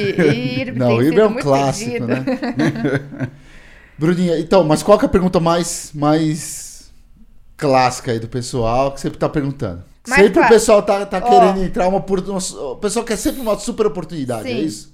IRB 0.59 0.79
Não, 0.79 0.87
tem 0.89 0.97
o 0.99 1.03
IRB 1.03 1.11
sido 1.11 1.21
é 1.21 1.27
um 1.27 1.35
clássico, 1.35 1.91
pedido. 1.91 2.07
né? 2.07 2.25
Bruninha, 3.99 4.39
então, 4.39 4.65
mas 4.65 4.83
qual 4.83 4.99
que 4.99 5.05
é 5.05 5.09
a 5.09 5.11
pergunta 5.11 5.39
mais, 5.39 5.91
mais 5.95 6.91
clássica 7.57 8.13
aí 8.13 8.19
do 8.19 8.29
pessoal 8.29 8.93
que 8.93 9.01
sempre 9.01 9.19
tá 9.19 9.29
perguntando? 9.29 9.85
Mais 10.09 10.23
sempre 10.23 10.43
o 10.43 10.49
pessoal 10.49 10.83
tá, 10.83 11.07
tá 11.07 11.21
Ó. 11.23 11.29
querendo 11.29 11.65
entrar 11.65 11.87
uma 11.89 12.01
por 12.01 12.19
O 12.29 12.77
pessoal 12.77 13.05
quer 13.05 13.17
sempre 13.17 13.41
uma 13.41 13.57
super 13.59 13.87
oportunidade, 13.87 14.51
é 14.51 14.55
Sim. 14.55 14.65
isso? 14.65 14.93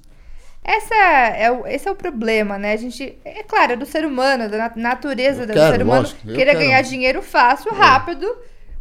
Essa 0.63 0.95
é 0.95 1.51
o, 1.51 1.67
esse 1.67 1.89
é 1.89 1.91
o 1.91 1.95
problema, 1.95 2.59
né? 2.59 2.73
A 2.75 2.77
gente, 2.77 3.17
é 3.25 3.43
claro, 3.43 3.73
é 3.73 3.77
do 3.77 3.87
ser 3.87 4.05
humano, 4.05 4.51
da 4.51 4.59
nat- 4.59 4.77
natureza 4.77 5.45
Eu 5.45 5.47
do 5.47 5.53
quero, 5.55 5.77
ser 5.77 5.83
humano, 5.83 6.03
lógico, 6.03 6.27
querer 6.29 6.55
ganhar 6.59 6.83
dinheiro 6.83 7.23
fácil, 7.23 7.73
rápido, 7.73 8.27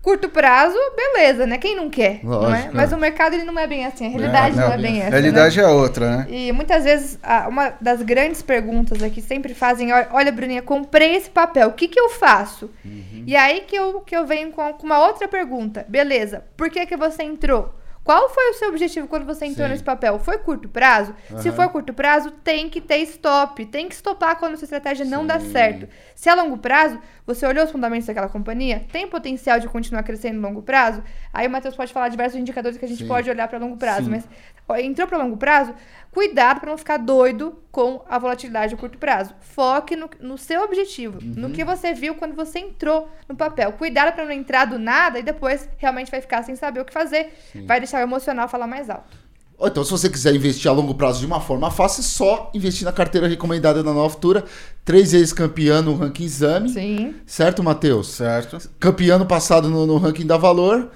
curto 0.07 0.29
prazo, 0.29 0.77
beleza, 0.95 1.45
né? 1.45 1.57
Quem 1.57 1.75
não 1.75 1.89
quer, 1.89 2.21
não 2.23 2.45
é? 2.45 2.47
Lógico, 2.47 2.75
Mas 2.77 2.93
é. 2.93 2.95
o 2.95 2.97
mercado 2.99 3.33
ele 3.33 3.43
não 3.43 3.59
é 3.59 3.67
bem 3.67 3.85
assim, 3.85 4.05
a 4.05 4.09
realidade 4.09 4.55
não, 4.55 4.71
é 4.71 4.77
bem 4.77 5.01
A 5.01 5.05
essa. 5.05 5.09
realidade 5.09 5.57
né? 5.57 5.63
é 5.65 5.67
outra, 5.67 6.17
né? 6.17 6.27
E 6.29 6.51
muitas 6.53 6.85
vezes, 6.85 7.19
uma 7.49 7.73
das 7.81 8.01
grandes 8.01 8.41
perguntas 8.41 9.03
aqui 9.03 9.21
sempre 9.21 9.53
fazem: 9.53 9.91
"Olha, 9.91 10.07
olha, 10.11 10.31
Bruninha, 10.31 10.61
comprei 10.61 11.13
esse 11.15 11.29
papel, 11.29 11.67
o 11.67 11.73
que, 11.73 11.89
que 11.89 11.99
eu 11.99 12.07
faço? 12.07 12.71
Uhum. 12.85 13.25
E 13.27 13.35
aí 13.35 13.65
que 13.67 13.75
eu, 13.75 13.99
que 13.99 14.15
eu 14.15 14.25
venho 14.25 14.49
com, 14.53 14.71
com 14.75 14.85
uma 14.85 15.05
outra 15.05 15.27
pergunta: 15.27 15.85
beleza, 15.89 16.45
por 16.55 16.69
que, 16.69 16.85
que 16.85 16.95
você 16.95 17.23
entrou? 17.23 17.73
Qual 18.07 18.29
foi 18.29 18.51
o 18.51 18.53
seu 18.53 18.69
objetivo 18.69 19.05
quando 19.05 19.25
você 19.25 19.45
entrou 19.45 19.67
Sim. 19.67 19.73
nesse 19.73 19.83
papel? 19.83 20.17
Foi 20.17 20.37
curto 20.37 20.69
prazo? 20.69 21.13
Se 21.41 21.49
Aham. 21.49 21.51
for 21.57 21.67
curto 21.69 21.93
prazo, 21.93 22.31
tem 22.31 22.69
que 22.69 22.79
ter 22.79 22.99
stop, 22.99 23.65
tem 23.65 23.89
que 23.89 23.95
stopar 23.95 24.39
quando 24.39 24.53
a 24.53 24.55
sua 24.55 24.63
estratégia 24.63 25.03
não 25.05 25.27
dá 25.27 25.37
Sim. 25.41 25.51
certo. 25.51 25.89
Se 26.17 26.30
é 26.30 26.34
longo 26.34 26.58
prazo, 26.58 26.99
você 27.27 27.45
olhou 27.45 27.63
os 27.63 27.69
fundamentos 27.69 28.08
daquela 28.08 28.27
companhia, 28.27 28.84
tem 28.91 29.08
potencial 29.08 29.60
de 29.60 29.67
continuar 29.67 30.01
crescendo 30.01 30.41
no 30.41 30.47
longo 30.47 30.63
prazo? 30.63 31.03
Aí 31.32 31.45
o 31.45 31.49
Matheus 31.49 31.75
pode 31.75 31.93
falar 31.93 32.10
diversos 32.10 32.39
indicadores 32.39 32.75
que 32.75 32.84
a 32.86 32.88
gente 32.88 33.03
Sim. 33.03 33.08
pode 33.08 33.30
olhar 33.30 33.47
para 33.47 33.60
longo 33.60 33.77
prazo, 33.77 34.06
Sim. 34.06 34.10
mas 34.10 34.27
ó, 34.67 34.75
entrou 34.77 35.08
para 35.08 35.19
longo 35.19 35.38
prazo, 35.38 35.75
cuidado 36.12 36.60
para 36.60 36.71
não 36.71 36.77
ficar 36.77 36.97
doido 36.97 37.62
com 37.71 38.03
a 38.10 38.17
volatilidade 38.17 38.73
a 38.73 38.77
curto 38.77 38.97
prazo. 38.97 39.36
Foque 39.41 39.95
no, 39.95 40.10
no 40.19 40.39
seu 40.39 40.63
objetivo, 40.63 41.19
Uhum. 41.23 41.34
no 41.38 41.49
que 41.51 41.63
você 41.63 41.93
viu 41.93 42.15
quando 42.15 42.34
você 42.36 42.58
entrou 42.58 43.08
no 43.30 43.36
papel. 43.36 43.71
Cuidado 43.73 44.15
para 44.15 44.25
não 44.25 44.32
entrar 44.32 44.65
do 44.65 44.80
nada 44.80 45.19
e 45.19 45.23
depois 45.23 45.69
realmente 45.77 46.10
vai 46.10 46.19
ficar 46.19 46.41
sem 46.41 46.56
saber 46.56 46.80
o 46.80 46.86
que 46.86 46.91
fazer. 46.93 47.32
Vai 47.67 47.80
deixar 47.80 47.99
o 47.99 48.01
emocional 48.01 48.47
falar 48.49 48.65
mais 48.65 48.89
alto. 48.89 49.26
Ou 49.57 49.67
então, 49.67 49.83
se 49.83 49.89
você 49.89 50.07
quiser 50.07 50.35
investir 50.35 50.69
a 50.69 50.73
longo 50.73 50.93
prazo 50.93 51.19
de 51.19 51.25
uma 51.25 51.39
forma 51.41 51.71
fácil, 51.71 52.01
é 52.01 52.03
só 52.03 52.51
investir 52.53 52.85
na 52.85 52.91
carteira 52.91 53.27
recomendada 53.27 53.81
da 53.81 53.91
Nova 53.91 54.09
Futura. 54.09 54.43
Três 54.85 55.13
vezes 55.13 55.33
campeã 55.33 55.81
no 55.81 55.95
ranking 55.95 56.23
exame. 56.25 56.69
Sim. 56.69 57.15
Certo, 57.25 57.63
Matheus? 57.63 58.07
Certo? 58.07 58.59
campeão 58.79 59.25
passado 59.25 59.67
no, 59.67 59.87
no 59.87 59.97
ranking 59.97 60.27
da 60.27 60.37
Valor. 60.37 60.91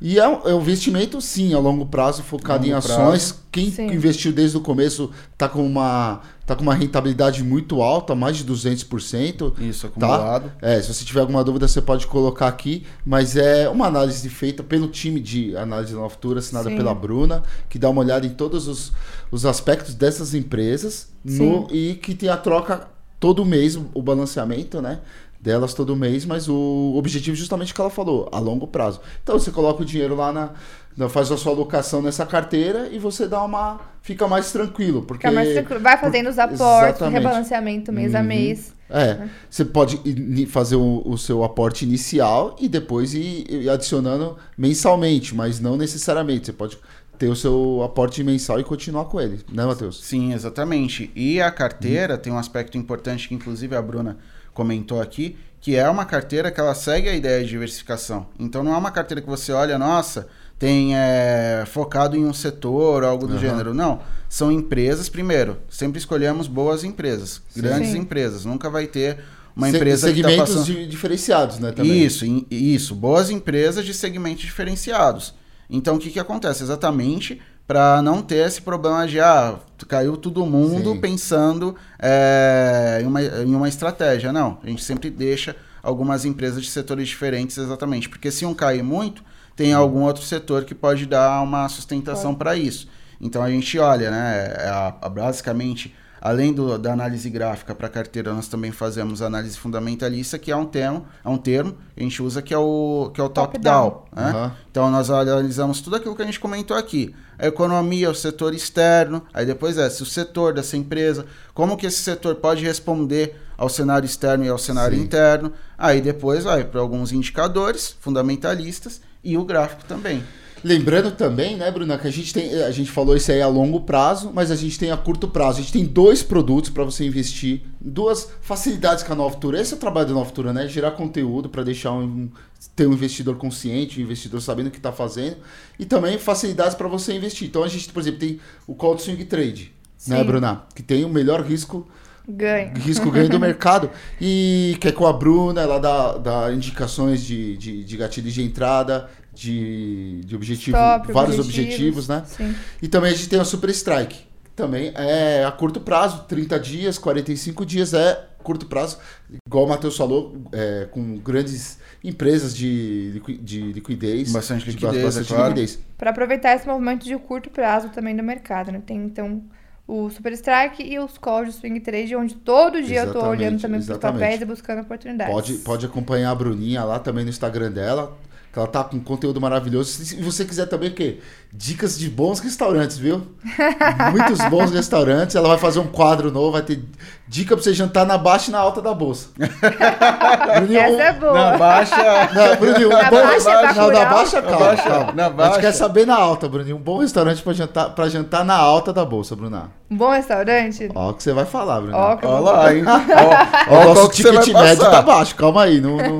E 0.00 0.18
é 0.18 0.28
um, 0.28 0.34
é 0.48 0.54
um 0.54 0.60
investimento, 0.60 1.20
sim, 1.22 1.54
a 1.54 1.58
longo 1.58 1.86
prazo, 1.86 2.22
focado 2.22 2.64
Longo 2.64 2.74
em 2.74 2.76
ações. 2.76 3.32
prazo. 3.32 3.46
Quem 3.50 3.70
Sim. 3.70 3.86
investiu 3.86 4.30
desde 4.30 4.54
o 4.56 4.60
começo 4.60 5.10
tá 5.38 5.48
com 5.48 5.64
uma, 5.66 6.20
tá 6.44 6.54
com 6.54 6.62
uma 6.62 6.74
rentabilidade 6.74 7.42
muito 7.42 7.80
alta, 7.80 8.14
mais 8.14 8.36
de 8.36 8.44
200%. 8.44 9.54
Isso, 9.58 9.88
Tá? 9.88 10.06
acumulado. 10.06 10.52
É, 10.60 10.80
se 10.82 10.92
você 10.92 11.04
tiver 11.04 11.20
alguma 11.20 11.42
dúvida, 11.42 11.66
você 11.66 11.80
pode 11.80 12.06
colocar 12.06 12.46
aqui. 12.48 12.84
Mas 13.06 13.36
é 13.36 13.68
uma 13.70 13.86
análise 13.86 14.28
feita 14.28 14.62
pelo 14.62 14.88
time 14.88 15.18
de 15.18 15.56
análise 15.56 15.92
da 15.92 15.98
Nova 16.00 16.10
Futura, 16.10 16.40
assinada 16.40 16.68
Sim. 16.68 16.76
pela 16.76 16.94
Bruna, 16.94 17.42
que 17.70 17.78
dá 17.78 17.88
uma 17.88 18.02
olhada 18.02 18.26
em 18.26 18.30
todos 18.30 18.68
os, 18.68 18.92
os 19.30 19.46
aspectos 19.46 19.94
dessas 19.94 20.34
empresas 20.34 21.08
no- 21.24 21.66
e 21.70 21.94
que 21.94 22.14
tem 22.14 22.28
a 22.28 22.36
troca 22.36 22.88
todo 23.18 23.46
mês, 23.46 23.76
o 23.94 24.02
balanceamento, 24.02 24.82
né? 24.82 25.00
Delas 25.40 25.74
todo 25.74 25.94
mês, 25.94 26.24
mas 26.24 26.48
o 26.48 26.94
objetivo 26.96 27.36
justamente 27.36 27.72
que 27.74 27.80
ela 27.80 27.90
falou, 27.90 28.28
a 28.32 28.38
longo 28.38 28.66
prazo. 28.66 29.00
Então 29.22 29.38
você 29.38 29.50
coloca 29.50 29.82
o 29.82 29.84
dinheiro 29.84 30.14
lá 30.16 30.32
na. 30.32 30.50
na- 30.96 31.08
faz 31.08 31.30
a 31.30 31.36
sua 31.36 31.52
alocação 31.52 32.00
nessa 32.02 32.24
carteira 32.26 32.88
e 32.90 32.98
você 32.98 33.28
dá 33.28 33.44
uma. 33.44 33.80
fica 34.02 34.26
mais 34.26 34.50
tranquilo. 34.50 35.02
Porque, 35.02 35.26
Fica 35.26 35.32
mais 35.34 35.52
tranquilo. 35.52 35.80
Vai 35.80 35.96
fazendo 35.98 36.28
os 36.28 36.38
aportes, 36.38 36.60
Exatamente. 36.96 37.14
rebalanceamento 37.14 37.92
mês 37.92 38.14
a 38.14 38.22
mês. 38.22 38.74
É, 38.88 39.26
você 39.50 39.64
pode 39.64 40.00
fazer 40.46 40.76
o, 40.76 41.02
o 41.04 41.18
seu 41.18 41.42
aporte 41.42 41.84
inicial 41.84 42.54
e 42.60 42.68
depois 42.68 43.14
ir, 43.14 43.44
ir 43.50 43.68
adicionando 43.68 44.36
mensalmente, 44.56 45.34
mas 45.34 45.58
não 45.60 45.76
necessariamente. 45.76 46.46
Você 46.46 46.52
pode 46.52 46.78
ter 47.18 47.28
o 47.28 47.34
seu 47.36 47.82
aporte 47.82 48.22
mensal 48.22 48.60
e 48.60 48.64
continuar 48.64 49.06
com 49.06 49.20
ele, 49.20 49.40
né, 49.52 49.64
Matheus? 49.66 50.04
Sim, 50.04 50.32
exatamente. 50.32 51.10
E 51.16 51.40
a 51.40 51.50
carteira 51.50 52.16
tem 52.16 52.32
um 52.32 52.38
aspecto 52.38 52.76
importante 52.78 53.26
que 53.28 53.34
inclusive 53.34 53.74
a 53.74 53.82
Bruna 53.82 54.18
comentou 54.56 55.00
aqui, 55.00 55.36
que 55.60 55.76
é 55.76 55.88
uma 55.88 56.04
carteira 56.04 56.50
que 56.50 56.58
ela 56.58 56.74
segue 56.74 57.08
a 57.08 57.14
ideia 57.14 57.42
de 57.44 57.50
diversificação. 57.50 58.26
Então 58.38 58.64
não 58.64 58.74
é 58.74 58.76
uma 58.76 58.90
carteira 58.90 59.20
que 59.20 59.28
você 59.28 59.52
olha, 59.52 59.78
nossa, 59.78 60.26
tem 60.58 60.96
é, 60.96 61.64
focado 61.66 62.16
em 62.16 62.24
um 62.24 62.32
setor 62.32 63.02
ou 63.02 63.08
algo 63.08 63.26
do 63.26 63.34
Aham. 63.34 63.40
gênero. 63.40 63.74
Não, 63.74 64.00
são 64.28 64.50
empresas, 64.50 65.08
primeiro, 65.08 65.58
sempre 65.68 65.98
escolhemos 65.98 66.48
boas 66.48 66.82
empresas, 66.82 67.42
grandes 67.54 67.90
Sim. 67.90 67.98
empresas. 67.98 68.44
Nunca 68.44 68.70
vai 68.70 68.86
ter 68.86 69.18
uma 69.54 69.68
Se- 69.70 69.76
empresa 69.76 70.12
que 70.12 70.18
está 70.20 70.28
segmentos 70.30 70.54
passando... 70.54 70.74
di- 70.74 70.86
diferenciados, 70.86 71.58
né, 71.58 71.72
também. 71.72 72.02
Isso, 72.04 72.24
isso. 72.50 72.94
Boas 72.94 73.28
empresas 73.30 73.84
de 73.84 73.92
segmentos 73.94 74.42
diferenciados. 74.44 75.34
Então, 75.68 75.96
o 75.96 75.98
que, 75.98 76.10
que 76.10 76.20
acontece? 76.20 76.62
Exatamente 76.62 77.40
para 77.66 78.00
não 78.02 78.22
ter 78.22 78.46
esse 78.46 78.62
problema 78.62 79.06
de, 79.06 79.18
ah, 79.20 79.56
caiu 79.88 80.16
todo 80.16 80.46
mundo 80.46 80.92
Sim. 80.92 81.00
pensando 81.00 81.74
é, 81.98 83.00
em, 83.02 83.06
uma, 83.06 83.22
em 83.22 83.54
uma 83.54 83.68
estratégia. 83.68 84.32
Não, 84.32 84.58
a 84.62 84.66
gente 84.68 84.84
sempre 84.84 85.10
deixa 85.10 85.56
algumas 85.82 86.24
empresas 86.24 86.62
de 86.62 86.70
setores 86.70 87.08
diferentes, 87.08 87.58
exatamente. 87.58 88.08
Porque 88.08 88.30
se 88.30 88.44
um 88.46 88.54
cair 88.54 88.82
muito, 88.82 89.22
tem 89.56 89.72
algum 89.72 90.02
outro 90.02 90.22
setor 90.22 90.64
que 90.64 90.74
pode 90.74 91.06
dar 91.06 91.42
uma 91.42 91.68
sustentação 91.68 92.34
para 92.34 92.56
isso. 92.56 92.88
Então, 93.20 93.42
a 93.42 93.50
gente 93.50 93.78
olha, 93.78 94.10
né, 94.10 94.54
é 94.58 94.68
a- 94.68 94.94
a- 95.02 95.08
basicamente... 95.08 95.94
Além 96.26 96.52
do- 96.52 96.76
da 96.76 96.92
análise 96.92 97.30
gráfica 97.30 97.72
para 97.72 97.88
carteira, 97.88 98.34
nós 98.34 98.48
também 98.48 98.72
fazemos 98.72 99.22
análise 99.22 99.56
fundamentalista, 99.56 100.36
que 100.36 100.50
é 100.50 100.56
um 100.56 100.64
termo, 100.64 101.06
é 101.24 101.28
um 101.28 101.38
termo 101.38 101.74
que 101.94 102.00
a 102.00 102.02
gente 102.02 102.20
usa 102.20 102.42
que 102.42 102.52
é 102.52 102.58
o 102.58 103.12
que 103.14 103.20
é 103.20 103.24
o 103.24 103.28
top-down. 103.28 104.02
Né? 104.12 104.22
Aham. 104.30 104.52
Então 104.68 104.90
nós 104.90 105.08
analisamos 105.08 105.80
tudo 105.80 105.94
aquilo 105.94 106.16
que 106.16 106.22
a 106.22 106.26
gente 106.26 106.40
comentou 106.40 106.76
aqui. 106.76 107.14
A 107.38 107.46
economia, 107.46 108.10
o 108.10 108.14
setor 108.14 108.54
externo, 108.54 109.22
aí 109.32 109.46
depois 109.46 109.78
é 109.78 109.88
se 109.88 110.02
o 110.02 110.06
setor 110.06 110.52
dessa 110.52 110.76
empresa, 110.76 111.26
como 111.54 111.76
que 111.76 111.86
esse 111.86 112.02
setor 112.02 112.34
pode 112.34 112.64
responder 112.64 113.40
ao 113.56 113.68
cenário 113.68 114.04
externo 114.06 114.44
e 114.44 114.48
ao 114.48 114.58
cenário 114.58 114.96
Sim. 114.98 115.04
interno. 115.04 115.52
Aí 115.78 116.00
depois 116.00 116.42
vai 116.42 116.64
para 116.64 116.80
alguns 116.80 117.12
indicadores 117.12 117.94
fundamentalistas 118.00 119.00
e 119.22 119.38
o 119.38 119.44
gráfico 119.44 119.84
também. 119.84 120.24
Lembrando 120.64 121.10
também, 121.12 121.56
né, 121.56 121.70
Bruna, 121.70 121.98
que 121.98 122.06
a 122.06 122.10
gente 122.10 122.32
tem, 122.32 122.62
a 122.62 122.70
gente 122.70 122.90
falou 122.90 123.16
isso 123.16 123.30
aí 123.30 123.42
a 123.42 123.46
longo 123.46 123.82
prazo, 123.82 124.30
mas 124.34 124.50
a 124.50 124.56
gente 124.56 124.78
tem 124.78 124.90
a 124.90 124.96
curto 124.96 125.28
prazo. 125.28 125.58
A 125.58 125.62
gente 125.62 125.72
tem 125.72 125.84
dois 125.84 126.22
produtos 126.22 126.70
para 126.70 126.82
você 126.82 127.04
investir, 127.04 127.62
duas 127.80 128.30
facilidades 128.40 129.04
com 129.04 129.12
a 129.12 129.16
Nova 129.16 129.34
Futura. 129.34 129.60
Esse 129.60 129.74
é 129.74 129.76
o 129.76 129.80
trabalho 129.80 130.08
da 130.08 130.14
Nova 130.14 130.26
Futura, 130.26 130.52
né? 130.52 130.66
Gerar 130.66 130.92
conteúdo 130.92 131.48
para 131.48 131.62
deixar 131.62 131.92
um 131.92 132.30
ter 132.74 132.86
um 132.86 132.92
investidor 132.92 133.36
consciente, 133.36 134.00
um 134.00 134.02
investidor 134.02 134.40
sabendo 134.40 134.68
o 134.68 134.70
que 134.70 134.78
está 134.78 134.90
fazendo 134.90 135.36
e 135.78 135.84
também 135.84 136.18
facilidades 136.18 136.74
para 136.74 136.88
você 136.88 137.12
investir. 137.14 137.48
Então 137.48 137.62
a 137.62 137.68
gente, 137.68 137.88
por 137.90 138.00
exemplo, 138.00 138.20
tem 138.20 138.40
o 138.66 138.74
Cold 138.74 139.00
Swing 139.00 139.24
Trade, 139.24 139.72
né, 140.06 140.18
Sim. 140.18 140.24
Bruna, 140.24 140.62
que 140.74 140.82
tem 140.82 141.04
o 141.04 141.08
melhor 141.08 141.42
risco 141.42 141.86
Ganho. 142.28 142.72
risco 142.78 143.10
ganho 143.10 143.28
do 143.28 143.38
mercado. 143.38 143.90
E 144.20 144.76
que 144.80 144.88
é 144.88 144.92
com 144.92 145.06
a 145.06 145.12
Bruna, 145.12 145.60
ela 145.60 145.78
dá, 145.78 146.18
dá 146.18 146.52
indicações 146.52 147.22
de, 147.22 147.56
de, 147.56 147.84
de 147.84 147.96
gatilhos 147.96 148.34
de 148.34 148.42
entrada, 148.42 149.08
de, 149.36 150.22
de 150.24 150.34
objetivo, 150.34 150.76
Stop, 150.76 151.12
vários 151.12 151.38
objetivos, 151.38 152.08
né? 152.08 152.22
Sim. 152.26 152.54
E 152.80 152.88
também 152.88 153.12
a 153.12 153.14
gente 153.14 153.28
tem 153.28 153.38
a 153.38 153.44
Super 153.44 153.70
Strike. 153.70 154.16
que 154.16 154.50
Também 154.56 154.92
é 154.94 155.44
a 155.44 155.52
curto 155.52 155.78
prazo, 155.80 156.24
30 156.26 156.58
dias, 156.58 156.98
45 156.98 157.66
dias 157.66 157.92
é 157.92 158.24
curto 158.42 158.66
prazo, 158.66 158.98
igual 159.46 159.64
o 159.64 159.68
Matheus 159.68 159.96
falou, 159.96 160.36
é, 160.52 160.86
com 160.90 161.16
grandes 161.18 161.78
empresas 162.02 162.56
de, 162.56 163.20
de 163.42 163.72
liquidez. 163.72 164.32
Bastante 164.32 164.64
de 164.64 164.70
liquidez, 164.70 165.04
bastante 165.04 165.32
é 165.32 165.36
claro. 165.36 165.48
liquidez. 165.48 165.80
Para 165.98 166.10
aproveitar 166.10 166.54
esse 166.54 166.66
movimento 166.66 167.04
de 167.04 167.16
curto 167.18 167.50
prazo 167.50 167.88
também 167.90 168.16
do 168.16 168.22
mercado, 168.22 168.70
né? 168.70 168.80
Tem 168.86 168.96
então 168.98 169.42
o 169.86 170.08
Super 170.10 170.32
Strike 170.32 170.82
e 170.82 170.98
os 170.98 171.18
calls 171.18 171.48
de 171.48 171.60
swing 171.60 171.80
trade, 171.80 172.16
onde 172.16 172.34
todo 172.34 172.82
dia 172.82 173.00
eu 173.00 173.12
tô 173.12 173.18
Exatamente, 173.18 173.40
olhando 173.40 173.60
também 173.60 173.80
para 173.80 173.82
os 173.82 173.90
exatamente. 173.90 174.20
papéis 174.20 174.40
e 174.40 174.44
buscando 174.44 174.80
oportunidades. 174.82 175.34
Pode, 175.34 175.54
pode 175.58 175.86
acompanhar 175.86 176.30
a 176.30 176.34
Bruninha 176.34 176.82
lá 176.84 176.98
também 176.98 177.24
no 177.24 177.30
Instagram 177.30 177.70
dela, 177.70 178.16
que 178.56 178.60
ela 178.60 178.66
tá 178.68 178.82
com 178.82 178.98
conteúdo 178.98 179.38
maravilhoso. 179.38 180.02
Se 180.02 180.16
você 180.22 180.42
quiser 180.42 180.64
também 180.64 180.88
o 180.88 180.94
quê? 180.94 181.18
Dicas 181.52 181.98
de 181.98 182.08
bons 182.08 182.40
restaurantes, 182.40 182.96
viu? 182.96 183.26
Muitos 184.10 184.42
bons 184.48 184.70
restaurantes. 184.72 185.36
Ela 185.36 185.46
vai 185.48 185.58
fazer 185.58 185.78
um 185.78 185.86
quadro 185.86 186.30
novo, 186.32 186.52
vai 186.52 186.62
ter 186.62 186.82
dica 187.28 187.54
pra 187.54 187.62
você 187.62 187.74
jantar 187.74 188.06
na 188.06 188.16
baixa 188.16 188.48
e 188.48 188.52
na 188.52 188.58
alta 188.58 188.80
da 188.80 188.94
bolsa. 188.94 189.28
Bruninho, 189.36 190.80
Essa 190.80 191.02
é 191.02 191.12
Na 191.12 191.18
boa. 191.20 191.56
baixa. 191.58 192.30
Não, 192.32 192.56
Bruninho, 192.56 192.88
um 192.88 192.92
Na 192.92 193.10
bom 193.10 193.16
baixa 193.16 193.28
é 193.28 193.34
restaurante. 193.34 193.76
Não, 193.76 193.90
na 193.90 194.04
baixa, 194.06 194.42
calma. 194.42 194.58
baixa, 194.66 194.82
calma. 194.84 195.12
na 195.12 195.24
A 195.24 195.28
gente 195.28 195.36
baixa. 195.36 195.60
quer 195.60 195.72
saber 195.72 196.06
na 196.06 196.16
alta, 196.16 196.48
Bruninho. 196.48 196.76
Um 196.76 196.80
bom 196.80 196.98
restaurante 197.00 197.42
pra 197.42 197.52
jantar, 197.52 197.90
pra 197.90 198.08
jantar 198.08 198.42
na 198.42 198.56
alta 198.56 198.90
da 198.90 199.04
bolsa, 199.04 199.36
Bruna. 199.36 199.70
Um 199.90 199.96
bom 199.98 200.10
restaurante? 200.12 200.88
Ó, 200.94 201.10
o 201.10 201.14
que 201.14 201.22
você 201.22 201.34
vai 201.34 201.44
falar, 201.44 201.80
Bruninho. 201.82 201.98
Ó, 201.98 202.18
Olha 202.22 202.40
lá, 202.40 202.74
hein? 202.74 202.84
Ó, 202.86 203.74
Ó, 203.74 203.76
ó, 203.76 203.82
o 203.82 203.94
nosso 203.94 204.08
ticket 204.08 204.48
médio 204.54 204.90
tá 204.90 205.02
baixo, 205.02 205.34
calma 205.36 205.64
aí. 205.64 205.78
Não, 205.78 205.98
não, 205.98 206.18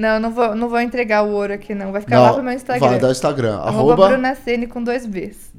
Não, 0.00 0.18
não 0.18 0.30
vou, 0.30 0.54
não 0.54 0.66
vou 0.66 0.80
entregar 0.80 1.22
o 1.22 1.30
ouro 1.32 1.52
aqui, 1.52 1.74
não. 1.74 1.92
Vai 1.92 2.00
ficar 2.00 2.20
lá 2.20 2.28
não 2.28 2.34
pro 2.36 2.42
meu 2.42 2.54
Instagram. 2.54 2.88
vai 2.88 2.98
dar 2.98 3.08
o 3.08 3.12
Instagram. 3.12 3.56
Arroba 3.58 3.96
com 4.70 4.82
dois 4.82 5.04
Bs. 5.04 5.52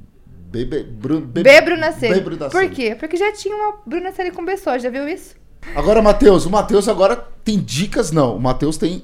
Bebe, 0.51 0.83
Bru, 0.83 1.21
Be- 1.21 1.43
B 1.43 1.61
Bruna 1.61 1.91
Cene. 1.91 2.19
Por 2.51 2.69
quê? 2.71 2.95
Porque 2.99 3.15
já 3.17 3.31
tinha 3.31 3.55
uma 3.55 3.75
Bruna 3.85 4.11
Cene 4.11 4.31
com 4.31 4.43
B 4.43 4.57
só, 4.57 4.79
já 4.79 4.89
viu 4.89 5.07
isso? 5.07 5.35
Agora, 5.75 6.01
Matheus, 6.01 6.47
o 6.47 6.49
Matheus 6.49 6.87
agora 6.89 7.15
tem 7.45 7.59
dicas, 7.59 8.11
não. 8.11 8.35
O 8.35 8.39
Matheus 8.41 8.77
tem 8.77 9.03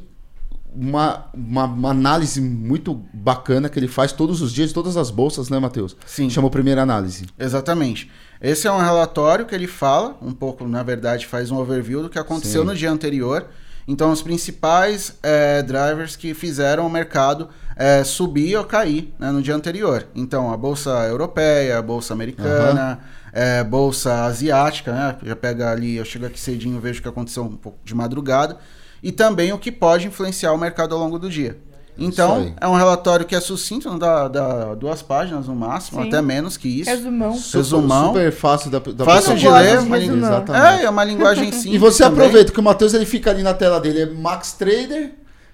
uma, 0.76 1.28
uma, 1.32 1.66
uma 1.66 1.92
análise 1.92 2.42
muito 2.42 2.96
bacana 3.14 3.70
que 3.70 3.78
ele 3.78 3.88
faz 3.88 4.12
todos 4.12 4.42
os 4.42 4.52
dias, 4.52 4.74
todas 4.74 4.98
as 4.98 5.12
bolsas, 5.12 5.50
né, 5.50 5.60
Matheus? 5.60 5.96
Sim. 6.08 6.32
Chama 6.32 6.50
primeira 6.50 6.82
análise. 6.82 7.28
Exatamente. 7.38 8.10
Esse 8.42 8.68
é 8.68 8.72
um 8.72 8.80
relatório 8.80 9.46
que 9.46 9.54
ele 9.54 9.68
fala, 9.68 10.18
um 10.20 10.32
pouco, 10.32 10.68
na 10.68 10.82
verdade, 10.82 11.28
faz 11.28 11.52
um 11.52 11.58
overview 11.58 12.02
do 12.02 12.10
que 12.10 12.18
aconteceu 12.18 12.62
Sim. 12.64 12.68
no 12.68 12.76
dia 12.76 12.90
anterior. 12.92 13.46
Então, 13.88 14.12
os 14.12 14.22
principais 14.22 15.18
eh, 15.24 15.62
drivers 15.64 16.18
que 16.18 16.34
fizeram 16.34 16.86
o 16.86 16.90
mercado 16.90 17.48
eh, 17.78 18.04
subir 18.04 18.58
ou 18.58 18.66
cair 18.66 19.14
né, 19.18 19.32
no 19.32 19.42
dia 19.42 19.56
anterior. 19.56 20.08
Então, 20.14 20.52
a 20.52 20.58
bolsa 20.58 20.90
europeia, 21.08 21.78
a 21.78 21.82
bolsa 21.82 22.14
americana, 22.14 23.00
eh, 23.32 23.64
bolsa 23.64 24.26
asiática, 24.26 24.92
né? 24.92 25.18
Já 25.24 25.36
pega 25.38 25.72
ali, 25.72 25.96
eu 25.96 26.04
chego 26.04 26.26
aqui 26.26 26.40
cedinho, 26.40 26.82
vejo 26.82 27.00
o 27.00 27.02
que 27.02 27.08
aconteceu 27.08 27.44
um 27.44 27.56
pouco 27.56 27.80
de 27.86 27.96
madrugada. 27.96 28.58
E 29.02 29.12
também 29.12 29.54
o 29.54 29.58
que 29.58 29.72
pode 29.72 30.08
influenciar 30.08 30.52
o 30.52 30.58
mercado 30.58 30.94
ao 30.94 31.00
longo 31.00 31.18
do 31.18 31.30
dia. 31.30 31.58
Então, 31.98 32.54
é 32.60 32.68
um 32.68 32.76
relatório 32.76 33.26
que 33.26 33.36
é 33.36 33.40
sucinto, 33.40 33.90
não 33.90 33.98
dá, 33.98 34.28
dá 34.28 34.76
duas 34.76 35.02
páginas 35.02 35.48
no 35.48 35.56
máximo, 35.56 36.02
Sim. 36.02 36.08
até 36.08 36.22
menos 36.22 36.56
que 36.58 36.68
isso. 36.68 36.90
Resumão. 36.90 37.40
Resumão. 37.54 38.08
Super 38.08 38.32
fácil 38.32 38.70
da, 38.70 38.80
da 38.80 39.06
Fácil 39.06 39.36
de 39.36 39.48
ler, 39.48 39.78
Exatamente. 39.78 40.82
É, 40.82 40.86
é 40.86 40.90
uma 40.90 41.04
linguagem 41.04 41.50
simples. 41.52 41.74
E 41.74 41.78
você 41.78 42.04
também. 42.04 42.20
aproveita 42.20 42.52
que 42.52 42.60
o 42.60 42.64
Matheus 42.64 42.94
ele 42.94 43.06
fica 43.06 43.32
ali 43.32 43.42
na 43.42 43.54
tela 43.54 43.80
dele, 43.80 44.02
é 44.02 44.06
Max 44.06 44.54
Trader 44.54 45.12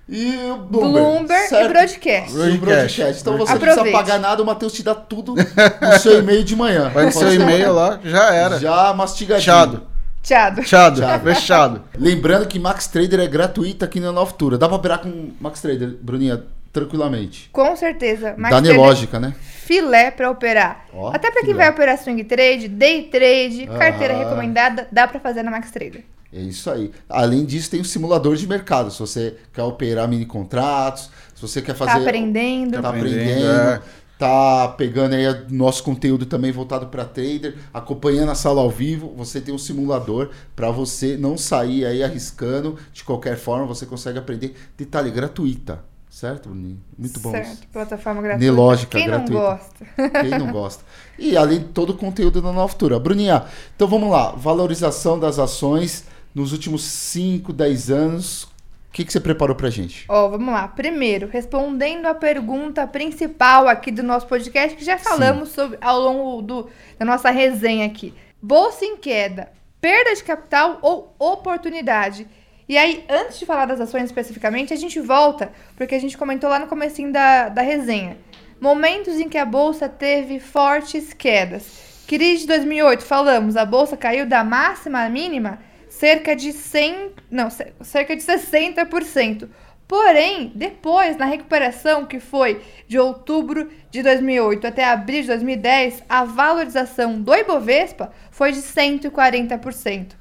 e 0.07 0.35
o 0.51 0.57
Bloomberg. 0.57 1.07
Bloomberg 1.07 1.55
e 1.55 1.67
broadcast. 1.69 2.37
E 2.37 2.49
o 2.51 2.57
broadcast. 2.57 3.21
Então 3.21 3.37
você 3.37 3.53
não 3.53 3.59
precisa 3.59 3.91
pagar 3.91 4.19
nada, 4.19 4.43
o 4.43 4.45
Matheus 4.45 4.73
te 4.73 4.83
dá 4.83 4.93
tudo 4.93 5.33
no 5.35 5.99
seu 5.99 6.19
e-mail 6.19 6.43
de 6.43 6.55
manhã. 6.55 6.89
Vai 6.89 7.05
no 7.05 7.11
seu 7.11 7.33
e-mail 7.33 7.73
lá, 7.73 7.99
já 8.03 8.33
era. 8.33 8.59
Já 8.59 8.93
mastigadinho. 8.93 9.39
Fechado. 9.39 9.92
Tchado. 10.23 10.61
Fechado. 10.63 10.95
Fechado. 11.01 11.23
Fechado. 11.23 11.81
Lembrando 11.97 12.47
que 12.47 12.57
Max 12.57 12.87
Trader 12.87 13.19
é 13.19 13.27
gratuito 13.27 13.83
aqui 13.83 13.99
na 13.99 14.11
Nova 14.11 14.31
Futura. 14.31 14.57
Dá 14.57 14.67
pra 14.67 14.77
operar 14.77 14.99
com 14.99 15.31
Max 15.39 15.61
Trader, 15.61 15.89
Bruninha, 16.01 16.41
tranquilamente. 16.71 17.49
Com 17.51 17.75
certeza. 17.75 18.33
Mas 18.37 18.51
Dá 18.51 18.73
lógica, 18.73 19.19
né? 19.19 19.33
Filé 19.41 20.11
pra 20.11 20.31
operar. 20.31 20.85
Ó, 20.93 21.09
Até 21.13 21.29
pra 21.29 21.41
quem 21.41 21.51
filé. 21.51 21.57
vai 21.65 21.69
operar 21.71 21.97
swing 21.97 22.23
trade, 22.23 22.67
day 22.67 23.03
trade, 23.03 23.67
carteira 23.77 24.13
Aham. 24.15 24.23
recomendada, 24.23 24.87
dá 24.91 25.07
pra 25.07 25.19
fazer 25.19 25.43
na 25.43 25.51
Max 25.51 25.69
Trader. 25.71 26.03
É 26.35 26.39
isso 26.39 26.69
aí. 26.71 26.91
Além 27.07 27.45
disso, 27.45 27.69
tem 27.69 27.79
o 27.79 27.85
simulador 27.85 28.35
de 28.35 28.47
mercado. 28.47 28.89
Se 28.91 28.99
você 28.99 29.35
quer 29.53 29.61
operar 29.61 30.07
mini 30.07 30.25
contratos, 30.25 31.11
se 31.35 31.41
você 31.41 31.61
quer 31.61 31.75
fazer. 31.75 31.91
Tá 31.91 31.97
aprendendo. 31.97 32.73
Tá 32.77 32.81
Tá 32.81 32.89
aprendendo. 32.89 33.21
aprendendo, 33.21 33.45
é. 33.69 33.81
Tá 34.23 34.69
pegando 34.77 35.15
aí 35.15 35.27
o 35.27 35.45
nosso 35.49 35.83
conteúdo 35.83 36.25
também 36.25 36.49
voltado 36.49 36.87
para 36.87 37.03
trader, 37.03 37.57
acompanhando 37.73 38.31
a 38.31 38.35
sala 38.35 38.61
ao 38.61 38.69
vivo. 38.69 39.13
Você 39.17 39.41
tem 39.41 39.53
um 39.53 39.57
simulador 39.57 40.29
para 40.55 40.71
você 40.71 41.17
não 41.17 41.37
sair 41.37 41.85
aí 41.85 42.01
arriscando. 42.01 42.77
De 42.93 43.03
qualquer 43.03 43.35
forma, 43.35 43.65
você 43.65 43.85
consegue 43.85 44.17
aprender. 44.17 44.55
Detalhe 44.77 45.11
gratuita, 45.11 45.83
certo, 46.09 46.47
Bruninho? 46.47 46.79
Muito 46.97 47.19
bom. 47.19 47.35
isso. 47.35 47.49
Certo, 47.49 47.67
plataforma 47.67 48.21
gratuita. 48.21 48.45
Nelógica, 48.45 48.97
Quem 48.97 49.07
gratuita. 49.07 49.33
não 49.33 49.41
gosta? 49.41 49.85
Quem 50.21 50.29
não 50.39 50.51
gosta? 50.53 50.85
E 51.19 51.35
além 51.35 51.59
de 51.59 51.65
todo 51.65 51.89
o 51.89 51.97
conteúdo 51.97 52.41
da 52.41 52.53
Nova 52.53 52.69
Futura. 52.69 52.97
Bruninha, 52.97 53.43
então 53.75 53.89
vamos 53.89 54.09
lá. 54.09 54.31
Valorização 54.31 55.19
das 55.19 55.37
ações 55.37 56.05
nos 56.33 56.53
últimos 56.53 56.81
5, 56.85 57.51
10 57.51 57.91
anos. 57.91 58.47
O 58.93 58.95
que, 58.95 59.03
que 59.03 59.11
você 59.11 59.19
preparou 59.19 59.55
pra 59.55 59.71
gente? 59.71 60.05
Ó, 60.07 60.27
vamos 60.27 60.53
lá. 60.53 60.67
Primeiro, 60.67 61.27
respondendo 61.27 62.05
a 62.05 62.13
pergunta 62.13 62.85
principal 62.85 63.67
aqui 63.67 63.89
do 63.89 64.03
nosso 64.03 64.27
podcast, 64.27 64.77
que 64.77 64.85
já 64.85 64.99
falamos 64.99 65.49
sobre 65.49 65.79
ao 65.81 65.99
longo 65.99 66.43
do, 66.43 66.69
da 66.99 67.03
nossa 67.03 67.31
resenha 67.31 67.87
aqui. 67.87 68.13
Bolsa 68.39 68.85
em 68.85 68.95
queda, 68.95 69.51
perda 69.81 70.13
de 70.13 70.23
capital 70.23 70.77
ou 70.83 71.15
oportunidade? 71.17 72.27
E 72.69 72.77
aí, 72.77 73.03
antes 73.09 73.39
de 73.39 73.47
falar 73.47 73.65
das 73.65 73.81
ações 73.81 74.03
especificamente, 74.03 74.71
a 74.71 74.77
gente 74.77 74.99
volta, 74.99 75.51
porque 75.75 75.95
a 75.95 75.99
gente 75.99 76.15
comentou 76.15 76.47
lá 76.47 76.59
no 76.59 76.67
comecinho 76.67 77.11
da, 77.11 77.49
da 77.49 77.63
resenha. 77.63 78.15
Momentos 78.61 79.19
em 79.19 79.27
que 79.27 79.39
a 79.39 79.45
bolsa 79.45 79.89
teve 79.89 80.39
fortes 80.39 81.13
quedas. 81.13 82.05
Crise 82.07 82.41
de 82.41 82.47
2008, 82.47 83.03
falamos, 83.03 83.57
a 83.57 83.65
bolsa 83.65 83.97
caiu 83.97 84.27
da 84.27 84.43
máxima 84.43 85.03
à 85.03 85.09
mínima 85.09 85.72
cerca 85.93 86.35
de 86.35 86.51
100, 86.51 87.11
não, 87.29 87.49
ce- 87.51 87.71
cerca 87.81 88.15
de 88.15 88.23
60%. 88.23 89.47
Porém, 89.87 90.51
depois, 90.55 91.17
na 91.17 91.25
recuperação 91.25 92.05
que 92.05 92.19
foi 92.19 92.61
de 92.87 92.97
outubro 92.97 93.69
de 93.91 94.01
2008 94.01 94.65
até 94.65 94.83
abril 94.85 95.21
de 95.21 95.27
2010, 95.27 96.03
a 96.09 96.23
valorização 96.23 97.21
do 97.21 97.35
Ibovespa 97.35 98.11
foi 98.31 98.51
de 98.51 98.61
140%. 98.61 100.13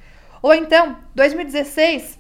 Ou 0.42 0.52
então, 0.52 0.98
2016, 1.14 2.18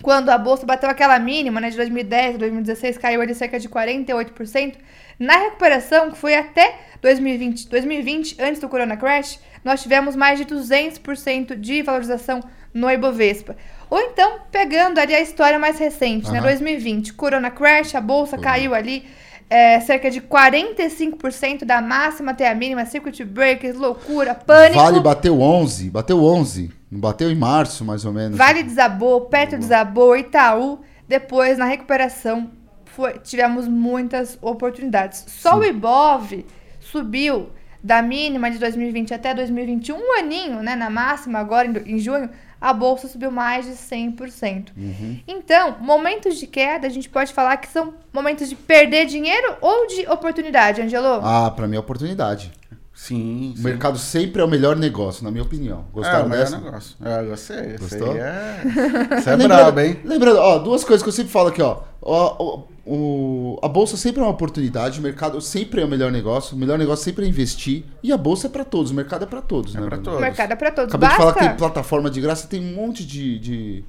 quando 0.00 0.30
a 0.30 0.38
bolsa 0.38 0.64
bateu 0.64 0.88
aquela 0.88 1.18
mínima, 1.18 1.60
né, 1.60 1.68
de 1.68 1.76
2010 1.76 2.38
2016 2.38 2.96
caiu 2.96 3.20
ali 3.20 3.34
cerca 3.34 3.58
de 3.60 3.68
48%, 3.68 4.76
na 5.18 5.36
recuperação, 5.36 6.10
que 6.10 6.16
foi 6.16 6.34
até 6.34 6.78
2020, 7.02 7.68
2020, 7.68 8.36
antes 8.40 8.60
do 8.60 8.68
Corona 8.68 8.96
Crash, 8.96 9.38
nós 9.62 9.82
tivemos 9.82 10.16
mais 10.16 10.38
de 10.38 10.46
200% 10.46 11.54
de 11.54 11.82
valorização 11.82 12.40
no 12.72 12.90
Ibovespa. 12.90 13.56
Ou 13.90 13.98
então, 14.00 14.40
pegando 14.50 14.98
ali 14.98 15.14
a 15.14 15.20
história 15.20 15.58
mais 15.58 15.78
recente, 15.78 16.30
né, 16.30 16.38
Aham. 16.38 16.48
2020, 16.48 17.14
Corona 17.14 17.50
Crash, 17.50 17.94
a 17.94 18.00
bolsa 18.00 18.36
caiu 18.36 18.74
ali 18.74 19.04
é, 19.48 19.80
cerca 19.80 20.10
de 20.10 20.20
45% 20.20 21.64
da 21.64 21.80
máxima 21.80 22.32
até 22.32 22.48
a 22.50 22.54
mínima, 22.54 22.84
circuit 22.84 23.24
breakers, 23.24 23.76
loucura, 23.76 24.34
pânico. 24.34 24.78
Vale 24.80 25.00
bateu 25.00 25.40
11, 25.40 25.90
bateu 25.90 26.22
11. 26.22 26.70
Não 26.90 27.00
bateu 27.00 27.30
em 27.30 27.34
março, 27.34 27.84
mais 27.84 28.04
ou 28.04 28.12
menos. 28.12 28.36
Vale 28.36 28.62
desabou, 28.62 29.22
Petro 29.22 29.58
desabou, 29.58 30.16
Itaú. 30.16 30.80
Depois, 31.06 31.56
na 31.58 31.64
recuperação, 31.64 32.50
foi- 32.84 33.18
tivemos 33.18 33.66
muitas 33.66 34.38
oportunidades. 34.42 35.24
Só 35.28 35.58
o 35.58 35.64
Ibov 35.64 36.44
subiu 36.80 37.50
da 37.82 38.02
mínima 38.02 38.50
de 38.50 38.58
2020 38.58 39.14
até 39.14 39.32
2021, 39.34 39.96
um 39.96 40.18
aninho, 40.18 40.62
né? 40.62 40.74
Na 40.76 40.90
máxima, 40.90 41.38
agora 41.38 41.66
em, 41.68 41.94
em 41.94 41.98
junho, 41.98 42.28
a 42.60 42.72
bolsa 42.72 43.08
subiu 43.08 43.30
mais 43.30 43.66
de 43.66 43.72
100%. 43.72 44.68
Então, 45.26 45.76
momentos 45.80 46.36
de 46.38 46.46
queda, 46.46 46.86
a 46.86 46.90
gente 46.90 47.08
pode 47.08 47.32
falar 47.32 47.56
que 47.58 47.68
são 47.68 47.94
momentos 48.12 48.48
de 48.48 48.54
perder 48.56 49.06
dinheiro 49.06 49.56
ou 49.60 49.86
de 49.86 50.06
oportunidade, 50.08 50.80
Angelo? 50.82 51.20
Ah, 51.22 51.50
pra 51.50 51.66
mim 51.66 51.76
é 51.76 51.80
oportunidade. 51.80 52.52
Sim, 52.92 53.52
O 53.54 53.56
sim. 53.58 53.62
mercado 53.62 53.96
sempre 53.96 54.42
é 54.42 54.44
o 54.44 54.48
melhor 54.48 54.74
negócio, 54.74 55.22
na 55.22 55.30
minha 55.30 55.44
opinião. 55.44 55.84
É, 55.88 55.94
Gostaram 55.94 56.26
o 56.26 56.28
melhor 56.28 56.44
dessa? 56.44 56.58
negócio. 56.58 56.96
É, 57.04 57.22
gostei. 57.22 57.56
Esse 57.60 57.78
Gostou? 57.78 58.10
aí 58.10 58.18
é... 58.18 58.60
Você 59.22 59.30
é 59.30 59.36
brabo, 59.36 59.80
hein? 59.80 60.00
Lembrando, 60.04 60.38
ó, 60.40 60.58
duas 60.58 60.82
coisas 60.82 61.00
que 61.04 61.08
eu 61.08 61.12
sempre 61.12 61.30
falo 61.30 61.48
aqui, 61.48 61.62
ó. 61.62 61.78
Ó, 62.02 62.36
ó, 62.38 62.62
o- 62.88 63.58
a 63.62 63.68
bolsa 63.68 63.96
sempre 63.96 64.20
é 64.20 64.24
uma 64.24 64.30
oportunidade, 64.30 64.98
o 64.98 65.02
mercado 65.02 65.40
sempre 65.40 65.80
é 65.80 65.84
o 65.84 65.88
melhor 65.88 66.10
negócio, 66.10 66.56
o 66.56 66.58
melhor 66.58 66.78
negócio 66.78 67.04
sempre 67.04 67.24
é 67.24 67.28
investir. 67.28 67.84
E 68.02 68.12
a 68.12 68.16
bolsa 68.16 68.46
é 68.46 68.50
pra 68.50 68.64
todos, 68.64 68.90
o 68.90 68.94
mercado 68.94 69.24
é 69.24 69.26
pra 69.26 69.42
todos, 69.42 69.74
É 69.74 69.80
né? 69.80 69.86
pra 69.86 69.98
todos. 69.98 70.18
O 70.18 70.22
mercado 70.22 70.52
é 70.52 70.56
para 70.56 70.70
todos. 70.70 70.94
Acabei 70.94 71.08
Basta... 71.08 71.16
de 71.26 71.32
falar 71.32 71.34
que 71.44 71.48
tem 71.48 71.56
plataforma 71.58 72.10
de 72.10 72.20
graça, 72.20 72.46
tem 72.48 72.60
um 72.60 72.74
monte 72.74 73.04
de, 73.06 73.38
de, 73.38 73.84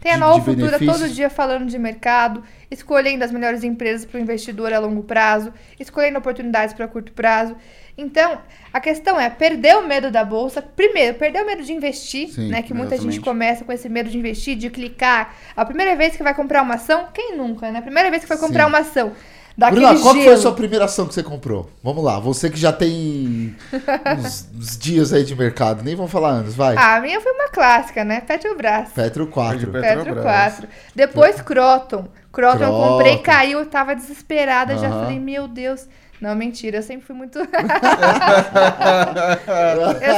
Tem 0.00 0.12
a 0.12 0.14
de- 0.14 0.20
Nova 0.20 0.38
de 0.38 0.44
Futura 0.62 0.78
todo 0.78 1.08
dia 1.08 1.28
falando 1.28 1.66
de 1.66 1.78
mercado, 1.78 2.42
escolhendo 2.70 3.24
as 3.24 3.30
melhores 3.32 3.62
empresas 3.64 4.04
para 4.06 4.18
o 4.18 4.20
investidor 4.22 4.72
a 4.72 4.78
longo 4.78 5.02
prazo, 5.02 5.52
escolhendo 5.78 6.18
oportunidades 6.18 6.74
para 6.74 6.86
curto 6.88 7.12
prazo. 7.12 7.54
Então, 7.98 8.38
a 8.72 8.78
questão 8.80 9.20
é 9.20 9.28
perder 9.28 9.76
o 9.76 9.86
medo 9.86 10.08
da 10.10 10.24
bolsa. 10.24 10.62
Primeiro, 10.62 11.18
perder 11.18 11.42
o 11.42 11.46
medo 11.46 11.64
de 11.64 11.72
investir, 11.72 12.28
Sim, 12.28 12.48
né? 12.48 12.62
Que 12.62 12.72
muita 12.72 12.96
gente 12.96 13.20
começa 13.20 13.64
com 13.64 13.72
esse 13.72 13.88
medo 13.88 14.08
de 14.08 14.16
investir, 14.16 14.56
de 14.56 14.70
clicar. 14.70 15.34
A 15.56 15.64
primeira 15.64 15.96
vez 15.96 16.16
que 16.16 16.22
vai 16.22 16.32
comprar 16.32 16.62
uma 16.62 16.74
ação, 16.76 17.08
quem 17.12 17.36
nunca, 17.36 17.70
né? 17.72 17.80
A 17.80 17.82
primeira 17.82 18.08
vez 18.08 18.22
que 18.22 18.28
foi 18.28 18.36
comprar 18.38 18.64
Sim. 18.64 18.68
uma 18.70 18.78
ação. 18.78 19.12
Bruna, 19.56 19.88
qual 19.98 20.14
que 20.14 20.20
foi 20.20 20.28
a 20.28 20.36
gelo. 20.36 20.36
sua 20.42 20.52
primeira 20.54 20.84
ação 20.84 21.08
que 21.08 21.14
você 21.14 21.20
comprou? 21.24 21.68
Vamos 21.82 22.04
lá, 22.04 22.20
você 22.20 22.48
que 22.48 22.56
já 22.56 22.72
tem 22.72 23.56
uns, 24.16 24.48
uns 24.56 24.78
dias 24.78 25.12
aí 25.12 25.24
de 25.24 25.34
mercado, 25.34 25.82
nem 25.82 25.96
vamos 25.96 26.12
falar 26.12 26.28
anos, 26.28 26.54
vai. 26.54 26.76
Ah, 26.76 26.94
a 26.94 27.00
minha 27.00 27.20
foi 27.20 27.32
uma 27.32 27.48
clássica, 27.48 28.04
né? 28.04 28.20
Petrobras. 28.20 28.90
Petro 28.92 29.26
4. 29.26 29.58
Petro- 29.58 29.72
Petro 29.72 29.98
Petrobras. 30.04 30.24
4. 30.54 30.68
Depois 30.94 31.40
Croton. 31.40 32.06
Croton 32.30 32.52
eu 32.64 32.68
Croton. 32.70 32.88
comprei, 32.88 33.18
caiu, 33.18 33.58
eu 33.58 33.66
tava 33.66 33.96
desesperada. 33.96 34.78
Já 34.78 34.90
falei, 34.90 35.18
meu 35.18 35.48
Deus. 35.48 35.88
Não, 36.20 36.34
mentira, 36.34 36.78
eu 36.78 36.82
sempre 36.82 37.06
fui 37.06 37.14
muito. 37.14 37.38
eu 37.38 37.46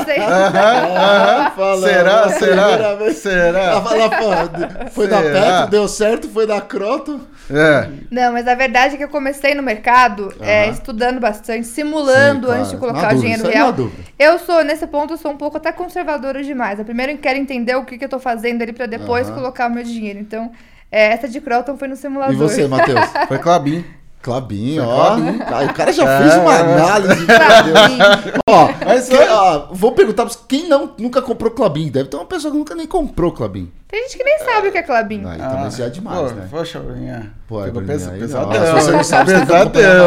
sei. 0.05 0.17
Ah, 0.21 1.53
falando, 1.55 1.83
Será? 1.85 2.29
Será? 2.31 2.95
vez. 2.95 3.17
Será? 3.19 3.61
Ela- 3.61 3.95
ela 3.95 4.11
foi- 4.11 4.91
foi 4.91 5.07
da 5.09 5.19
Será? 5.23 5.41
Petro, 5.41 5.71
deu 5.71 5.87
certo, 5.89 6.29
foi 6.29 6.47
da 6.47 6.61
Croto. 6.61 7.21
É. 7.51 7.89
Não, 8.11 8.33
mas 8.33 8.47
a 8.49 8.55
verdade 8.55 8.95
é 8.95 8.97
que 8.97 9.05
eu 9.05 9.09
comecei 9.09 9.55
no 9.55 9.63
mercado 9.63 10.33
é, 10.41 10.65
Aham. 10.65 10.73
estudando 10.73 11.21
bastante, 11.21 11.67
simulando 11.67 12.41
Sim, 12.41 12.47
claro. 12.47 12.61
antes 12.61 12.71
de 12.71 12.77
colocar 12.79 13.03
Na 13.03 13.09
o 13.09 13.11
dúvida, 13.15 13.37
dinheiro 13.37 13.49
real. 13.49 13.75
Eu 14.19 14.39
sou, 14.39 14.63
nesse 14.65 14.87
ponto, 14.87 15.15
eu 15.15 15.19
sou 15.19 15.33
um 15.33 15.37
pouco 15.37 15.57
até 15.57 15.73
conservadora 15.73 16.43
demais. 16.43 16.79
Eu 16.79 16.85
primeiro 16.85 17.17
quero 17.19 17.39
entender 17.39 17.75
o 17.75 17.85
que, 17.85 17.99
que 17.99 18.05
eu 18.05 18.09
tô 18.09 18.19
fazendo 18.21 18.63
ali 18.63 18.73
pra 18.73 18.87
depois 18.87 19.27
Aham. 19.27 19.37
colocar 19.37 19.67
o 19.69 19.75
meu 19.75 19.83
dinheiro. 19.85 20.19
Então, 20.21 20.51
é, 20.93 21.13
essa 21.13 21.29
de 21.29 21.41
Croton 21.41 21.77
foi 21.77 21.89
no 21.89 21.97
simulador. 21.97 22.35
E 22.35 22.39
você, 22.39 22.67
Matheus? 22.69 23.01
Foi 23.29 23.39
Clabin. 23.39 23.85
Clabinho, 24.23 24.85
Foi 24.85 24.93
ó. 24.93 25.07
Clabinho. 25.07 25.43
Ah, 25.47 25.63
O 25.65 25.75
cara 25.75 25.93
já 25.93 26.05
É, 26.05 26.19
fez 26.23 26.35
uma 26.37 26.55
é. 26.55 26.61
análise. 26.61 27.27
Clabinho. 27.27 28.05
Ó, 28.47 28.69
Mas 28.85 29.09
que- 29.09 29.17
ó, 29.17 29.69
vou 29.73 29.93
perguntar 29.93 30.25
pra 30.25 30.33
você, 30.33 30.39
quem 30.47 30.69
não, 30.69 30.93
nunca 30.99 31.23
comprou 31.23 31.51
Clabin? 31.51 31.89
Deve 31.89 32.09
ter 32.11 32.17
uma 32.17 32.27
pessoa 32.27 32.51
que 32.53 32.59
nunca 32.59 32.75
nem 32.75 32.87
comprou 32.87 33.33
Clabin. 33.33 33.73
Tem 33.89 34.03
gente 34.03 34.19
que 34.19 34.25
nem 34.25 34.39
sabe 34.41 34.69
o 34.69 34.73
que 34.73 34.79
é 34.79 34.83
Clabinho. 34.83 35.27
Ah, 35.27 35.35
então 35.35 35.59
mas 35.61 35.77
já 35.77 35.87
é 35.87 35.89
demais, 35.89 36.19
pô, 36.19 36.37
né? 36.39 36.49
Poxa, 36.51 36.79
Bruninha. 36.81 37.33
Pô, 37.49 37.61
é 37.61 37.65
aí 37.65 37.73
pesadão. 37.73 38.19
não. 38.51 38.67
Se 38.67 38.73
você 38.85 38.91
não 38.93 39.05
sabe, 39.05 39.31
você 39.31 39.37
aqui 39.37 39.53
na 39.53 39.65
Notera. 39.65 39.99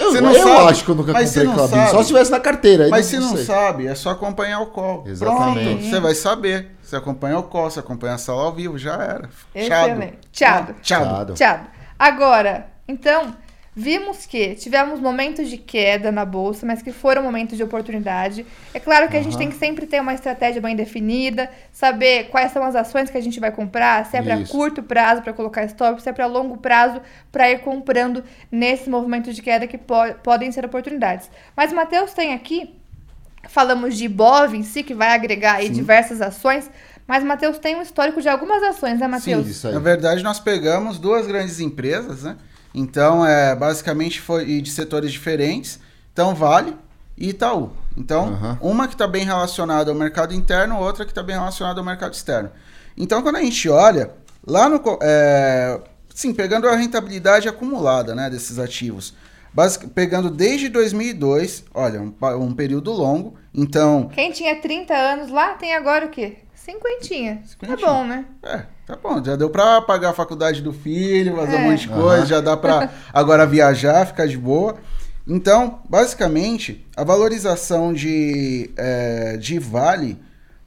Eu, 0.00 0.10
Você 0.12 0.20
não 0.20 0.32
eu 0.32 0.42
sabe, 0.42 0.70
acho 0.70 0.84
que 0.84 0.90
eu 0.90 0.94
nunca 0.94 1.12
comprei 1.14 1.44
não 1.44 1.54
Clabin. 1.54 1.70
sabe. 1.76 1.90
Só 1.92 2.02
se 2.02 2.06
tivesse 2.08 2.30
na 2.30 2.40
carteira. 2.40 2.84
aí 2.84 2.90
Mas 2.90 3.06
se 3.06 3.18
não 3.18 3.36
sei. 3.36 3.44
sabe, 3.44 3.86
é 3.86 3.94
só 3.94 4.10
acompanhar 4.10 4.60
o 4.60 4.66
call. 4.66 5.04
Exatamente. 5.06 5.64
Pronto, 5.66 5.84
você 5.90 6.00
vai 6.00 6.14
saber. 6.14 6.72
Você 6.82 6.96
acompanha 6.96 7.38
o 7.38 7.44
call, 7.44 7.70
você 7.70 7.78
acompanha 7.80 8.14
a 8.14 8.18
sala 8.18 8.42
ao 8.42 8.52
vivo, 8.52 8.76
já 8.76 8.94
era. 8.94 9.30
Excelente. 9.54 10.18
Tchado. 10.32 10.74
Tchado. 10.82 11.04
Tchado. 11.06 11.34
Tchado. 11.34 11.60
Agora, 11.98 12.66
então, 12.92 13.34
vimos 13.74 14.26
que 14.26 14.54
tivemos 14.54 15.00
momentos 15.00 15.48
de 15.48 15.56
queda 15.56 16.12
na 16.12 16.24
bolsa, 16.26 16.66
mas 16.66 16.82
que 16.82 16.92
foram 16.92 17.22
momentos 17.22 17.56
de 17.56 17.62
oportunidade. 17.62 18.44
É 18.74 18.78
claro 18.78 19.08
que 19.08 19.16
a 19.16 19.22
gente 19.22 19.32
tem 19.38 19.48
que 19.48 19.56
sempre 19.56 19.86
ter 19.86 19.98
uma 20.00 20.12
estratégia 20.12 20.60
bem 20.60 20.76
definida, 20.76 21.48
saber 21.72 22.24
quais 22.30 22.52
são 22.52 22.62
as 22.62 22.76
ações 22.76 23.08
que 23.10 23.16
a 23.16 23.20
gente 23.22 23.40
vai 23.40 23.50
comprar, 23.50 24.04
se 24.04 24.16
é 24.16 24.22
para 24.22 24.36
curto 24.50 24.82
prazo 24.82 25.22
para 25.22 25.32
colocar 25.32 25.64
stop, 25.64 26.02
se 26.02 26.08
é 26.08 26.12
para 26.12 26.26
longo 26.26 26.58
prazo 26.58 27.00
para 27.32 27.50
ir 27.50 27.60
comprando 27.60 28.22
nesse 28.50 28.90
movimento 28.90 29.32
de 29.32 29.40
queda 29.40 29.66
que 29.66 29.78
po- 29.78 30.14
podem 30.22 30.52
ser 30.52 30.64
oportunidades. 30.66 31.30
Mas 31.56 31.72
o 31.72 31.74
Matheus 31.74 32.12
tem 32.12 32.34
aqui 32.34 32.74
falamos 33.48 33.96
de 33.96 34.06
Bov 34.08 34.54
em 34.54 34.62
si, 34.62 34.82
que 34.82 34.94
vai 34.94 35.08
agregar 35.14 35.54
aí 35.54 35.68
diversas 35.68 36.20
ações, 36.22 36.70
mas 37.06 37.24
o 37.24 37.26
Matheus 37.26 37.58
tem 37.58 37.74
um 37.74 37.82
histórico 37.82 38.20
de 38.22 38.28
algumas 38.28 38.62
ações, 38.62 39.00
né, 39.00 39.08
Matheus? 39.08 39.48
Isso 39.48 39.66
aí. 39.66 39.74
Na 39.74 39.80
verdade, 39.80 40.22
nós 40.22 40.38
pegamos 40.38 40.98
duas 40.98 41.26
grandes 41.26 41.58
empresas, 41.58 42.22
né? 42.22 42.36
Então, 42.74 43.24
é, 43.24 43.54
basicamente 43.54 44.20
foi 44.20 44.60
de 44.60 44.70
setores 44.70 45.12
diferentes. 45.12 45.78
Então, 46.12 46.34
Vale 46.34 46.76
e 47.16 47.30
Itaú. 47.30 47.70
Então, 47.96 48.28
Aham. 48.28 48.58
uma 48.60 48.88
que 48.88 48.94
está 48.94 49.06
bem 49.06 49.24
relacionada 49.24 49.90
ao 49.90 49.96
mercado 49.96 50.34
interno, 50.34 50.78
outra 50.78 51.04
que 51.04 51.10
está 51.10 51.22
bem 51.22 51.36
relacionada 51.36 51.80
ao 51.80 51.84
mercado 51.84 52.14
externo. 52.14 52.50
Então, 52.96 53.22
quando 53.22 53.36
a 53.36 53.42
gente 53.42 53.68
olha, 53.68 54.10
lá 54.46 54.68
no... 54.68 54.80
É, 55.02 55.80
sim, 56.14 56.32
pegando 56.32 56.68
a 56.68 56.76
rentabilidade 56.76 57.48
acumulada 57.48 58.14
né, 58.14 58.30
desses 58.30 58.58
ativos. 58.58 59.14
Basic, 59.52 59.86
pegando 59.88 60.30
desde 60.30 60.70
2002, 60.70 61.64
olha, 61.74 62.00
um, 62.00 62.14
um 62.40 62.54
período 62.54 62.90
longo. 62.90 63.36
Então, 63.54 64.08
Quem 64.14 64.32
tinha 64.32 64.58
30 64.60 64.94
anos 64.94 65.30
lá 65.30 65.54
tem 65.54 65.74
agora 65.74 66.06
o 66.06 66.08
quê? 66.08 66.38
Cinquentinha. 66.64 67.36
Tá 67.36 67.48
Cinquentinha. 67.48 67.86
bom, 67.88 68.04
né? 68.06 68.24
É, 68.42 68.62
tá 68.86 68.96
bom. 68.96 69.22
Já 69.24 69.34
deu 69.36 69.50
pra 69.50 69.80
pagar 69.82 70.10
a 70.10 70.14
faculdade 70.14 70.62
do 70.62 70.72
filho, 70.72 71.34
fazer 71.36 71.56
É. 71.56 71.58
um 71.58 71.70
monte 71.70 71.80
de 71.82 71.88
coisa, 71.88 72.16
Aham. 72.18 72.26
já 72.26 72.40
dá 72.40 72.56
pra 72.56 72.88
agora 73.12 73.44
viajar, 73.46 74.06
ficar 74.06 74.26
de 74.28 74.38
boa. 74.38 74.76
Então, 75.26 75.80
basicamente, 75.88 76.86
a 76.96 77.02
valorização 77.04 77.92
de, 77.92 78.70
é, 78.76 79.36
de 79.36 79.58
Vale 79.58 80.18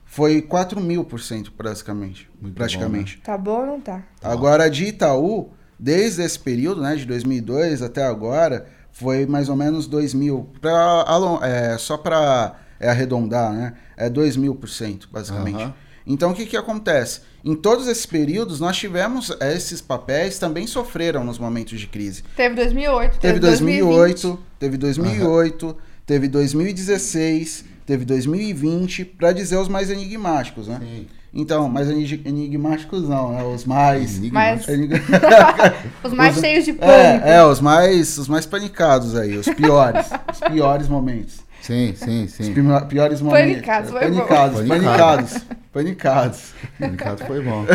foi 0.03 0.41
4 0.41 0.79
mil 0.81 1.03
por 1.03 1.19
cento, 1.19 1.51
basicamente. 1.57 2.29
Muito 2.41 2.55
praticamente. 2.55 3.17
Tá 3.23 3.37
bom 3.37 3.59
ou 3.61 3.65
não 3.65 3.81
tá? 3.81 4.01
Agora, 4.23 4.69
de 4.69 4.85
Itaú, 4.85 5.49
desde 5.79 6.21
esse 6.23 6.39
período, 6.39 6.81
né, 6.81 6.95
de 6.95 7.05
2002 7.05 7.81
até 7.81 8.03
agora, 8.05 8.65
foi 8.91 9.25
mais 9.25 9.49
ou 9.49 9.55
menos 9.55 9.87
2 9.87 10.13
mil. 10.13 10.49
Pra, 10.61 11.05
é, 11.41 11.77
só 11.77 11.97
para 11.97 12.55
arredondar, 12.81 13.51
né? 13.53 13.73
É 13.97 14.09
2 14.09 14.35
mil 14.37 14.55
por 14.55 14.67
cento, 14.69 15.07
basicamente. 15.11 15.61
Aham. 15.63 15.73
Então, 16.07 16.31
o 16.31 16.33
que, 16.35 16.45
que 16.45 16.55
acontece? 16.55 17.21
Em 17.43 17.55
todos 17.55 17.87
esses 17.87 18.05
períodos, 18.05 18.59
nós 18.59 18.77
tivemos 18.77 19.31
esses 19.41 19.81
papéis 19.81 20.37
também 20.37 20.67
sofreram 20.67 21.23
nos 21.23 21.39
momentos 21.39 21.79
de 21.79 21.87
crise. 21.87 22.23
Teve 22.35 22.55
2008, 22.55 23.19
Teve 23.19 23.39
2020. 23.39 23.81
2008, 23.81 24.39
teve 24.59 24.77
2008, 24.77 25.77
teve 26.05 26.27
2016, 26.27 27.65
teve 27.85 28.05
2020, 28.05 29.05
para 29.05 29.31
dizer 29.31 29.57
os 29.57 29.67
mais 29.67 29.89
enigmáticos, 29.89 30.67
né? 30.67 30.79
Sim. 30.81 31.07
Então, 31.37 31.67
mais 31.67 31.89
enig- 31.89 32.21
enigmáticos 32.25 33.09
não, 33.09 33.33
né? 33.33 33.43
Os 33.43 33.65
mais... 33.65 34.17
Enig- 34.17 34.31
os 36.03 36.13
mais 36.13 36.35
Os- 36.35 36.41
cheios 36.41 36.63
de 36.65 36.73
pânico. 36.73 36.93
É, 37.27 37.35
é, 37.35 37.45
os 37.45 37.59
mais, 37.59 38.17
os 38.17 38.27
mais 38.29 38.45
panicados 38.45 39.15
aí, 39.17 39.35
os 39.37 39.47
piores, 39.49 40.07
os 40.31 40.39
piores 40.39 40.87
momentos. 40.87 41.43
Sim, 41.65 41.95
sim, 41.95 42.25
Os 42.25 42.31
sim. 42.33 42.53
pi- 42.53 42.61
piores 42.87 43.21
momentos. 43.21 43.51
Panicados, 43.53 43.89
foi 43.89 43.99
panicados, 44.01 44.61
bom. 44.61 44.67
panicados, 44.67 45.33
panicados. 45.73 46.39
O 46.79 46.83
mercado 46.83 47.25
foi 47.25 47.41
bom. 47.41 47.65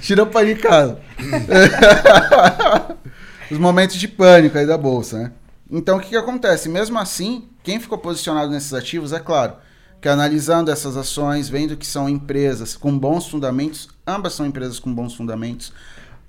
Tira 0.00 0.22
o 0.22 0.26
panicado. 0.26 0.96
Os 3.50 3.58
momentos 3.58 3.96
de 3.96 4.08
pânico 4.08 4.56
aí 4.56 4.66
da 4.66 4.78
bolsa, 4.78 5.18
né? 5.18 5.32
Então, 5.70 5.98
o 5.98 6.00
que, 6.00 6.08
que 6.08 6.16
acontece? 6.16 6.66
Mesmo 6.68 6.98
assim, 6.98 7.44
quem 7.62 7.78
ficou 7.78 7.98
posicionado 7.98 8.50
nesses 8.50 8.72
ativos, 8.72 9.12
é 9.12 9.20
claro, 9.20 9.54
que 10.00 10.08
analisando 10.08 10.70
essas 10.70 10.96
ações, 10.96 11.50
vendo 11.50 11.76
que 11.76 11.86
são 11.86 12.08
empresas 12.08 12.74
com 12.74 12.98
bons 12.98 13.26
fundamentos, 13.28 13.88
ambas 14.06 14.32
são 14.32 14.46
empresas 14.46 14.78
com 14.78 14.92
bons 14.94 15.14
fundamentos, 15.14 15.72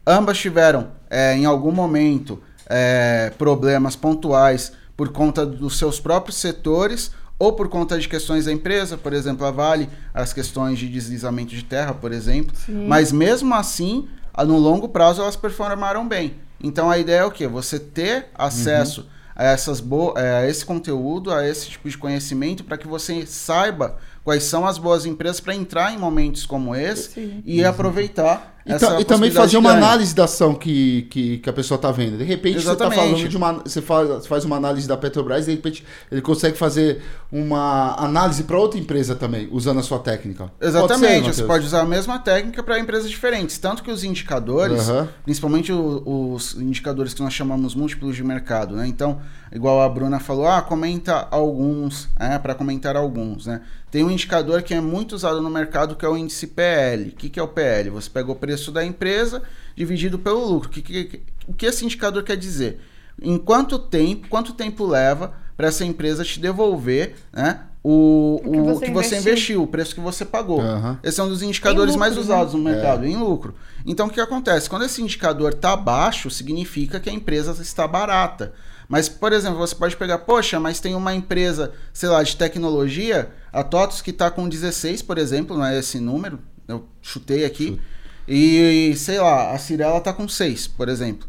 ambas 0.05 0.37
tiveram, 0.37 0.89
é, 1.09 1.35
em 1.37 1.45
algum 1.45 1.71
momento, 1.71 2.41
é, 2.69 3.31
problemas 3.37 3.95
pontuais 3.95 4.73
por 4.95 5.09
conta 5.09 5.45
dos 5.45 5.77
seus 5.77 5.99
próprios 5.99 6.37
setores 6.37 7.11
ou 7.39 7.53
por 7.53 7.67
conta 7.67 7.99
de 7.99 8.07
questões 8.07 8.45
da 8.45 8.51
empresa, 8.51 8.97
por 8.97 9.11
exemplo, 9.11 9.45
a 9.45 9.51
Vale, 9.51 9.89
as 10.13 10.31
questões 10.33 10.79
de 10.79 10.87
deslizamento 10.87 11.53
de 11.53 11.63
terra, 11.63 11.93
por 11.93 12.11
exemplo. 12.11 12.55
Mas 12.87 13.11
mesmo 13.11 13.53
assim, 13.53 14.07
no 14.45 14.57
longo 14.57 14.87
prazo, 14.87 15.21
elas 15.21 15.35
performaram 15.35 16.07
bem. 16.07 16.35
Então 16.61 16.89
a 16.89 16.97
ideia 16.97 17.19
é 17.19 17.25
o 17.25 17.31
quê? 17.31 17.47
Você 17.47 17.79
ter 17.79 18.27
acesso 18.35 19.05
a, 19.35 19.43
essas 19.43 19.79
bo 19.79 20.13
é, 20.15 20.37
a 20.37 20.47
esse 20.47 20.63
conteúdo, 20.63 21.33
a 21.33 21.45
esse 21.45 21.69
tipo 21.71 21.89
de 21.89 21.97
conhecimento, 21.97 22.63
para 22.63 22.77
que 22.77 22.87
você 22.87 23.25
saiba 23.25 23.97
quais 24.23 24.43
são 24.43 24.65
as 24.65 24.77
boas 24.77 25.05
empresas 25.05 25.41
para 25.41 25.53
entrar 25.53 25.93
em 25.93 25.97
momentos 25.97 26.45
como 26.45 26.73
esse 26.73 27.11
Sim. 27.11 27.43
e 27.45 27.65
aproveitar 27.65 28.51
E, 28.51 28.52
essa 28.65 28.87
ta- 28.91 29.01
e 29.01 29.05
também 29.05 29.29
fazer 29.31 29.57
uma 29.57 29.71
análise 29.71 30.15
da 30.15 30.23
ação 30.25 30.53
que, 30.55 31.03
que, 31.09 31.37
que 31.39 31.49
a 31.49 31.53
pessoa 31.53 31.75
está 31.75 31.91
vendo. 31.91 32.17
De 32.17 32.23
repente 32.23 32.53
você 32.61 32.71
está 32.71 32.85
Exatamente. 32.85 33.11
falando 33.13 33.29
de 33.29 33.37
uma. 33.37 33.53
Você 33.53 33.81
faz, 33.81 34.25
faz 34.27 34.45
uma 34.45 34.55
análise 34.55 34.87
da 34.87 34.95
Petrobras, 34.95 35.45
de 35.45 35.51
repente 35.51 35.83
ele 36.11 36.21
consegue 36.21 36.57
fazer 36.57 37.01
uma 37.31 37.95
análise 37.97 38.43
para 38.43 38.57
outra 38.57 38.79
empresa 38.79 39.15
também, 39.15 39.49
usando 39.51 39.79
a 39.79 39.83
sua 39.83 39.99
técnica. 39.99 40.45
Pode 40.45 40.59
ser, 40.59 40.67
Exatamente, 40.67 41.27
você 41.35 41.43
pode 41.43 41.65
usar 41.65 41.81
a 41.81 41.85
mesma 41.85 42.19
técnica 42.19 42.61
para 42.63 42.79
empresas 42.79 43.09
diferentes. 43.09 43.57
Tanto 43.57 43.83
que 43.83 43.91
os 43.91 44.03
indicadores, 44.03 44.87
Aham. 44.89 45.09
principalmente 45.23 45.71
os 45.73 46.53
indicadores 46.55 47.13
que 47.13 47.21
nós 47.21 47.33
chamamos 47.33 47.75
múltiplos 47.75 48.15
de 48.15 48.23
mercado, 48.23 48.75
né? 48.75 48.87
Então, 48.87 49.19
igual 49.51 49.81
a 49.81 49.89
Bruna 49.89 50.19
falou, 50.19 50.47
ah, 50.47 50.61
comenta 50.61 51.27
alguns, 51.31 52.07
é, 52.19 52.37
para 52.37 52.53
comentar 52.55 52.95
alguns, 52.95 53.45
né? 53.47 53.61
Tem 53.89 54.03
um 54.03 54.09
indicador 54.09 54.63
que 54.63 54.73
é 54.73 54.81
muito 54.81 55.13
usado 55.13 55.39
no 55.39 55.49
mercado 55.51 55.95
que 55.95 56.03
é 56.03 56.09
o 56.09 56.17
índice 56.17 56.47
PL. 56.47 57.09
O 57.09 57.15
que, 57.15 57.29
que 57.29 57.39
é 57.39 57.43
o 57.43 57.47
PL? 57.47 57.91
Você 57.91 58.09
pega 58.09 58.31
o 58.31 58.35
preço 58.35 58.52
da 58.71 58.85
empresa 58.85 59.43
dividido 59.75 60.19
pelo 60.19 60.45
lucro. 60.45 60.69
O 60.69 60.71
que, 60.71 60.81
que, 60.81 61.21
o 61.47 61.53
que 61.53 61.65
esse 61.65 61.83
indicador 61.85 62.23
quer 62.23 62.37
dizer? 62.37 62.79
Em 63.21 63.37
quanto 63.37 63.77
tempo, 63.77 64.27
quanto 64.27 64.53
tempo 64.53 64.85
leva 64.85 65.33
para 65.55 65.67
essa 65.67 65.85
empresa 65.85 66.23
te 66.23 66.39
devolver, 66.39 67.15
né? 67.31 67.61
o, 67.83 68.41
O 68.43 68.51
que 68.51 68.57
o 68.57 68.63
você 68.63 68.85
que 68.85 68.91
você 68.91 69.15
investiu. 69.15 69.31
investiu, 69.31 69.63
o 69.63 69.67
preço 69.67 69.93
que 69.93 70.01
você 70.01 70.23
pagou. 70.23 70.61
Aham. 70.61 70.99
Esse 71.03 71.19
é 71.19 71.23
um 71.23 71.27
dos 71.27 71.41
indicadores 71.41 71.95
mais 71.95 72.15
lucro, 72.15 72.29
né? 72.29 72.35
usados 72.35 72.53
no 72.53 72.59
mercado, 72.61 73.05
em 73.05 73.15
lucro. 73.17 73.53
Então, 73.85 74.07
o 74.07 74.09
que 74.09 74.21
acontece? 74.21 74.69
Quando 74.69 74.85
esse 74.85 75.01
indicador 75.01 75.51
está 75.51 75.75
baixo, 75.75 76.29
significa 76.29 76.99
que 76.99 77.09
a 77.09 77.13
empresa 77.13 77.55
está 77.61 77.87
barata. 77.87 78.53
Mas, 78.87 79.09
por 79.09 79.33
exemplo, 79.33 79.57
você 79.57 79.75
pode 79.75 79.97
pegar, 79.97 80.19
poxa, 80.19 80.59
mas 80.59 80.79
tem 80.79 80.95
uma 80.95 81.13
empresa, 81.13 81.73
sei 81.91 82.09
lá, 82.09 82.23
de 82.23 82.35
tecnologia, 82.35 83.31
a 83.51 83.63
TOTOS 83.63 84.01
que 84.01 84.11
está 84.11 84.29
com 84.29 84.47
16, 84.47 85.01
por 85.01 85.17
exemplo, 85.17 85.57
não 85.57 85.65
é 85.65 85.77
esse 85.77 85.99
número, 85.99 86.39
eu 86.67 86.85
chutei 87.01 87.45
aqui, 87.45 87.79
e, 88.27 88.95
sei 88.95 89.19
lá, 89.19 89.51
a 89.51 89.57
Cirela 89.57 89.97
está 89.97 90.13
com 90.13 90.27
6, 90.27 90.67
por 90.67 90.87
exemplo. 90.89 91.27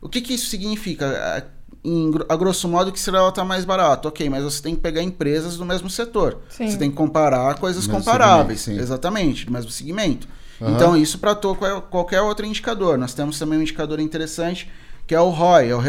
O 0.00 0.08
que, 0.08 0.20
que 0.20 0.34
isso 0.34 0.46
significa? 0.48 1.06
É, 1.06 1.44
Em, 1.82 2.10
a 2.28 2.36
grosso 2.36 2.68
modo, 2.68 2.92
que 2.92 3.00
Cirela 3.00 3.30
está 3.30 3.44
mais 3.44 3.64
barato. 3.64 4.06
Ok, 4.08 4.28
mas 4.28 4.44
você 4.44 4.62
tem 4.62 4.74
que 4.74 4.82
pegar 4.82 5.02
empresas 5.02 5.56
do 5.56 5.64
mesmo 5.64 5.88
setor. 5.88 6.38
Sim. 6.50 6.70
Você 6.70 6.76
tem 6.76 6.90
que 6.90 6.96
comparar 6.96 7.54
coisas 7.58 7.86
mesmo 7.86 7.98
comparáveis. 7.98 8.68
Exatamente, 8.68 9.46
do 9.46 9.52
mesmo 9.52 9.70
segmento. 9.70 10.28
Aham. 10.60 10.74
Então, 10.74 10.96
isso 10.96 11.18
para 11.18 11.34
qualquer 11.34 12.20
outro 12.20 12.44
indicador. 12.44 12.98
Nós 12.98 13.14
temos 13.14 13.38
também 13.38 13.58
um 13.58 13.62
indicador 13.62 13.98
interessante 13.98 14.70
que 15.10 15.14
é 15.16 15.20
o 15.20 15.30
ROI, 15.30 15.70
é 15.70 15.74
o, 15.74 15.82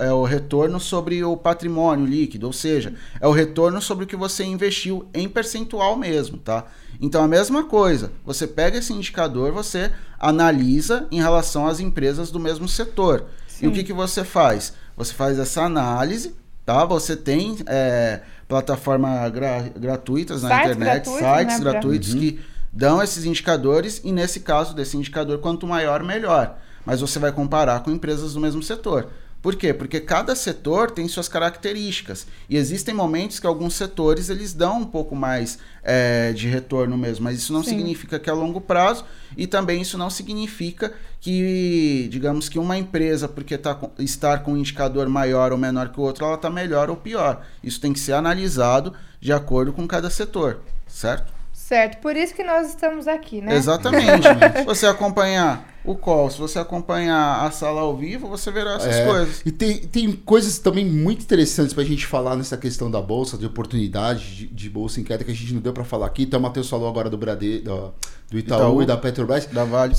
é 0.00 0.12
o 0.12 0.22
retorno 0.22 0.78
sobre 0.78 1.24
o 1.24 1.34
patrimônio 1.34 2.04
líquido, 2.04 2.46
ou 2.46 2.52
seja, 2.52 2.92
é 3.18 3.26
o 3.26 3.30
retorno 3.30 3.80
sobre 3.80 4.04
o 4.04 4.06
que 4.06 4.14
você 4.14 4.44
investiu 4.44 5.06
em 5.14 5.26
percentual 5.26 5.96
mesmo, 5.96 6.36
tá? 6.36 6.66
Então, 7.00 7.24
a 7.24 7.26
mesma 7.26 7.64
coisa, 7.64 8.12
você 8.22 8.46
pega 8.46 8.76
esse 8.76 8.92
indicador, 8.92 9.50
você 9.50 9.90
analisa 10.20 11.06
em 11.10 11.16
relação 11.22 11.66
às 11.66 11.80
empresas 11.80 12.30
do 12.30 12.38
mesmo 12.38 12.68
setor. 12.68 13.24
E 13.62 13.66
o 13.66 13.72
que, 13.72 13.82
que 13.82 13.94
você 13.94 14.22
faz? 14.22 14.74
Você 14.94 15.14
faz 15.14 15.38
essa 15.38 15.62
análise, 15.62 16.34
tá? 16.66 16.84
Você 16.84 17.16
tem 17.16 17.56
é, 17.64 18.20
plataformas 18.46 19.32
gra- 19.32 19.70
gratuitas 19.74 20.42
na 20.42 20.50
Sites 20.50 20.76
internet, 20.76 21.04
gratuitos, 21.06 21.30
sites 21.30 21.54
né, 21.56 21.62
pra- 21.62 21.72
gratuitos 21.72 22.12
que 22.12 22.40
dão 22.70 23.02
esses 23.02 23.24
indicadores 23.24 24.02
e 24.04 24.12
nesse 24.12 24.40
caso 24.40 24.74
desse 24.74 24.98
indicador 24.98 25.38
quanto 25.38 25.66
maior 25.66 26.02
melhor. 26.02 26.58
Mas 26.86 27.00
você 27.00 27.18
vai 27.18 27.32
comparar 27.32 27.80
com 27.80 27.90
empresas 27.90 28.32
do 28.32 28.40
mesmo 28.40 28.62
setor. 28.62 29.10
Por 29.46 29.54
quê? 29.54 29.72
Porque 29.72 30.00
cada 30.00 30.34
setor 30.34 30.90
tem 30.90 31.06
suas 31.06 31.28
características 31.28 32.26
e 32.50 32.56
existem 32.56 32.92
momentos 32.92 33.38
que 33.38 33.46
alguns 33.46 33.74
setores 33.74 34.28
eles 34.28 34.52
dão 34.52 34.80
um 34.80 34.84
pouco 34.84 35.14
mais 35.14 35.58
é, 35.84 36.32
de 36.32 36.48
retorno 36.48 36.98
mesmo, 36.98 37.24
mas 37.24 37.38
isso 37.38 37.52
não 37.52 37.62
Sim. 37.62 37.70
significa 37.70 38.18
que 38.18 38.28
é 38.28 38.32
a 38.32 38.36
longo 38.36 38.60
prazo 38.60 39.04
e 39.36 39.46
também 39.46 39.80
isso 39.80 39.96
não 39.96 40.10
significa 40.10 40.92
que, 41.20 42.08
digamos 42.10 42.48
que 42.48 42.58
uma 42.58 42.76
empresa, 42.76 43.28
porque 43.28 43.56
tá 43.56 43.72
com, 43.72 43.90
estar 44.00 44.42
com 44.42 44.54
um 44.54 44.56
indicador 44.56 45.08
maior 45.08 45.52
ou 45.52 45.58
menor 45.58 45.90
que 45.90 46.00
o 46.00 46.02
outro, 46.02 46.24
ela 46.24 46.34
está 46.34 46.50
melhor 46.50 46.90
ou 46.90 46.96
pior. 46.96 47.46
Isso 47.62 47.80
tem 47.80 47.92
que 47.92 48.00
ser 48.00 48.14
analisado 48.14 48.94
de 49.20 49.32
acordo 49.32 49.72
com 49.72 49.86
cada 49.86 50.10
setor, 50.10 50.60
certo? 50.88 51.32
Certo, 51.52 52.00
por 52.00 52.16
isso 52.16 52.34
que 52.34 52.42
nós 52.42 52.68
estamos 52.68 53.06
aqui, 53.06 53.40
né? 53.40 53.54
Exatamente. 53.54 54.26
se 54.58 54.64
você 54.66 54.86
acompanhar 54.86 55.75
o 55.86 55.94
call, 55.96 56.30
se 56.30 56.38
você 56.38 56.58
acompanhar 56.58 57.44
a 57.46 57.50
sala 57.50 57.80
ao 57.80 57.96
vivo, 57.96 58.28
você 58.28 58.50
verá 58.50 58.74
essas 58.74 58.94
É, 58.94 59.04
coisas. 59.06 59.42
E 59.46 59.50
tem, 59.52 59.78
tem 59.78 60.12
coisas 60.12 60.58
também 60.58 60.84
muito 60.84 61.22
interessantes 61.22 61.72
pra 61.72 61.84
gente 61.84 62.06
falar 62.06 62.36
nessa 62.36 62.56
questão 62.56 62.90
da 62.90 63.00
bolsa, 63.00 63.38
de 63.38 63.46
oportunidade 63.46 64.36
de, 64.36 64.46
de 64.46 64.70
bolsa 64.70 65.00
em 65.00 65.04
queda 65.04 65.22
que 65.24 65.30
a 65.30 65.34
gente 65.34 65.54
não 65.54 65.60
deu 65.60 65.72
pra 65.72 65.84
falar 65.84 66.06
aqui. 66.06 66.24
Então 66.24 66.40
o 66.40 66.42
Matheus 66.42 66.68
falou 66.68 66.88
agora 66.88 67.08
do 67.08 67.16
Brade, 67.16 67.60
do, 67.60 67.92
do 68.30 68.38
Itaú, 68.38 68.58
Itaú. 68.60 68.82
e 68.82 68.86
da 68.86 68.96
Petrobras. 68.96 69.46
Da 69.46 69.64
Vale. 69.64 69.94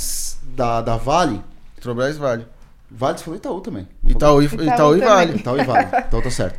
Da, 0.56 0.82
da 0.82 0.98
Vale. 0.98 1.42
Petrobras 1.76 2.18
Vale. 2.18 2.46
Vale, 2.90 3.18
você 3.18 3.24
falou 3.24 3.38
Itaú 3.38 3.62
também. 3.62 3.88
Itaú, 4.06 4.42
e- 4.42 4.46
Itaú 4.46 4.64
Itaú 4.66 4.96
e. 4.98 5.00
Vale. 5.02 5.36
Itaú 5.38 5.58
e 5.60 5.64
Vale. 5.64 5.88
Então 6.08 6.22
tá 6.22 6.30
certo. 6.32 6.58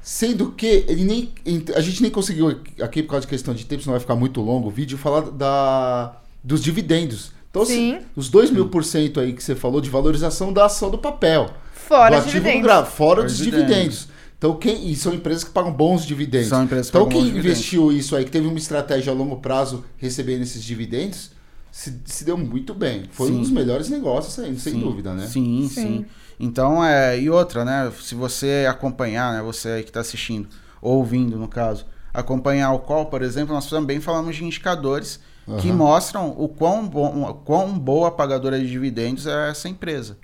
Sendo 0.00 0.52
que 0.52 0.84
ele 0.88 1.04
nem. 1.04 1.32
A 1.74 1.80
gente 1.80 2.00
nem 2.00 2.10
conseguiu 2.10 2.48
aqui, 2.80 3.02
por 3.02 3.10
causa 3.10 3.22
de 3.26 3.30
questão 3.30 3.52
de 3.52 3.66
tempo, 3.66 3.82
senão 3.82 3.92
vai 3.92 4.00
ficar 4.00 4.14
muito 4.14 4.40
longo 4.40 4.68
o 4.68 4.70
vídeo, 4.70 4.96
falar 4.96 5.22
da, 5.30 6.16
dos 6.42 6.62
dividendos. 6.62 7.32
Então, 7.50 7.64
Sim. 7.64 7.96
assim, 7.96 8.06
os 8.16 8.28
2 8.28 8.50
mil 8.50 8.68
por 8.68 8.84
cento 8.84 9.20
aí 9.20 9.32
que 9.32 9.42
você 9.42 9.54
falou 9.54 9.80
de 9.80 9.88
valorização 9.90 10.52
da 10.52 10.66
ação 10.66 10.90
do 10.90 10.98
papel. 10.98 11.50
Fora 11.72 12.20
do 12.20 12.28
ativo 12.28 12.48
dividendos. 12.48 12.70
fora 12.84 12.84
Fora 12.84 13.22
dos 13.22 13.32
os 13.32 13.38
dividendos. 13.38 13.66
dividendos. 13.66 14.08
Então, 14.36 14.54
quem, 14.56 14.88
e 14.90 14.94
são 14.94 15.12
empresas 15.14 15.42
que 15.42 15.50
pagam 15.50 15.72
bons 15.72 16.04
dividendos. 16.06 16.48
São 16.48 16.62
empresas 16.62 16.90
que 16.90 16.96
então, 16.96 17.06
pagam 17.06 17.12
quem 17.12 17.20
bons 17.22 17.26
dividendos. 17.34 17.58
investiu 17.58 17.90
isso 17.92 18.14
aí, 18.14 18.24
que 18.24 18.30
teve 18.30 18.46
uma 18.46 18.58
estratégia 18.58 19.12
a 19.12 19.16
longo 19.16 19.36
prazo 19.38 19.84
recebendo 19.96 20.42
esses 20.42 20.62
dividendos, 20.62 21.30
se, 21.72 22.00
se 22.04 22.24
deu 22.24 22.36
muito 22.36 22.74
bem. 22.74 23.04
Foi 23.10 23.30
um 23.30 23.34
Sim. 23.34 23.40
dos 23.40 23.50
melhores 23.50 23.88
negócios 23.88 24.38
aí, 24.38 24.56
sem 24.58 24.74
Sim, 24.74 24.80
dúvida, 24.80 25.14
né? 25.14 25.26
Sim, 25.26 25.68
Sim. 25.68 25.82
sim. 25.82 26.06
Então, 26.38 26.84
é, 26.84 27.18
e 27.18 27.28
outra, 27.28 27.64
né? 27.64 27.90
Se 28.00 28.14
você 28.14 28.66
acompanhar, 28.68 29.32
né? 29.32 29.42
Você 29.42 29.68
aí 29.70 29.82
que 29.82 29.90
está 29.90 30.00
assistindo, 30.00 30.48
ou 30.80 30.98
ouvindo 30.98 31.36
no 31.36 31.48
caso, 31.48 31.84
acompanhar 32.14 32.72
o 32.72 32.78
call, 32.80 33.06
por 33.06 33.22
exemplo, 33.22 33.54
nós 33.54 33.68
também 33.68 34.00
falamos 34.00 34.36
de 34.36 34.44
indicadores 34.44 35.18
que 35.60 35.68
Aham. 35.68 35.76
mostram 35.76 36.34
o 36.36 36.48
quão, 36.48 36.86
bom, 36.86 37.22
o 37.30 37.34
quão 37.34 37.78
boa 37.78 38.10
pagadora 38.10 38.58
de 38.58 38.68
dividendos 38.68 39.26
é 39.26 39.50
essa 39.50 39.68
empresa. 39.68 40.16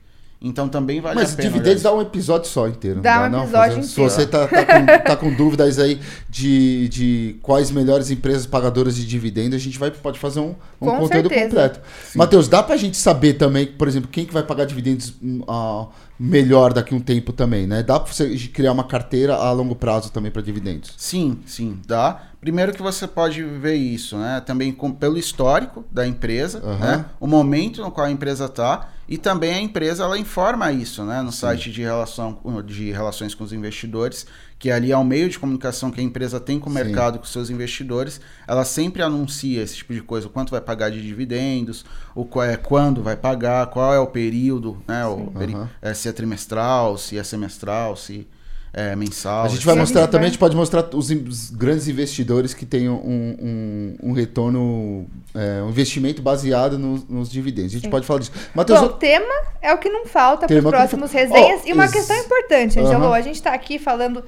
Então 0.47 0.69
também 0.69 1.01
vale 1.01 1.15
Mas 1.15 1.33
a 1.33 1.37
pena. 1.37 1.49
dividendos 1.49 1.85
olhar 1.87 1.93
dá 1.93 1.99
um 1.99 2.03
episódio 2.03 2.51
só 2.51 2.69
inteiro. 2.69 2.97
não 2.97 3.03
Dá 3.03 3.27
um 3.27 3.31
não? 3.31 3.43
episódio 3.45 3.83
Se 3.83 3.93
inteiro. 3.93 4.11
você 4.11 4.27
tá, 4.27 4.47
tá 4.47 4.67
com, 4.67 4.87
tá 5.09 5.17
com 5.17 5.33
dúvidas 5.35 5.79
aí 5.79 5.99
de, 6.29 6.87
de 6.91 7.37
quais 7.41 7.71
melhores 7.71 8.11
empresas 8.11 8.45
pagadoras 8.45 8.95
de 8.95 9.07
dividendos, 9.07 9.55
a 9.57 9.59
gente 9.59 9.79
vai, 9.79 9.91
pode 9.91 10.19
fazer 10.19 10.41
um, 10.41 10.51
um 10.51 10.55
Com 10.87 10.99
conteúdo 10.99 11.31
certeza. 11.31 11.45
completo. 11.47 11.81
Matheus, 12.15 12.47
dá 12.47 12.63
pra 12.63 12.77
gente 12.77 12.99
saber 12.99 13.35
também, 13.35 13.65
por 13.67 13.89
exemplo, 13.89 14.11
quem 14.13 14.27
que 14.27 14.35
vai 14.35 14.43
pagar 14.43 14.67
dividendos 14.67 15.15
ah, 15.49 15.87
melhor 16.21 16.75
daqui 16.75 16.93
a 16.93 16.97
um 16.99 17.01
tempo 17.01 17.33
também, 17.33 17.67
né? 17.67 17.83
Dá 17.83 17.99
pra 17.99 18.13
você 18.13 18.37
criar 18.53 18.73
uma 18.73 18.85
carteira 18.85 19.35
a 19.37 19.51
longo 19.51 19.75
prazo 19.75 20.13
também 20.13 20.31
para 20.31 20.43
dividendos. 20.43 20.93
Sim, 20.99 21.39
sim, 21.47 21.79
dá. 21.87 22.21
Primeiro 22.45 22.75
que 22.75 22.83
você 22.83 23.09
pode 23.09 23.43
ver 23.43 23.77
isso, 23.77 24.19
né? 24.19 24.39
Também 24.45 24.71
com- 24.71 24.93
pelo 24.93 25.17
histórico 25.17 25.83
da 25.91 26.07
empresa, 26.07 26.59
Aham. 26.63 26.79
né? 26.79 27.05
O 27.19 27.27
momento 27.27 27.81
no 27.81 27.91
qual 27.91 28.07
a 28.07 28.11
empresa 28.11 28.45
está 28.45 28.91
e 29.09 29.17
também 29.17 29.55
a 29.55 29.61
empresa 29.63 30.05
ela 30.05 30.19
informa 30.19 30.71
isso, 30.71 31.03
né? 31.05 31.23
No 31.23 31.33
site 31.33 31.73
de 31.73 31.81
relação 31.81 32.39
de 32.67 32.91
relações 32.93 33.35
com 33.35 33.45
os 33.45 33.53
investidores, 33.55 34.27
que 34.59 34.71
ali 34.71 34.93
é 34.93 34.97
o 34.97 35.03
meio 35.03 35.31
de 35.31 35.39
comunicação 35.39 35.91
que 35.91 36.03
a 36.03 36.05
empresa 36.05 36.39
tem 36.39 36.61
com 36.61 36.69
o 36.69 36.73
Sim. 36.75 36.85
mercado, 36.85 37.19
com 37.19 37.25
seus 37.25 37.49
investidores. 37.49 38.21
Ela 38.47 38.67
sempre 38.67 39.03
anuncia 39.03 39.63
esse 39.63 39.77
tipo 39.77 39.95
de 39.95 40.03
coisa, 40.03 40.27
o 40.27 40.31
quanto 40.31 40.51
vai 40.51 40.61
pagar 40.61 40.91
de 40.91 41.01
dividendos, 41.01 41.83
o 42.15 42.27
qual 42.27 42.45
é 42.45 42.59
quando 42.59 43.03
vai 43.03 43.17
pagar, 43.17 43.69
qual 43.69 43.95
é 43.95 43.99
o 43.99 44.07
período, 44.07 44.83
né? 44.87 45.07
O 45.07 45.33
Aham. 45.35 45.71
é, 45.81 45.95
se 45.95 46.11
é 46.11 46.13
trimestral, 46.13 46.99
se 46.99 47.17
é 47.17 47.25
semestral, 47.25 47.97
se 47.97 48.29
é 48.77 48.97
mensal. 48.97 49.45
A 49.45 49.49
gente 49.49 49.65
vai 49.65 49.75
mostrar 49.77 50.07
também, 50.09 50.27
a 50.27 50.31
gente 50.31 50.39
pode 50.39 50.57
mostrar 50.57 50.85
os, 50.95 51.09
os 51.11 51.51
grandes 51.51 51.87
investidores 51.89 52.53
que 52.53 52.67
têm 52.67 52.89
um, 52.89 52.95
um, 52.95 53.97
um 54.11 54.13
retorno, 54.13 55.07
é, 55.35 55.63
um 55.63 55.69
investimento 55.69 56.21
baseado 56.21 56.79
nos, 56.79 57.09
nos 57.09 57.31
dividendos. 57.31 57.71
A 57.71 57.75
gente 57.75 57.85
Sim. 57.85 57.91
pode 57.91 58.05
falar 58.07 58.21
disso. 58.21 58.33
Matheus, 58.55 58.81
Bom, 58.81 58.89
tema 58.89 59.33
é 59.63 59.73
o 59.73 59.79
que 59.79 59.89
não 59.89 60.07
falta 60.07 60.47
para 60.47 60.55
os 60.55 60.59
que 60.59 60.65
não 60.65 60.71
próximos 60.71 61.13
falta. 61.13 61.27
resenhas. 61.29 61.61
Oh, 61.65 61.69
e 61.69 61.73
uma 61.73 61.85
ex- 61.85 61.93
questão 61.93 62.17
importante, 62.17 62.79
Angelo. 62.81 63.13
A 63.13 63.21
gente 63.21 63.37
está 63.37 63.55
aqui 63.55 63.79
falando, 63.79 64.25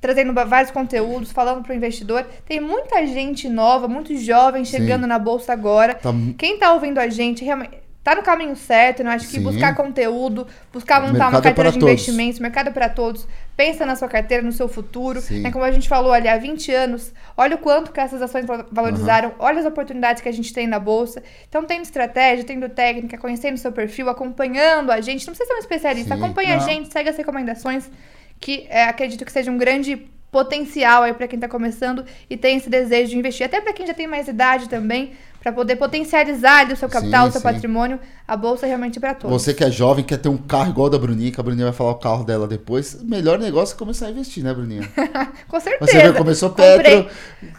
trazendo 0.00 0.32
vários 0.32 0.70
conteúdos, 0.70 1.30
falando 1.30 1.62
para 1.62 1.72
o 1.72 1.76
investidor. 1.76 2.26
Tem 2.46 2.60
muita 2.60 3.06
gente 3.06 3.48
nova, 3.48 3.86
muito 3.86 4.16
jovem 4.16 4.64
chegando 4.64 5.02
Sim. 5.02 5.08
na 5.08 5.18
bolsa 5.18 5.52
agora. 5.52 5.94
tá 5.94 6.12
Quem 6.38 6.58
tá 6.58 6.72
ouvindo 6.72 6.98
a 6.98 7.08
gente 7.08 7.44
realmente 7.44 7.82
tá 8.04 8.14
no 8.16 8.22
caminho 8.22 8.56
certo, 8.56 9.04
né? 9.04 9.10
Acho 9.12 9.26
que 9.26 9.32
Sim. 9.34 9.42
buscar 9.42 9.74
conteúdo, 9.76 10.46
buscar 10.72 11.00
montar 11.00 11.12
Mercado 11.12 11.32
uma 11.32 11.38
é 11.38 11.42
carteira 11.42 11.54
para 11.54 11.70
de 11.70 11.78
todos. 11.78 11.92
investimentos, 11.92 12.40
mercado 12.40 12.72
para 12.72 12.88
todos. 12.88 13.26
Pensa 13.56 13.86
na 13.86 13.94
sua 13.94 14.08
carteira, 14.08 14.42
no 14.42 14.50
seu 14.50 14.66
futuro. 14.68 15.20
Sim. 15.20 15.40
Né? 15.40 15.52
Como 15.52 15.64
a 15.64 15.70
gente 15.70 15.88
falou 15.88 16.12
ali 16.12 16.26
há 16.26 16.36
20 16.36 16.72
anos, 16.72 17.12
olha 17.36 17.54
o 17.54 17.58
quanto 17.58 17.92
que 17.92 18.00
essas 18.00 18.20
ações 18.20 18.44
val- 18.44 18.66
valorizaram, 18.72 19.34
olha 19.38 19.60
as 19.60 19.66
oportunidades 19.66 20.20
que 20.22 20.28
a 20.28 20.32
gente 20.32 20.52
tem 20.52 20.66
na 20.66 20.78
bolsa. 20.78 21.22
Então, 21.48 21.62
tendo 21.64 21.82
estratégia, 21.82 22.44
tendo 22.44 22.68
técnica, 22.68 23.16
conhecendo 23.18 23.54
o 23.54 23.58
seu 23.58 23.70
perfil, 23.70 24.08
acompanhando 24.08 24.90
a 24.90 25.00
gente. 25.00 25.26
Não 25.26 25.34
precisa 25.34 25.48
ser 25.48 25.54
um 25.54 25.58
especialista, 25.60 26.16
Sim. 26.16 26.22
acompanha 26.22 26.54
a 26.54 26.56
Não. 26.58 26.64
gente, 26.66 26.92
segue 26.92 27.08
as 27.10 27.16
recomendações, 27.16 27.88
que 28.40 28.66
é, 28.68 28.84
acredito 28.84 29.24
que 29.24 29.30
seja 29.30 29.50
um 29.50 29.58
grande 29.58 30.08
potencial 30.32 31.02
aí 31.02 31.12
para 31.12 31.28
quem 31.28 31.38
tá 31.38 31.46
começando 31.46 32.04
e 32.28 32.38
tem 32.38 32.56
esse 32.56 32.68
desejo 32.70 33.10
de 33.10 33.18
investir. 33.18 33.44
Até 33.44 33.60
para 33.60 33.72
quem 33.74 33.86
já 33.86 33.92
tem 33.94 34.06
mais 34.06 34.26
idade 34.28 34.66
também, 34.68 35.12
para 35.42 35.52
poder 35.52 35.76
potencializar 35.76 36.60
ali 36.60 36.72
o 36.72 36.76
seu 36.76 36.88
capital, 36.88 37.24
Sim, 37.24 37.28
o 37.28 37.32
seu 37.32 37.40
sim. 37.40 37.46
patrimônio, 37.46 37.98
a 38.28 38.36
bolsa 38.36 38.64
é 38.66 38.68
realmente 38.68 39.00
para 39.00 39.12
todos. 39.14 39.42
Você 39.42 39.52
que 39.52 39.64
é 39.64 39.70
jovem, 39.70 40.04
quer 40.04 40.18
ter 40.18 40.28
um 40.28 40.36
carro 40.36 40.70
igual 40.70 40.88
da 40.88 40.98
Bruninha, 40.98 41.32
que 41.32 41.40
a 41.40 41.42
Bruninha 41.42 41.64
vai 41.66 41.72
falar 41.74 41.90
o 41.90 41.94
carro 41.96 42.22
dela 42.24 42.46
depois. 42.46 42.94
O 42.94 43.04
melhor 43.04 43.38
negócio 43.38 43.74
é 43.74 43.78
começar 43.78 44.06
a 44.06 44.10
investir, 44.10 44.44
né, 44.44 44.54
Bruninha? 44.54 44.88
Com 45.48 45.58
certeza. 45.58 45.90
Você 45.90 46.12
vê, 46.12 46.16
começou 46.16 46.50
Comprei- 46.50 46.76
Petro. 47.02 47.10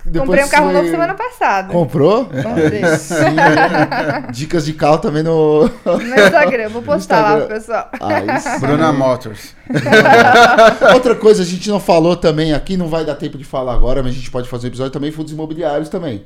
depois 0.06 0.26
Comprei 0.28 0.44
um 0.46 0.48
carro 0.48 0.66
foi- 0.66 0.74
novo 0.74 0.90
semana 0.90 1.14
passada. 1.14 1.74
Comprou? 1.74 2.26
Comprei. 2.26 2.86
Sim. 2.98 4.32
Dicas 4.32 4.66
de 4.66 4.74
carro 4.74 5.00
também 5.00 5.22
no. 5.24 5.64
No 5.86 6.02
Instagram, 6.02 6.70
vou 6.70 6.82
postar 6.82 7.22
lá 7.22 7.46
pro 7.46 7.58
Instagram. 7.58 7.90
pessoal. 7.90 7.90
Aí 8.02 8.40
sim. 8.40 8.60
Bruna 8.60 8.94
Motors. 8.94 9.56
Outra 10.94 11.16
coisa, 11.16 11.44
a 11.44 11.46
gente 11.46 11.70
não 11.70 11.80
falou 11.80 12.16
também 12.16 12.54
aqui, 12.54 12.78
não 12.78 12.88
vai 12.88 13.04
dar 13.06 13.16
tempo 13.16 13.38
de 13.38 13.44
falar 13.44 13.74
agora, 13.74 14.02
mas 14.02 14.12
a 14.14 14.16
gente 14.16 14.32
pode 14.32 14.48
fazer 14.50 14.68
um 14.68 14.70
episódio 14.70 14.92
também, 14.92 15.12
fundos 15.12 15.32
imobiliários 15.34 15.90
também. 15.90 16.24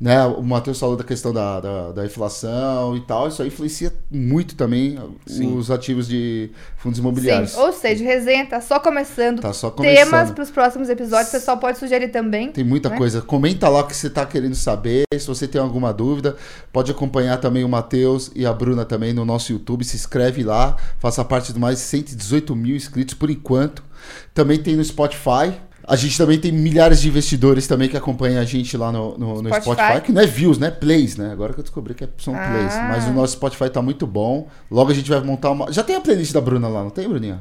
Né? 0.00 0.24
O 0.24 0.42
Matheus 0.42 0.80
falou 0.80 0.96
da 0.96 1.04
questão 1.04 1.30
da, 1.30 1.60
da, 1.60 1.92
da 1.92 2.06
inflação 2.06 2.96
e 2.96 3.00
tal. 3.02 3.28
Isso 3.28 3.42
aí 3.42 3.48
influencia 3.48 3.92
muito 4.10 4.54
também 4.54 4.98
Sim. 5.26 5.54
os 5.54 5.70
ativos 5.70 6.08
de 6.08 6.50
fundos 6.78 6.98
imobiliários. 6.98 7.50
Sim, 7.50 7.60
ou 7.60 7.70
seja, 7.70 8.02
resenha 8.02 8.46
tá 8.46 8.62
só 8.62 8.80
começando. 8.80 9.42
Tá 9.42 9.52
só 9.52 9.70
começando. 9.70 10.10
Temas 10.10 10.30
para 10.30 10.42
os 10.42 10.50
próximos 10.50 10.88
episódios, 10.88 11.28
o 11.28 11.32
pessoal 11.32 11.58
pode 11.58 11.78
sugerir 11.78 12.08
também. 12.08 12.50
Tem 12.50 12.64
muita 12.64 12.88
né? 12.88 12.96
coisa. 12.96 13.20
Comenta 13.20 13.68
lá 13.68 13.80
o 13.80 13.86
que 13.86 13.94
você 13.94 14.06
está 14.06 14.24
querendo 14.24 14.54
saber. 14.54 15.04
Se 15.12 15.26
você 15.26 15.46
tem 15.46 15.60
alguma 15.60 15.92
dúvida, 15.92 16.34
pode 16.72 16.90
acompanhar 16.90 17.36
também 17.36 17.62
o 17.62 17.68
Matheus 17.68 18.30
e 18.34 18.46
a 18.46 18.52
Bruna 18.54 18.86
também 18.86 19.12
no 19.12 19.26
nosso 19.26 19.52
YouTube. 19.52 19.84
Se 19.84 19.96
inscreve 19.96 20.42
lá. 20.42 20.76
Faça 20.98 21.22
parte 21.22 21.52
de 21.52 21.58
mais 21.58 21.76
de 21.76 21.84
118 21.84 22.56
mil 22.56 22.74
inscritos 22.74 23.14
por 23.14 23.28
enquanto. 23.28 23.84
Também 24.32 24.58
tem 24.58 24.76
no 24.76 24.84
Spotify. 24.84 25.52
A 25.90 25.96
gente 25.96 26.16
também 26.16 26.38
tem 26.38 26.52
milhares 26.52 27.00
de 27.02 27.08
investidores 27.08 27.66
também 27.66 27.88
que 27.88 27.96
acompanham 27.96 28.40
a 28.40 28.44
gente 28.44 28.76
lá 28.76 28.92
no, 28.92 29.18
no, 29.18 29.42
no 29.42 29.48
Spotify. 29.48 29.62
Spotify. 29.82 30.00
que 30.02 30.12
não 30.12 30.22
é 30.22 30.26
views, 30.26 30.56
né? 30.56 30.70
Plays, 30.70 31.16
né? 31.16 31.32
Agora 31.32 31.52
que 31.52 31.58
eu 31.58 31.64
descobri 31.64 31.94
que 31.94 32.04
é- 32.04 32.08
são 32.18 32.32
Ah. 32.34 32.46
plays. 32.48 32.74
Mas 32.88 33.04
o 33.08 33.10
nosso 33.12 33.32
Spotify 33.32 33.68
tá 33.68 33.82
muito 33.82 34.06
bom. 34.06 34.46
Logo 34.70 34.90
a 34.90 34.94
gente 34.94 35.10
vai 35.10 35.20
montar 35.20 35.50
uma. 35.50 35.72
Já 35.72 35.82
tem 35.82 35.96
a 35.96 36.00
playlist 36.00 36.32
da 36.32 36.40
Bruna 36.40 36.68
lá, 36.68 36.82
não 36.84 36.90
tem, 36.90 37.08
Bruninha? 37.08 37.40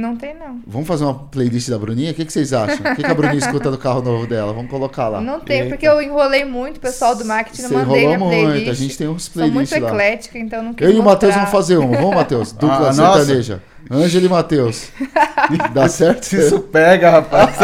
Não 0.00 0.16
tem, 0.16 0.34
não. 0.34 0.60
Vamos 0.66 0.88
fazer 0.88 1.04
uma 1.04 1.14
playlist 1.14 1.68
da 1.68 1.78
Bruninha? 1.78 2.12
O 2.12 2.14
que, 2.14 2.24
que 2.24 2.32
vocês 2.32 2.52
acham? 2.52 2.92
O 2.92 2.96
que, 2.96 3.02
que 3.02 3.10
a 3.10 3.14
Bruninha 3.14 3.38
escuta 3.38 3.70
do 3.70 3.78
carro 3.78 4.02
novo 4.02 4.26
dela? 4.26 4.52
Vamos 4.52 4.70
colocar 4.70 5.08
lá. 5.08 5.20
Não 5.20 5.40
tem, 5.40 5.68
porque 5.68 5.86
eu 5.86 6.00
enrolei 6.00 6.44
muito, 6.44 6.78
o 6.78 6.80
pessoal 6.80 7.14
do 7.14 7.24
marketing 7.24 7.62
não 7.62 7.70
mandei 7.70 8.00
minha 8.06 8.14
enrolou 8.14 8.30
playlist. 8.32 8.54
muito, 8.56 8.70
a 8.70 8.74
gente 8.74 8.98
tem 8.98 9.08
uns 9.08 9.24
Sou 9.24 9.42
muito 9.42 9.52
playlists 9.68 9.80
lá. 9.82 9.88
eclética, 9.88 10.38
então 10.38 10.62
não 10.62 10.74
quis 10.74 10.86
Eu 10.88 10.94
e 10.94 10.98
o 10.98 11.02
Matheus 11.02 11.34
vamos 11.34 11.50
fazer 11.50 11.76
uma. 11.76 11.96
Vamos, 11.96 12.14
Matheus? 12.14 12.52
Dupla 12.58 12.90
Ah, 12.90 12.94
nossa. 12.94 13.18
sertaneja. 13.24 13.62
Ângelo 13.90 14.26
e 14.26 14.28
Matheus. 14.28 14.88
Dá 15.74 15.88
certo? 15.88 16.32
Isso 16.32 16.60
pega, 16.60 17.10
rapaz. 17.10 17.56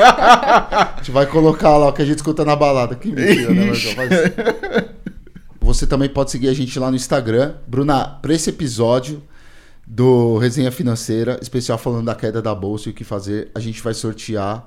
A 0.00 0.94
gente 0.98 1.10
vai 1.10 1.26
colocar 1.26 1.76
lá 1.76 1.88
o 1.88 1.92
que 1.92 2.02
a 2.02 2.04
gente 2.04 2.16
escuta 2.18 2.44
na 2.44 2.56
balada. 2.56 2.94
Que 2.94 3.08
mentira, 3.12 3.52
né, 3.52 3.66
Marcão? 3.66 3.92
Faz- 3.94 4.90
Você 5.60 5.86
também 5.86 6.08
pode 6.08 6.30
seguir 6.30 6.48
a 6.48 6.54
gente 6.54 6.78
lá 6.78 6.90
no 6.90 6.96
Instagram. 6.96 7.54
Bruna, 7.66 8.18
para 8.20 8.34
esse 8.34 8.50
episódio 8.50 9.22
do 9.92 10.38
Resenha 10.38 10.70
Financeira, 10.70 11.36
especial 11.42 11.76
falando 11.76 12.06
da 12.06 12.14
queda 12.14 12.40
da 12.40 12.54
bolsa 12.54 12.88
e 12.88 12.92
o 12.92 12.94
que 12.94 13.02
fazer, 13.02 13.50
a 13.52 13.58
gente 13.58 13.82
vai 13.82 13.92
sortear. 13.92 14.64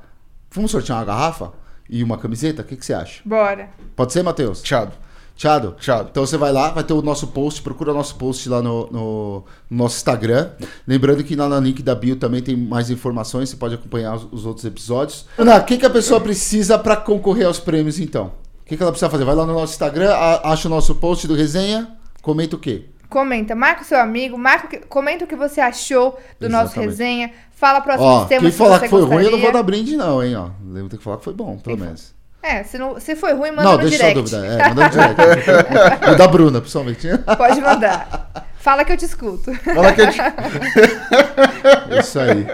Vamos 0.52 0.70
sortear 0.70 0.98
uma 1.00 1.06
garrafa 1.06 1.54
e 1.90 2.04
uma 2.04 2.18
camiseta? 2.18 2.62
O 2.62 2.66
que, 2.66 2.76
que 2.76 2.86
você 2.86 2.94
acha? 2.94 3.22
Bora. 3.24 3.70
Pode 3.96 4.12
ser, 4.12 4.22
Matheus? 4.22 4.62
Tchau. 4.62 4.92
Tchado? 5.36 5.76
Tchado. 5.80 6.10
Então 6.12 6.26
você 6.26 6.36
vai 6.38 6.52
lá, 6.52 6.72
vai 6.72 6.84
ter 6.84 6.92
o 6.94 7.02
nosso 7.02 7.28
post, 7.28 7.62
procura 7.62 7.92
o 7.92 7.94
nosso 7.96 8.16
post 8.18 8.48
lá 8.50 8.62
no, 8.62 8.86
no- 8.92 9.44
no 9.70 9.78
nosso 9.78 9.96
Instagram. 9.96 10.52
Lembrando 10.86 11.24
que 11.24 11.36
lá 11.38 11.48
no 11.48 11.58
link 11.60 11.82
da 11.82 11.96
bio 11.96 12.18
também 12.18 12.42
tem 12.42 12.56
mais 12.58 12.90
informações, 12.92 13.50
você 13.50 13.56
pode 13.56 13.74
acompanhar 13.76 14.16
os, 14.16 14.28
os 14.32 14.46
outros 14.46 14.66
episódios. 14.66 15.26
Ana, 15.38 15.56
o 15.58 15.64
que, 15.64 15.78
que 15.78 15.86
a 15.86 15.90
pessoa 15.90 16.20
precisa 16.20 16.78
para 16.78 16.98
concorrer 16.98 17.48
aos 17.48 17.60
prêmios 17.60 17.98
então? 17.98 18.34
O 18.62 18.66
que, 18.66 18.76
que 18.78 18.84
ela 18.84 18.92
precisa 18.92 19.10
fazer? 19.10 19.24
Vai 19.24 19.36
lá 19.36 19.46
no 19.46 19.54
nosso 19.54 19.72
Instagram, 19.74 20.12
a- 20.14 20.52
acha 20.52 20.68
o 20.68 20.72
nosso 20.72 20.94
post 20.96 21.26
do 21.28 21.34
resenha, 21.34 21.98
comenta 22.22 22.56
o 22.58 22.60
quê? 22.60 22.86
Comenta, 23.14 23.54
marca 23.54 23.84
o 23.84 23.86
seu 23.86 24.00
amigo, 24.00 24.38
marca, 24.40 24.66
o 24.66 24.70
que- 24.70 24.78
comenta 24.80 25.24
o 25.24 25.28
que 25.28 25.36
você 25.36 25.62
achou 25.62 26.20
do 26.40 26.50
nosso 26.50 26.72
Exatamente. 26.72 26.90
resenha. 26.90 27.32
Fala 27.52 27.80
próximos 27.80 28.10
Ó, 28.10 28.26
temas 28.26 28.42
quem 28.42 28.52
que 28.52 28.58
falar 28.58 28.80
que 28.80 28.88
foi 28.90 29.02
ruim, 29.02 29.10
eu 29.10 29.16
não 29.18 29.24
gostaria. 29.24 29.44
vou 29.44 29.52
dar 29.52 29.62
brinde 29.64 29.96
não, 29.96 30.24
hein, 30.24 30.36
ó. 30.36 30.50
Lembra 30.66 30.90
tem 30.90 30.98
que 30.98 31.04
falar 31.04 31.18
que 31.18 31.24
foi 31.24 31.34
bom, 31.34 31.58
pelo 31.60 31.78
menos. 31.78 32.14
É, 32.42 32.64
se, 32.64 32.78
não, 32.78 33.00
se 33.00 33.16
foi 33.16 33.34
ruim, 33.34 33.52
manda 33.52 33.64
não, 33.64 33.72
no 33.74 33.78
deixa 33.88 33.98
direct. 33.98 34.30
só 34.30 34.38
a 34.38 34.40
dúvida. 34.42 34.64
É, 34.64 34.68
manda 34.70 34.84
no 34.84 34.90
direct. 34.90 36.10
o 36.12 36.16
da 36.16 36.28
Bruna, 36.28 36.60
principalmente. 36.60 37.08
Pode 37.38 37.62
mandar. 37.62 38.48
Fala 38.58 38.84
que 38.84 38.94
eu 38.94 38.98
te 38.98 39.06
escuto. 39.06 39.54
Fala 39.60 39.94
que 39.94 40.02
eu 40.02 40.10
te... 40.10 40.18
Isso 42.00 42.20
aí. 42.20 42.46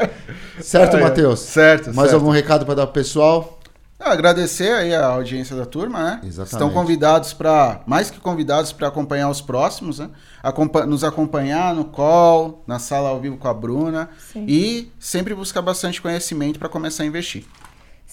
Certo, 0.61 0.97
Ah, 0.97 0.99
é. 0.99 1.03
Matheus? 1.03 1.39
Certo, 1.39 1.85
Mais 1.93 2.09
certo. 2.09 2.15
algum 2.21 2.31
recado 2.31 2.65
para 2.65 2.75
dar 2.75 2.85
pro 2.87 2.93
pessoal? 2.93 3.58
Ah, 3.99 4.11
agradecer 4.13 4.71
aí 4.71 4.95
a 4.95 5.07
audiência 5.07 5.55
da 5.55 5.65
turma, 5.65 6.01
né? 6.01 6.21
Exatamente. 6.23 6.53
Estão 6.53 6.69
convidados 6.69 7.33
para, 7.33 7.81
mais 7.85 8.09
que 8.09 8.17
convidados 8.19 8.71
para 8.71 8.87
acompanhar 8.87 9.29
os 9.29 9.41
próximos, 9.41 9.99
né? 9.99 10.09
Acompa- 10.41 10.85
nos 10.85 11.03
acompanhar 11.03 11.75
no 11.75 11.83
call, 11.83 12.63
na 12.65 12.79
sala 12.79 13.09
ao 13.09 13.19
vivo 13.19 13.35
com 13.37 13.47
a 13.49 13.53
Bruna 13.53 14.09
Sim. 14.31 14.45
e 14.47 14.89
sempre 14.97 15.35
buscar 15.35 15.61
bastante 15.61 16.01
conhecimento 16.01 16.57
para 16.57 16.69
começar 16.69 17.03
a 17.03 17.05
investir. 17.05 17.45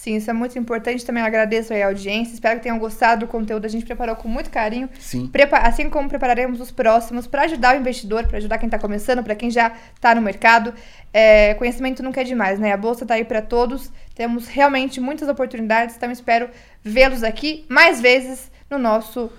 Sim, 0.07 0.15
isso 0.15 0.29
é 0.29 0.33
muito 0.33 0.57
importante. 0.57 1.05
Também 1.05 1.21
agradeço 1.21 1.73
aí 1.73 1.83
a 1.83 1.87
audiência. 1.87 2.33
Espero 2.33 2.59
que 2.59 2.63
tenham 2.63 2.79
gostado 2.79 3.25
do 3.25 3.27
conteúdo. 3.29 3.65
A 3.65 3.67
gente 3.67 3.85
preparou 3.85 4.15
com 4.15 4.29
muito 4.29 4.49
carinho. 4.49 4.87
Sim. 4.97 5.27
Prepa- 5.27 5.57
assim 5.57 5.89
como 5.89 6.07
prepararemos 6.07 6.61
os 6.61 6.71
próximos 6.71 7.27
para 7.27 7.41
ajudar 7.41 7.75
o 7.75 7.79
investidor, 7.81 8.25
para 8.25 8.37
ajudar 8.37 8.57
quem 8.57 8.67
está 8.67 8.79
começando, 8.79 9.21
para 9.21 9.35
quem 9.35 9.51
já 9.51 9.73
está 9.93 10.15
no 10.15 10.21
mercado. 10.21 10.73
É, 11.13 11.55
conhecimento 11.55 12.01
nunca 12.01 12.21
é 12.21 12.23
demais, 12.23 12.57
né? 12.57 12.71
A 12.71 12.77
bolsa 12.77 13.03
está 13.03 13.15
aí 13.15 13.25
para 13.25 13.41
todos. 13.41 13.91
Temos 14.15 14.47
realmente 14.47 15.01
muitas 15.01 15.27
oportunidades. 15.27 15.97
Então 15.97 16.09
espero 16.09 16.47
vê-los 16.81 17.21
aqui 17.21 17.65
mais 17.67 17.99
vezes 17.99 18.49
no 18.71 18.77
nosso 18.77 19.29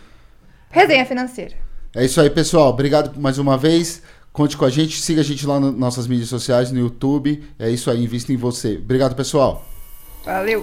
resenha 0.68 1.06
financeira. 1.06 1.54
É 1.96 2.04
isso 2.04 2.20
aí, 2.20 2.28
pessoal. 2.28 2.68
Obrigado 2.68 3.18
mais 3.18 3.38
uma 3.38 3.56
vez. 3.56 4.02
Conte 4.34 4.54
com 4.54 4.66
a 4.66 4.70
gente, 4.70 5.00
siga 5.00 5.22
a 5.22 5.24
gente 5.24 5.46
lá 5.46 5.58
nas 5.58 5.72
nossas 5.72 6.06
mídias 6.06 6.28
sociais, 6.28 6.70
no 6.70 6.78
YouTube. 6.78 7.42
É 7.58 7.70
isso 7.70 7.90
aí, 7.90 8.04
invista 8.04 8.34
em 8.34 8.36
você. 8.36 8.76
Obrigado, 8.76 9.14
pessoal. 9.14 9.64
Valeu. 10.29 10.62